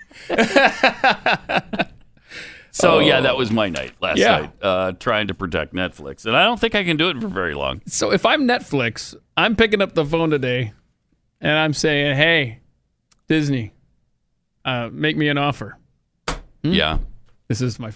[2.72, 4.20] So yeah, that was my night last Oh.
[4.20, 4.38] Yeah.
[4.40, 7.28] night, uh, trying to protect Netflix, and I don't think I can do it for
[7.28, 7.80] very long.
[7.86, 10.74] So if I'm Netflix, I'm picking up the phone today,
[11.40, 12.60] and I'm saying, hey,
[13.28, 13.72] Disney,
[14.66, 15.78] uh, make me an offer.
[16.62, 16.98] Yeah,
[17.48, 17.92] This is my.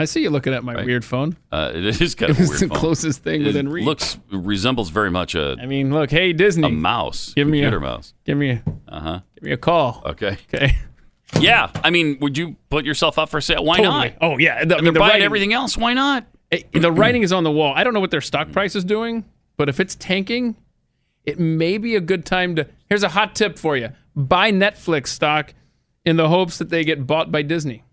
[0.00, 0.86] I see you looking at my Right.
[0.86, 1.36] weird phone.
[1.52, 2.76] uh, it is kind of was the phone.
[2.78, 3.84] closest thing It within reach.
[3.84, 7.64] looks resembles very much a, I mean, look, hey Disney, a mouse, Give me a-
[7.70, 8.14] computer mouse.
[8.24, 9.20] give me a, Uh huh.
[9.34, 10.02] give me a call.
[10.06, 10.38] Okay.
[10.52, 10.76] Okay.
[11.38, 13.64] Yeah, I mean, would you put yourself up for sale?
[13.64, 14.08] Why Totally.
[14.08, 14.16] not?
[14.20, 14.64] Oh yeah.
[14.64, 15.76] The, I They're the buying writing, everything else.
[15.76, 16.26] Why not?
[16.50, 17.72] eh, the writing is on the wall.
[17.76, 19.24] I don't know what their stock price is doing,
[19.56, 20.56] but if it's tanking,
[21.24, 22.66] it may be a good time to.
[22.88, 25.54] Here's a hot tip for you: buy Netflix stock
[26.04, 27.84] in the hopes that they get bought by Disney.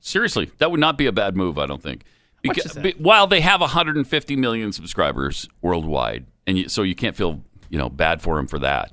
[0.00, 1.58] Seriously, that would not be a bad move.
[1.58, 2.04] I don't think.
[2.42, 7.42] Because be- while they have 150 million subscribers worldwide, and you, so you can't feel
[7.68, 8.92] you know bad for them for that.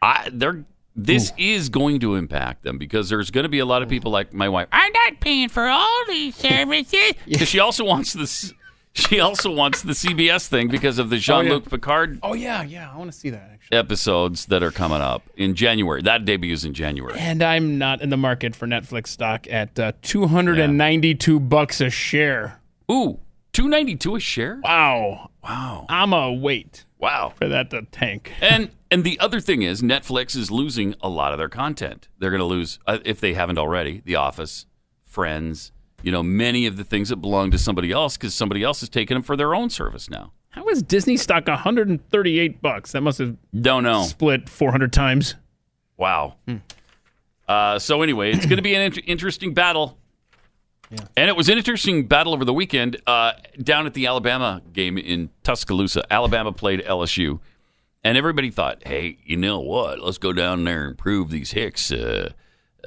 [0.00, 3.82] I they're this is going to impact them because there's going to be a lot
[3.82, 7.12] of people like my wife I'm not paying for all these services.
[7.26, 8.52] because she also wants this.
[8.98, 12.90] She also wants the CBS thing because of the Jean-Luc Picard Oh yeah, yeah.
[12.92, 13.78] I want to see that actually.
[13.78, 16.02] episodes that are coming up in January.
[16.02, 17.18] That debuts in January.
[17.18, 22.60] And I'm not in the market for Netflix stock at uh, 292 bucks a share.
[22.90, 23.18] Ooh,
[23.52, 24.60] 292 a share.
[24.64, 25.30] Wow.
[25.42, 25.86] Wow.
[25.88, 27.32] I'm a wait Wow.
[27.36, 28.32] for that to tank.
[28.40, 32.08] And and the other thing is Netflix is losing a lot of their content.
[32.18, 34.02] They're going to lose uh, if they haven't already.
[34.04, 34.66] The Office,
[35.04, 35.72] Friends,
[36.02, 38.88] you know, many of the things that belong to somebody else because somebody else is
[38.88, 40.32] taking them for their own service now.
[40.50, 42.92] How is Disney stock 138 bucks?
[42.92, 44.02] That must have Don't know.
[44.02, 45.34] split 400 times.
[45.96, 46.36] Wow.
[47.46, 49.96] Uh, so anyway, it's going to be an int- interesting battle.
[51.16, 54.96] And it was an interesting battle over the weekend uh, down at the Alabama game
[54.96, 56.02] in Tuscaloosa.
[56.10, 57.40] Alabama played LSU,
[58.02, 60.00] and everybody thought, "Hey, you know what?
[60.00, 62.30] Let's go down there and prove these hicks uh,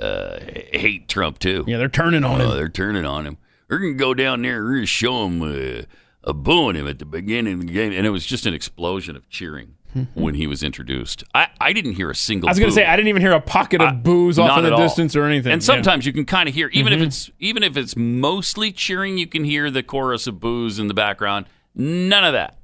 [0.01, 0.39] uh,
[0.73, 2.57] hate Trump too." Yeah, they're turning on Oh, him.
[2.57, 3.37] they're turning on him.
[3.69, 5.81] We're gonna go down there and we're gonna show him uh,
[6.23, 9.15] a booing him at the beginning of the game, and it was just an explosion
[9.15, 9.75] of cheering
[10.13, 11.21] when he was introduced.
[11.35, 12.47] I, I didn't hear a single.
[12.47, 12.81] I was going to boo.
[12.81, 14.77] say I didn't even hear a pocket of booze off in the all.
[14.77, 15.51] distance or anything.
[15.51, 15.65] And Yeah.
[15.65, 16.97] sometimes you can kind of hear, even Mhm.
[16.97, 20.87] if it's even if it's mostly cheering, you can hear the chorus of boos in
[20.87, 21.45] the background.
[21.75, 22.57] None of that.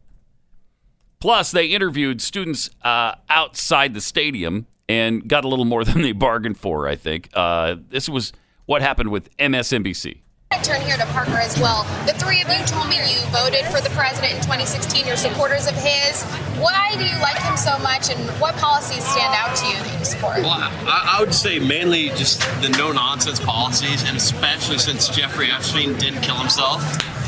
[1.20, 6.12] Plus, they interviewed students uh, outside the stadium and got a little more than they
[6.12, 6.88] bargained for.
[6.88, 8.34] I think uh, this was
[8.66, 10.20] what happened with MSNBC.
[10.50, 11.84] I turn here to Parker as well.
[12.06, 15.06] The three of you told me you voted for the president in 2016.
[15.06, 16.24] You're supporters of his.
[16.58, 20.00] Why do you like him so much, and what policies stand out to you that
[20.00, 20.38] you support?
[20.38, 25.52] Well, I, I would say mainly just the no nonsense policies, and especially since Jeffrey
[25.52, 26.82] Epstein didn't kill himself.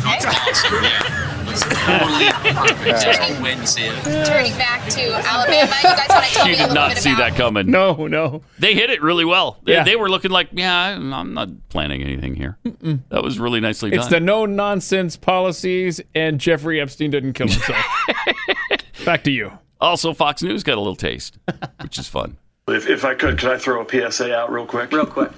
[0.03, 0.81] That's awesome.
[0.81, 1.28] Yeah.
[1.51, 3.01] It's totally perfect.
[3.03, 4.25] Just wait and see it.
[4.25, 6.89] Turning back to Alabama, you guys want to tell She me a did little not
[6.89, 7.71] bit see about that coming.
[7.71, 8.41] No, no.
[8.59, 9.57] They hit it really well.
[9.63, 9.83] They, Yeah.
[9.83, 12.57] they were looking like, yeah, I'm I'm not planning anything here.
[13.09, 13.99] That was really nicely done.
[13.99, 14.21] It's done.
[14.21, 17.85] the no nonsense policies, and Jeffrey Epstein didn't kill himself.
[19.05, 19.51] Back to you.
[19.81, 21.37] also, Fox News got a little taste,
[21.81, 22.37] which is fun.
[22.67, 24.91] If, if I could, could I throw a PSA out real quick?
[24.91, 25.31] Real quick.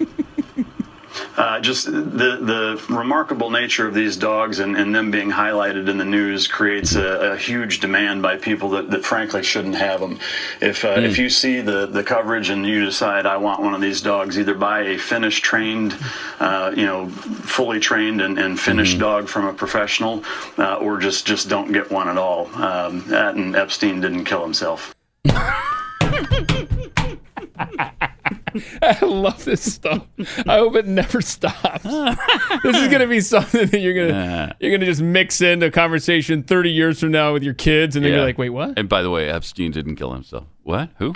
[1.38, 5.97] Uh, just the the remarkable nature of these dogs and, and them being highlighted in
[5.97, 10.19] the news creates a, a huge demand by people that, that frankly shouldn't have them.
[10.61, 13.81] If uh, if you see the, the coverage and you decide I want one of
[13.81, 15.97] these dogs, either buy a finished trained,
[16.39, 20.23] uh, you know, fully trained and, and finished dog from a professional,
[20.57, 22.47] uh, or just just don't get one at all.
[22.55, 24.95] Um, that and Epstein didn't kill himself.
[28.81, 30.05] I love this stuff.
[30.47, 31.83] I hope it never stops.
[32.63, 36.43] this is gonna be something that you're gonna you're gonna just mix into a conversation
[36.43, 38.77] 30 years from now with your kids, and then you're like, wait, what?
[38.77, 40.45] And by the way, Epstein didn't kill himself.
[40.63, 40.89] What?
[40.97, 41.13] Who?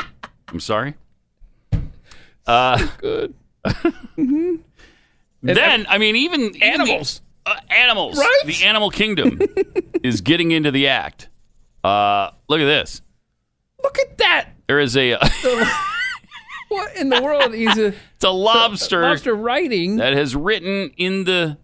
[0.49, 0.95] I'm sorry.
[2.47, 3.33] Uh, Good.
[5.41, 7.21] then, I mean, even even the- Animals.
[7.45, 8.41] uh, animals, Right?
[8.45, 9.39] The animal kingdom
[10.03, 11.29] is getting into the act.
[11.83, 13.01] Uh, look at this.
[13.83, 14.49] Look at that.
[14.67, 15.17] There is a
[16.69, 17.53] What in the world?
[17.53, 21.57] He's a it's a lobster, lobster writing that has written in the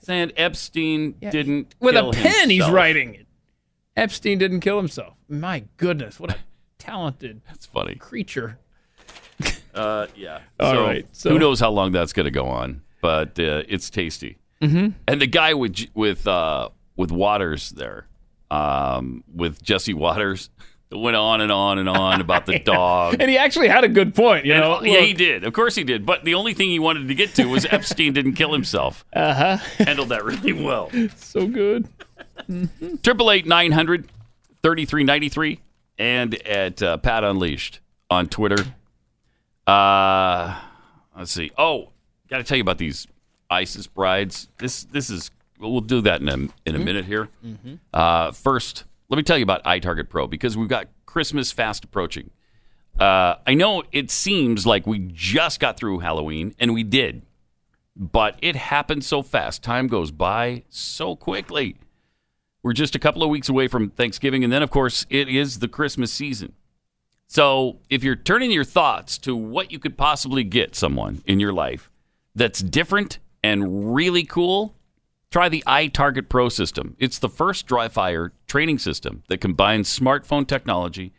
[0.00, 2.50] saying Epstein didn't with a pen.
[2.50, 3.26] He's writing it.
[3.96, 5.14] Epstein didn't kill himself.
[5.28, 6.36] My goodness, what a
[6.78, 7.96] talented That's funny.
[7.96, 8.58] creature.
[9.74, 10.40] Uh, yeah.
[10.60, 13.62] All so, right, so- who knows how long that's going to go on, but uh,
[13.68, 14.38] it's tasty.
[14.62, 14.94] Mhm.
[15.06, 18.06] And the guy with with uh, with Watters there,
[18.50, 20.50] um, with Jesse Watters,
[20.90, 23.16] went on and on and on about the dog.
[23.20, 24.46] And he actually had a good point.
[24.46, 25.44] You And, know, uh, yeah, he did.
[25.44, 26.06] Of course he did.
[26.06, 29.04] But the only thing he wanted to get to was Epstein didn't kill himself.
[29.12, 29.56] Uh huh.
[29.84, 30.90] Handled that really well.
[31.16, 31.88] So good.
[33.02, 34.08] Triple eight nine hundred
[34.62, 35.60] thirty three ninety three
[35.98, 38.64] and at uh, Pat Unleashed on Twitter.
[39.66, 40.58] Uh,
[41.16, 41.50] let's see.
[41.58, 41.90] Oh,
[42.30, 43.06] got to tell you about these
[43.50, 44.48] ISIS brides.
[44.58, 46.34] This this is we'll do that in a
[46.68, 47.28] in a minute here.
[47.92, 52.30] Uh, first, let me tell you about iTarget Pro because we've got Christmas fast approaching.
[52.98, 57.22] Uh, I know it seems like we just got through Halloween, and we did,
[57.96, 59.62] but it happened so fast.
[59.62, 61.76] Time goes by so quickly.
[62.62, 65.60] We're just a couple of weeks away from Thanksgiving, and then, of course, it is
[65.60, 66.54] the Christmas season.
[67.28, 71.52] So, if you're turning your thoughts to what you could possibly get someone in your
[71.52, 71.90] life
[72.34, 74.74] that's different and really cool,
[75.30, 76.96] try the iTarget Pro system.
[76.98, 81.12] It's the first dry fire training system that combines smartphone technology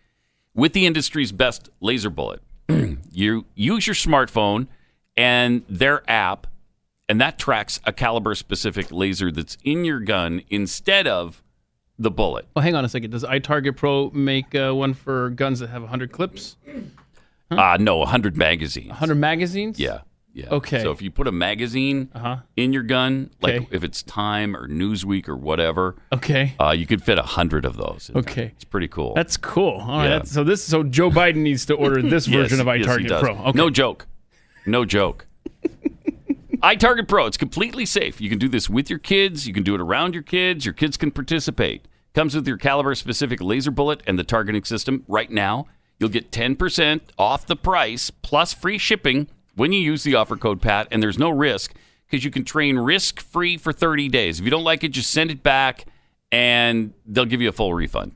[0.53, 2.41] with the industry's best laser bullet.
[3.11, 4.67] you use your smartphone
[5.15, 6.47] and their app,
[7.07, 11.43] and that tracks a caliber specific laser that's in your gun instead of
[11.97, 12.47] the bullet.
[12.55, 13.11] Well, hang on a second.
[13.11, 16.55] Does iTarget Pro make uh, one for guns that have 100 clips?
[17.51, 18.89] Uh, no, 100 magazines.
[18.89, 19.79] 100 magazines?
[19.79, 20.01] Yeah.
[20.33, 20.45] Yeah.
[20.51, 20.81] Okay.
[20.81, 22.37] So if you put a magazine Uh-huh.
[22.55, 23.67] in your gun, like Okay.
[23.71, 26.53] if it's Time or Newsweek or whatever, Okay.
[26.61, 28.09] uh, you could fit a hundred of those.
[28.09, 28.21] in there.
[28.21, 28.51] Okay.
[28.55, 29.13] It's pretty cool.
[29.15, 29.79] That's cool.
[29.81, 30.03] All right.
[30.03, 30.09] Yeah.
[30.09, 33.21] that's- so this so Joe Biden needs to order this Yes, version of iTarget does.
[33.23, 33.33] Pro.
[33.35, 33.51] Okay.
[33.57, 34.05] No joke.
[34.65, 35.25] No joke.
[36.61, 38.19] iTarget Pro, it's completely safe.
[38.21, 39.47] You can do this with your kids.
[39.47, 40.65] You can do it around your kids.
[40.65, 41.87] Your kids can participate.
[42.13, 45.03] Comes with your caliber specific laser bullet and the targeting system.
[45.07, 45.67] Right now,
[45.99, 49.27] you'll get 10% off the price plus free shipping
[49.59, 51.75] when you use the offer code PAT, and there's no risk
[52.07, 54.39] because you can train risk free for 30 days.
[54.39, 55.85] If you don't like it, just send it back
[56.31, 58.15] and they'll give you a full refund.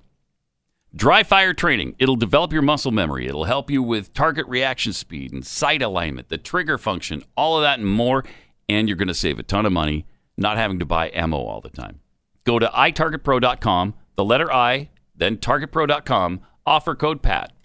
[0.95, 1.95] Dry fire training.
[1.99, 3.27] It'll develop your muscle memory.
[3.27, 7.63] It'll help you with target reaction speed and sight alignment, the trigger function, all of
[7.63, 8.23] that and more.
[8.69, 10.05] And you're going to save a ton of money
[10.37, 11.99] not having to buy ammo all the time.
[12.45, 17.51] Go to itargetpro.com, the letter I, then targetpro.com, offer code PAT.
[17.51, 17.62] Pat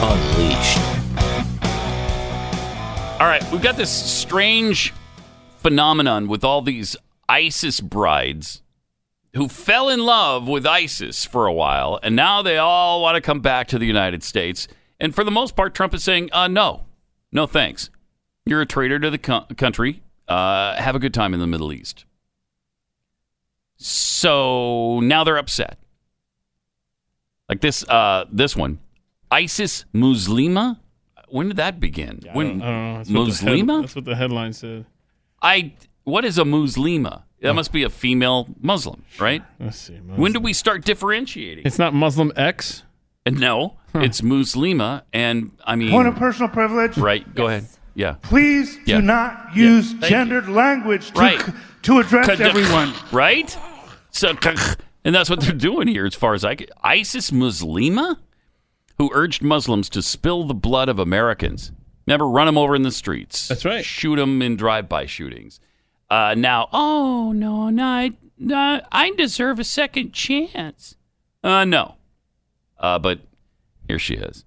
[0.00, 0.78] Unleashed.
[3.20, 4.94] All right, we've got this strange
[5.56, 6.96] phenomenon with all these
[7.28, 8.62] ISIS brides
[9.34, 13.20] who fell in love with ISIS for a while, and now they all want to
[13.20, 14.68] come back to the United States.
[15.00, 16.84] And for the most part, Trump is saying, uh, no,
[17.32, 17.90] no thanks.
[18.46, 20.02] You're a traitor to the co- country.
[20.26, 22.04] Uh, have a good time in the Middle East.
[23.76, 25.78] So now they're upset.
[27.48, 28.78] Like this, uh, this one,
[29.30, 30.78] ISIS Muslima.
[31.28, 32.20] When did that begin?
[32.32, 32.96] when I don't know.
[32.98, 33.80] That's what the head- Muslima?
[33.82, 34.86] that's what the headline said.
[35.42, 35.72] I.
[36.04, 37.24] What is a Muslima?
[37.42, 39.44] That must be a female Muslim, right?
[39.60, 39.94] Let's see.
[39.94, 41.64] When do we start differentiating?
[41.66, 42.82] It's not Muslim X.
[43.26, 46.96] Uh, no, It's Muslima, and I mean, Point of personal privilege.
[46.96, 47.32] right?
[47.34, 47.66] Go ahead.
[47.94, 48.14] Yeah.
[48.22, 48.96] Please Yeah.
[48.96, 50.08] do not use Thank you.
[50.08, 51.44] gendered language to, Right.
[51.82, 52.92] to address Kad- everyone.
[53.12, 53.56] Right?
[54.10, 54.30] So,
[55.04, 56.68] and that's what they're doing here, as far as I can.
[56.82, 58.16] ISIS Muslima,
[58.98, 61.72] who urged Muslims to spill the blood of Americans.
[62.06, 63.48] Never run them over in the streets.
[63.48, 63.84] That's right.
[63.84, 65.60] Shoot them in drive-by shootings.
[66.10, 70.96] Uh, now, oh no, no, I, no, I deserve a second chance.
[71.44, 71.96] Uh, no.
[72.78, 73.20] Uh, but
[73.86, 74.44] here she is.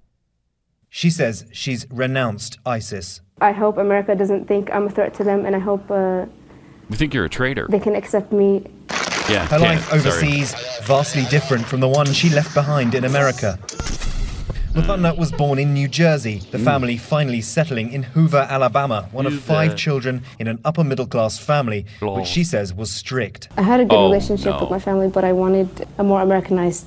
[0.90, 3.22] She says she's renounced ISIS.
[3.40, 6.26] I hope America doesn't think I'm a threat to them, and I hope uh,
[6.90, 7.68] We think you're a traitor.
[7.69, 8.65] they can accept me.
[9.30, 9.45] Yeah.
[9.45, 9.61] Her can't.
[9.61, 9.99] life Sorry.
[9.99, 10.53] overseas,
[10.84, 13.57] vastly different from the one she left behind in America.
[14.73, 16.64] Muthana was born in New Jersey, the Mm.
[16.64, 21.38] family finally settling in Hoover, Alabama, one of five children in an upper middle class
[21.38, 23.49] family, which she says was strict.
[23.57, 24.60] I had a good Oh, relationship no.
[24.61, 25.68] with my family, but I wanted
[25.98, 26.85] a more Americanized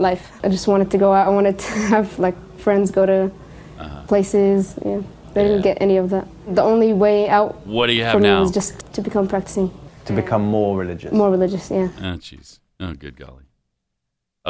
[0.00, 0.32] life.
[0.42, 1.28] I just wanted to go out.
[1.28, 3.30] I wanted to have like friends, go to
[3.78, 4.02] Uh-huh.
[4.08, 4.74] places.
[4.84, 5.00] Yeah,
[5.34, 6.26] they didn't get any of that.
[6.52, 8.40] The only way out What do you have for me now?
[8.40, 9.70] was just to become practicing,
[10.06, 11.12] To become more religious.
[11.12, 11.70] more religious.
[11.70, 11.88] Yeah.
[12.02, 12.58] Oh, jeez.
[12.80, 13.44] Oh, good golly.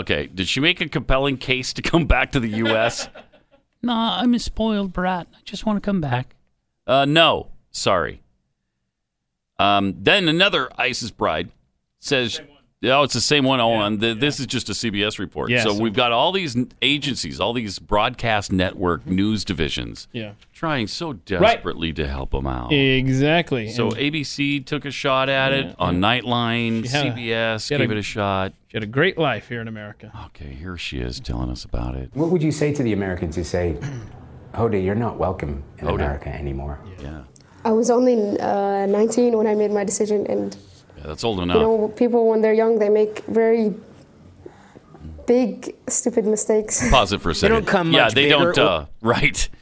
[0.00, 0.26] Okay.
[0.26, 3.08] Did she make a compelling case to come back to the U.S.?
[3.82, 5.26] Nah, I'm a spoiled brat.
[5.32, 6.34] I just want to come back.
[6.86, 7.46] Uh, no.
[7.70, 8.20] Sorry.
[9.58, 11.48] Um, then another ISIS bride
[11.98, 12.42] says,
[12.84, 15.50] "Oh, it's the same one." Oh, and th- this is just a CBS report.
[15.50, 20.32] Yeah, so so- we've got all these agencies, all these broadcast network news divisions, Yeah.
[20.54, 22.72] trying so desperately to help them out.
[22.72, 23.68] Exactly.
[23.70, 26.82] So And ABC took a shot at it Yeah, on Nightline.
[26.88, 28.52] She a- CBS gave a- it a shot.
[28.68, 30.10] She had a great life here in America.
[30.26, 32.10] Okay, here she is telling us about it.
[32.14, 33.76] What would you say to the Americans who say,
[34.54, 35.94] Hoda, you're not welcome in Hoda.
[35.96, 36.78] America anymore?
[37.02, 37.20] Yeah.
[37.64, 40.56] I was only uh, 19 when I made my decision, and
[41.00, 41.56] Yeah, that's old enough.
[41.56, 43.74] you know, people when they're young, they make very
[45.26, 46.90] big, stupid mistakes.
[46.90, 47.54] Pause it for a second.
[47.54, 48.58] They don't come yeah, much they bigger don't.
[48.58, 49.48] Uh, right.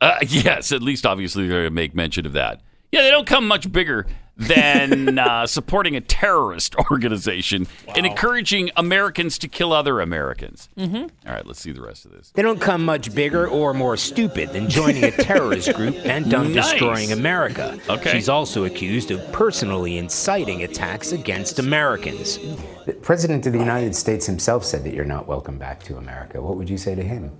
[0.00, 2.60] Uh, yes, at least obviously they're going to make mention of that.
[2.92, 4.06] Yeah, they don't come much bigger
[4.38, 7.66] than uh, supporting a terrorist organization
[7.96, 10.68] and encouraging Americans to kill other Americans.
[10.78, 11.10] Mhm.
[11.26, 12.30] All right, let's see the rest of this.
[12.34, 16.52] They don't come much bigger or more stupid than joining a terrorist group bent on
[16.52, 16.70] Nice.
[16.70, 17.78] destroying America.
[17.88, 18.12] Okay.
[18.12, 22.38] She's also accused of personally inciting attacks against Americans.
[22.86, 26.40] The President of the United States himself said that you're not welcome back to America.
[26.40, 27.32] What would you say to him?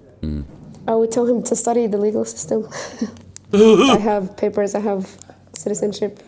[0.88, 2.68] I would tell him to study the legal system.
[3.52, 5.16] I have papers, I have
[5.54, 6.20] citizenship.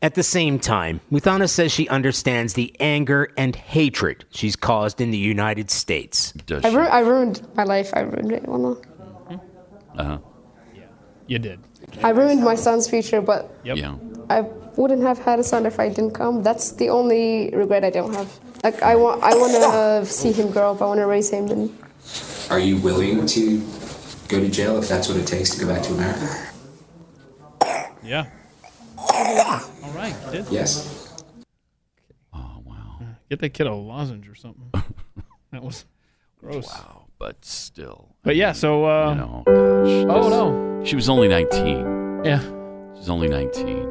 [0.00, 5.10] At the same time, Muthana says she understands the anger and hatred she's caused in
[5.10, 6.32] the United States.
[6.46, 7.90] Does I, ru- I ruined my life.
[7.94, 8.46] I ruined it.
[8.46, 9.40] Well, no.
[9.96, 10.18] Uh-huh.
[11.26, 11.58] You did.
[12.02, 13.96] I ruined my son's future, but Yeah.
[14.30, 14.42] I
[14.76, 16.42] wouldn't have had a son if I didn't come.
[16.44, 18.38] That's the only regret I don't have.
[18.62, 20.80] Like I want, I want to see him grow up.
[20.80, 21.76] I want to raise him, and
[22.50, 23.58] Are you willing to
[24.28, 26.28] go to jail if that's what it takes to go back to America?
[28.02, 28.26] Yeah.
[29.12, 30.14] All right.
[30.26, 30.46] you Did.
[30.50, 31.04] Yes.
[33.30, 34.70] Get that kid a lozenge or something.
[35.52, 35.84] that was
[36.40, 36.66] gross.
[36.66, 38.16] Wow, but still.
[38.22, 40.06] But yeah, so uh, You know, gosh.
[40.08, 40.82] Oh this- no.
[40.84, 42.22] She was only 19.
[42.24, 42.40] Yeah.
[42.96, 43.84] She's only 19.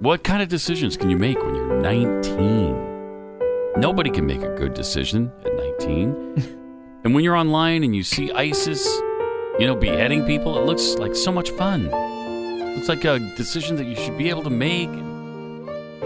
[0.00, 3.80] What kind of decisions can you make when you're 19?
[3.80, 6.34] Nobody can make a good decision at 19.
[7.04, 8.84] and when you're online and you see ISIS,
[9.58, 11.88] you know, beheading people, it looks like so much fun.
[12.76, 14.90] It's like a decision that you should be able to make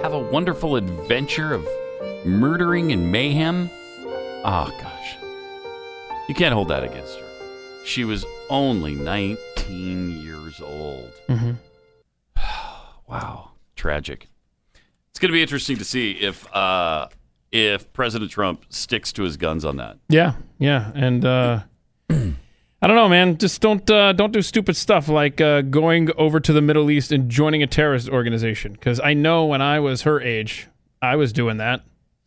[0.02, 1.66] have a wonderful adventure of
[2.26, 3.70] murdering and mayhem.
[4.44, 5.16] Oh, gosh.
[6.28, 7.26] You can't hold that against her.
[7.84, 11.12] She was only 19 years old.
[11.28, 11.52] Mm-hmm.
[13.08, 14.28] Wow, tragic.
[15.10, 17.06] It's going to be interesting to see if uh,
[17.52, 19.98] if President Trump sticks to his guns on that.
[20.08, 21.60] Yeah, yeah, and uh,
[22.86, 23.36] I don't know, man.
[23.36, 27.10] Just don't uh, don't do stupid stuff like uh, going over to the Middle East
[27.10, 28.74] and joining a terrorist organization.
[28.74, 30.68] Because I know when I was her age,
[31.02, 31.82] I was doing that.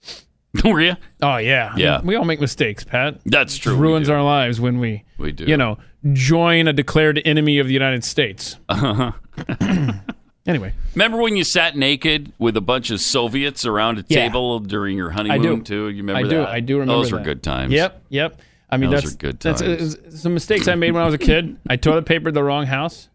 [0.66, 0.98] Were you?
[1.22, 2.02] Oh yeah, Yeah.
[2.02, 3.22] we all make mistakes, Pat.
[3.26, 3.74] That's true.
[3.74, 5.46] It ruins our lives when we We do.
[5.46, 5.78] you know
[6.12, 8.58] join a declared enemy of the United States.
[8.68, 9.14] Uh-huh.
[10.48, 14.24] Anyway, Remember when you sat naked with a bunch of Soviets around a Yeah.
[14.28, 15.90] table during your honeymoon I do too?
[15.90, 16.38] You remember I do.
[16.38, 16.48] that?
[16.50, 17.04] I do remember.
[17.04, 17.72] Those were good times.
[17.72, 18.42] Yep, yep.
[18.70, 21.18] I mean, Those that's good That's uh, some mistakes I made when I was a
[21.20, 21.58] kid.
[21.68, 23.10] I toilet papered the wrong house.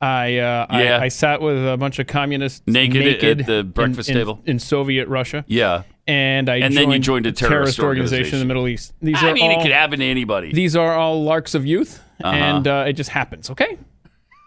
[0.00, 0.98] I uh, Yeah.
[0.98, 4.14] I, I sat with a bunch of communists Naked at- at the in- breakfast in-
[4.16, 4.40] table?
[4.46, 5.44] in Soviet Russia.
[5.46, 5.82] Yeah.
[6.06, 8.92] and I And joined then you joined a terrorist organization in the Middle East.
[9.00, 10.52] These I are mean, all, it could happen to anybody.
[10.52, 12.34] These are all larks of youth, Uh-huh.
[12.34, 13.48] and uh, it just happens.
[13.50, 13.78] Okay,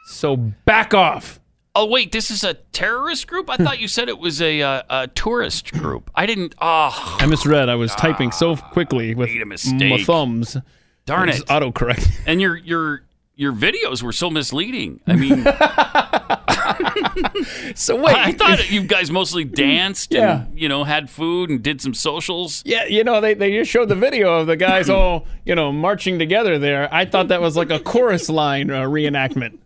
[0.08, 1.40] so back off.
[1.80, 3.52] Oh wait, this is a terrorist group.
[3.52, 6.10] I thought you said it was a, uh, a tourist group.
[6.16, 6.56] I didn't.
[6.60, 7.70] Oh, I misread.
[7.70, 9.91] I was typing so quickly with made a mistake.
[9.91, 10.58] my thumbs.
[11.06, 11.45] Darn it.
[11.45, 12.10] Autocorrect.
[12.26, 13.04] and your your
[13.36, 15.02] your videos were so misleading.
[15.06, 15.44] I mean,
[17.76, 20.45] so wait, I thought you guys mostly danced Yeah.
[20.45, 22.64] and you know had food and did some socials.
[22.66, 25.72] Yeah, you know, they, they just showed the video of the guys all, you know,
[25.72, 26.91] marching together there.
[26.91, 29.60] I thought that was like a chorus line uh, reenactment.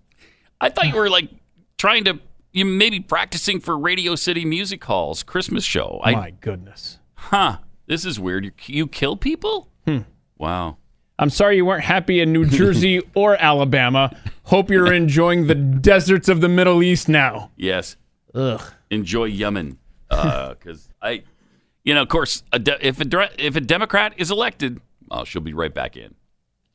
[0.59, 1.29] I thought you were like
[1.81, 2.19] trying to
[2.51, 5.99] you maybe practicing for Radio City Music Hall's Christmas show.
[6.03, 6.99] I, My goodness.
[7.15, 7.57] huh?
[7.87, 8.45] This is weird.
[8.45, 9.67] You, you kill people?
[9.87, 10.01] Hmm.
[10.37, 10.77] Wow.
[11.17, 14.15] I'm sorry you weren't happy in New Jersey or Alabama.
[14.43, 17.49] Hope you're enjoying the deserts of the Middle East now.
[17.55, 17.95] Yes.
[18.35, 18.61] Ugh.
[18.91, 19.79] Enjoy Yemen,
[20.09, 21.23] because I,
[21.83, 24.79] you know, of course, a de- if a dre- if a Democrat is elected,
[25.09, 26.13] well, she'll be right back in.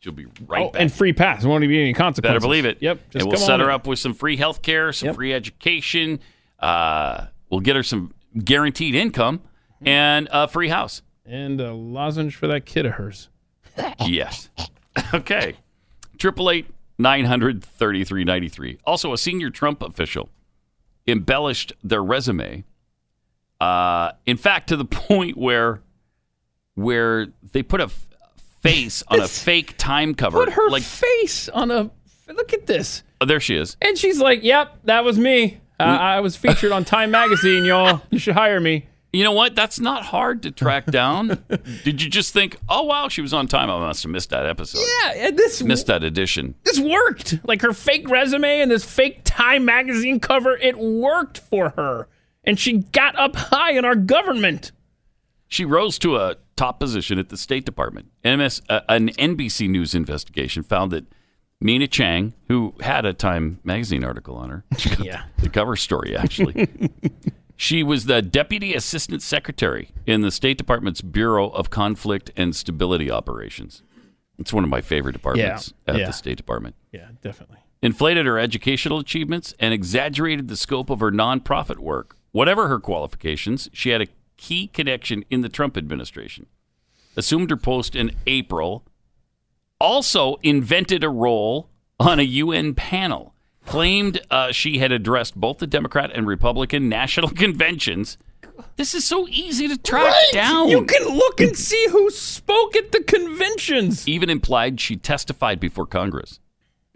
[0.07, 0.83] She'll be right oh, back.
[0.83, 1.45] and free pass.
[1.45, 2.31] Won't be any consequences.
[2.35, 2.79] Better believe it.
[2.81, 3.01] Yep.
[3.15, 3.73] and we'll set her in.
[3.73, 6.21] up with some free health care, some free education.
[6.61, 9.41] Uh, we'll get her some guaranteed income
[9.85, 11.03] and a free house.
[11.25, 13.31] And a lozenge for that kid of hers.
[14.07, 14.49] yes.
[15.13, 15.57] Okay.
[16.19, 16.67] Triple eight
[16.99, 18.79] nine hundred thirty three ninety three.
[18.87, 20.29] Also, a senior Trump official
[21.09, 22.63] embellished their resume.
[23.61, 25.81] Uh, in fact, to the point where
[26.77, 27.91] where they put a
[28.67, 30.39] face on a fake time cover.
[30.45, 31.91] Put her like, face on a.
[32.29, 33.03] Look at this.
[33.21, 33.77] oh, there she is.
[33.81, 35.61] And she's like, yep, that was me.
[35.79, 38.03] Uh, I was featured on Time Magazine, y'all.
[38.11, 38.87] You should hire me.
[39.13, 39.55] You know what?
[39.55, 41.45] That's not hard to track down.
[41.85, 43.71] Did you just think, oh wow, she was on time?
[43.71, 44.81] I must have missed that episode.
[45.05, 46.55] Yeah, and this Missed that edition.
[46.65, 47.39] this worked.
[47.45, 52.09] Like her fake resume and this fake Time magazine cover, it worked for her.
[52.45, 54.73] And she got up high in our government.
[55.49, 58.09] She rose to a top position at the State Department.
[58.25, 61.05] MS, uh, an NBC News investigation found that
[61.61, 64.65] Mina Chang, who had a Time magazine article on her,
[65.01, 65.25] Yeah.
[65.39, 66.69] the cover story actually.
[67.57, 73.11] she was the deputy assistant secretary in the State Department's Bureau of Conflict and Stability
[73.11, 73.83] Operations.
[74.39, 76.07] It's one of my favorite departments at yeah.
[76.07, 76.75] the State Department.
[76.93, 77.57] Yeah, definitely.
[77.83, 82.17] inflated her educational achievements, and exaggerated the scope of her nonprofit work.
[82.33, 84.07] Whatever her qualifications, she had a
[84.37, 86.47] key connection in the Trump administration.
[87.17, 88.85] Assumed her post in April.
[89.81, 91.69] Also invented a role
[91.99, 93.35] on a UN panel.
[93.67, 98.17] Claimed uh, she had addressed both the Democrat and Republican national conventions.
[98.77, 100.31] This is so easy to track Right!
[100.33, 100.69] down.
[100.69, 104.07] You can look and see who spoke at the conventions.
[104.09, 106.39] even implied she testified before Congress.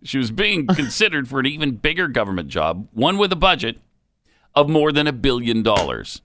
[0.05, 3.79] She was being considered for an even bigger government job, one with a budget
[4.55, 6.23] of more than a billion dollars.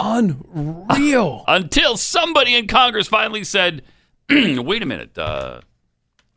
[0.00, 1.44] Unreal.
[1.48, 3.82] Until somebody in Congress finally said,
[4.30, 5.60] "Wait a minute, uh,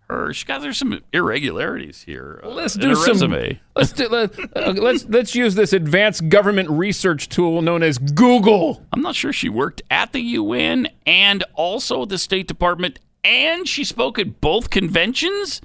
[0.10, 2.42] her she got there's some irregularities here.
[2.44, 3.06] Uh, Let's do some.
[3.06, 4.08] resume." Let's do.
[4.10, 8.86] Let, uh, let's let's use this advanced government research tool known as Google.
[8.94, 13.84] I'm not sure she worked at the UN and also the State Department, and she
[13.84, 15.62] spoke at both conventions.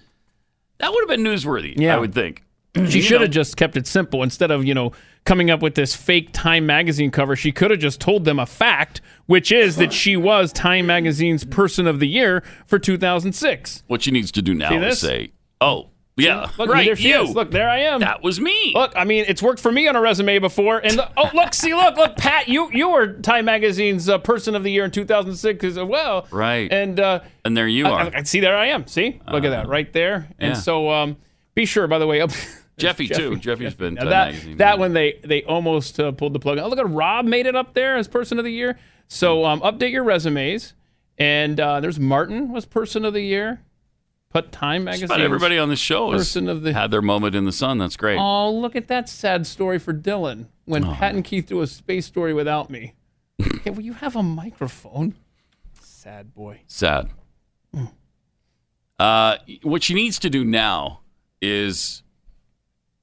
[0.79, 1.97] That would have been newsworthy, Yeah.
[1.97, 2.43] I would think.
[2.91, 4.93] She should have just kept it simple instead of you know
[5.27, 7.37] coming up with this fake Time magazine cover.
[7.37, 11.45] She could have just told them a fact, which is that she was Time magazine's
[11.45, 13.83] Person of the Year for 2006.
[13.89, 17.21] What she needs to do now is say, "Oh, yeah, Look, right, there she you.
[17.21, 17.35] is.
[17.35, 18.01] Look, there I am.
[18.01, 18.73] That was me.
[18.75, 20.79] Look, I mean, it's worked for me on a resume before.
[20.79, 24.63] And oh, look, see, look, look, Pat, you you were Time Magazine's uh, Person of
[24.63, 26.27] the Year in 2006 as well.
[26.31, 26.73] Right.
[26.73, 28.01] And uh, And there you I- are.
[28.01, 28.87] I, I- see, there I am.
[28.87, 30.29] See, look at that right there.
[30.39, 30.47] yeah.
[30.47, 31.19] And so, um,
[31.55, 32.31] be sure, by the way, up.
[32.79, 33.37] Jeffy, too.
[33.37, 34.57] Jeffy's been Now Time that, Magazine.
[34.59, 36.59] That one they they almost uh, pulled the plug.
[36.59, 38.79] Oh, look at Rob made it up there as Person of the Year.
[39.09, 40.75] So um, update your resumes.
[41.19, 43.63] And uh, there's Martin was Person of the Year.
[44.29, 45.07] Put Time Magazine.
[45.07, 47.79] about everybody on the show Person of the had their moment in the sun.
[47.79, 48.19] That's great.
[48.19, 50.93] Oh, look at that sad story for Dylan when Oh.
[50.93, 52.93] Pat and Keith do a space story without me.
[53.41, 55.15] okay, well, you have a microphone.
[55.81, 56.61] Sad boy.
[56.67, 57.09] Sad.
[58.99, 61.01] Uh, what she needs to do now
[61.43, 62.03] is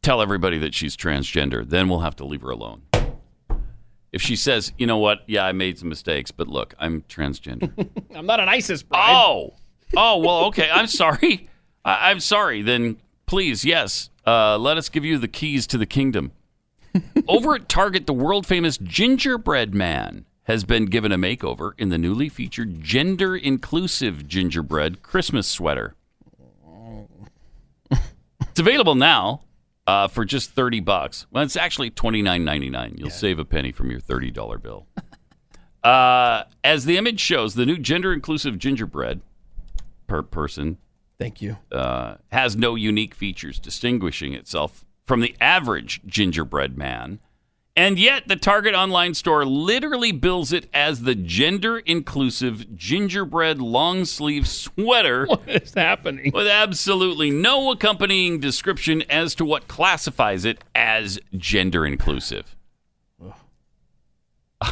[0.04, 1.68] tell everybody that she's transgender.
[1.68, 2.84] Then we'll have to leave her alone.
[4.12, 7.72] If she says, you know what, yeah, I made some mistakes, but look, I'm transgender.
[8.16, 9.10] I'm not an ISIS bride.
[9.16, 9.54] Oh,
[9.98, 10.70] oh, well, okay.
[10.72, 11.50] I'm sorry.
[11.86, 12.62] I- I'm sorry.
[12.62, 16.32] Then please, yes, uh, let us give you the keys to the kingdom.
[17.28, 21.98] Over at Target, the world famous gingerbread man has been given a makeover in the
[21.98, 25.96] newly featured gender inclusive gingerbread Christmas sweater.
[28.42, 29.42] It's available now
[29.88, 31.26] uh, for just 30 bucks.
[31.31, 32.99] Well, it's actually $29.99.
[32.99, 34.88] You'll save a penny from your $30 bill.
[35.84, 39.19] Uh, as the image shows, the new gender inclusive gingerbread
[40.07, 40.77] per person
[41.19, 41.57] Thank you.
[41.73, 47.19] uh, has no unique features, distinguishing itself from the average gingerbread man.
[47.76, 54.06] And yet, the Target online store literally bills it as the gender inclusive gingerbread long
[54.06, 55.26] sleeve sweater.
[55.34, 56.32] What is happening?
[56.34, 62.56] With absolutely no accompanying description as to what classifies it as gender inclusive.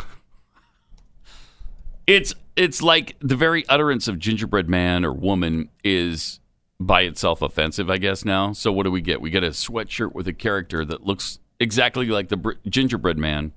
[2.05, 6.39] it's it's like the very utterance of gingerbread man or woman is
[6.79, 8.53] by itself offensive, I guess now.
[8.53, 9.21] So what do we get?
[9.21, 13.53] We get a sweatshirt with a character that looks exactly like the br- gingerbread man,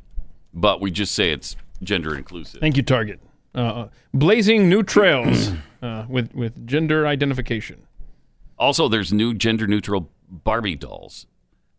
[0.52, 2.60] but we just say it's gender inclusive.
[2.60, 3.20] Thank you, Target.
[3.54, 5.50] Uh, blazing new trails
[5.82, 7.86] uh, with with gender identification.
[8.58, 11.26] Also, there's new gender neutral Barbie dolls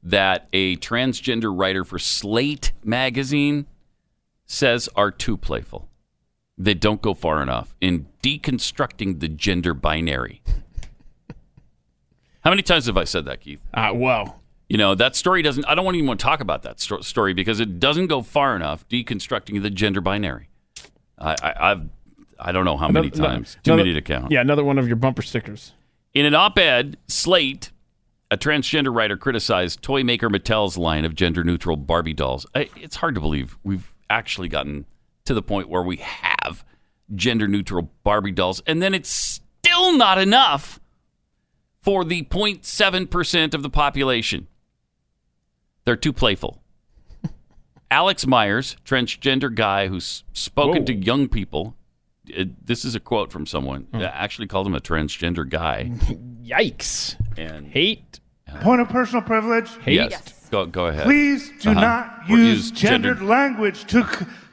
[0.04, 3.66] that a transgender writer for Slate magazine
[4.46, 5.90] says are too playful.
[6.58, 10.42] They don't go far enough in deconstructing the gender binary.
[12.42, 13.62] How many times have I said that, Keith?
[13.74, 14.36] Uh, wow.
[14.70, 17.34] You know, that story doesn't, I don't even want to talk about that sto- story
[17.34, 20.50] because it doesn't go far enough deconstructing the gender binary.
[21.20, 21.82] I, I, I've,
[22.40, 23.58] I don't know how many Another- times.
[23.64, 24.32] Too another- many to count.
[24.32, 25.74] Yeah, another one of your bumper stickers.
[26.14, 27.72] In an op ed, Slate,
[28.32, 32.46] a transgender writer criticized toy maker Mattel's line of gender neutral Barbie dolls.
[32.56, 34.86] I- It's hard to believe we've actually gotten
[35.26, 36.66] to the point where we have
[37.14, 40.80] gender neutral Barbie dolls, and then it's still not enough
[41.82, 44.48] for the 0.7% of the population.
[45.86, 46.62] They're too playful.
[47.92, 50.86] Alex Myers, transgender guy who's spoken Whoa.
[50.86, 51.76] to young people.
[52.38, 54.00] uh, this is a quote from someone Hmm.
[54.00, 55.92] that actually called him a transgender guy.
[56.44, 57.16] Yikes.
[57.38, 58.20] And hate.
[58.62, 59.70] Point of personal privilege.
[59.86, 60.48] Yes.
[60.50, 61.04] Go, go ahead.
[61.04, 61.80] Please do Uh-huh.
[61.82, 64.04] not Or use gendered language to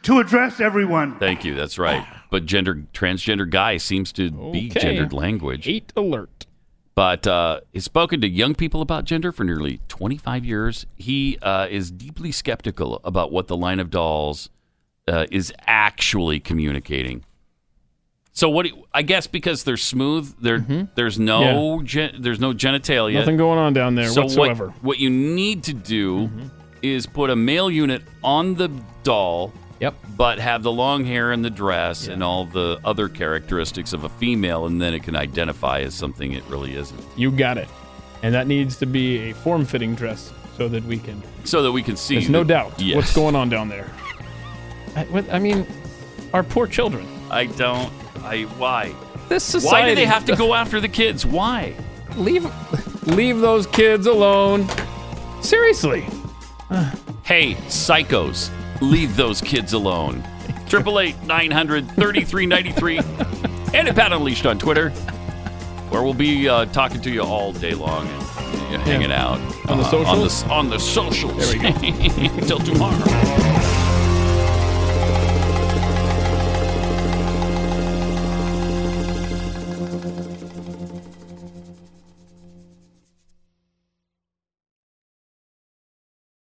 [0.02, 1.18] to address everyone.
[1.18, 1.54] Thank you.
[1.54, 2.04] That's right.
[2.32, 5.66] But gender transgender guy seems to be gendered language.
[5.66, 6.46] Hate alert.
[6.94, 10.84] But uh, he's spoken to young people about gender for nearly 25 years.
[10.96, 14.50] He uh, is deeply skeptical about what the line of dolls
[15.08, 17.24] uh, is actually communicating.
[18.34, 18.64] So what?
[18.64, 20.58] do you- I guess because they're smooth, there
[20.94, 23.14] there's no gen, there's no genitalia.
[23.14, 24.66] Nothing going on down there so whatsoever.
[24.68, 26.30] What, what you need to do
[26.82, 28.68] is put a male unit on the
[29.02, 29.52] doll.
[29.82, 29.94] Yep.
[30.16, 34.08] But have the long hair and the dress and all the other characteristics of a
[34.08, 37.00] female, and then it can identify as something it really isn't.
[37.16, 37.68] You got it.
[38.22, 41.20] And that needs to be a form fitting dress so that we can.
[41.42, 42.14] So that we can see.
[42.14, 42.94] There's no doubt Yes.
[42.94, 43.90] what's going on down there.
[44.94, 45.66] I, what, I mean,
[46.32, 47.04] our poor children.
[47.28, 47.92] I don't.
[48.22, 48.94] I why?
[49.28, 49.66] This society.
[49.82, 51.26] Why do they have to go after the kids?
[51.26, 51.74] Why?
[52.16, 52.46] Leave,
[53.08, 54.68] leave those kids alone.
[55.40, 56.06] Seriously.
[57.24, 58.50] Hey, psychos,
[58.82, 60.22] leave those kids alone.
[60.68, 64.90] Triple eight nine hundred thirty three ninety three, and at Pat Unleashed on Twitter,
[65.90, 69.38] where we'll be uh, talking to you all day long and uh, hanging out
[69.68, 70.42] On the uh, on the socials?
[70.50, 71.36] on the socials.
[71.36, 72.34] There we go.
[72.40, 73.71] Until tomorrow.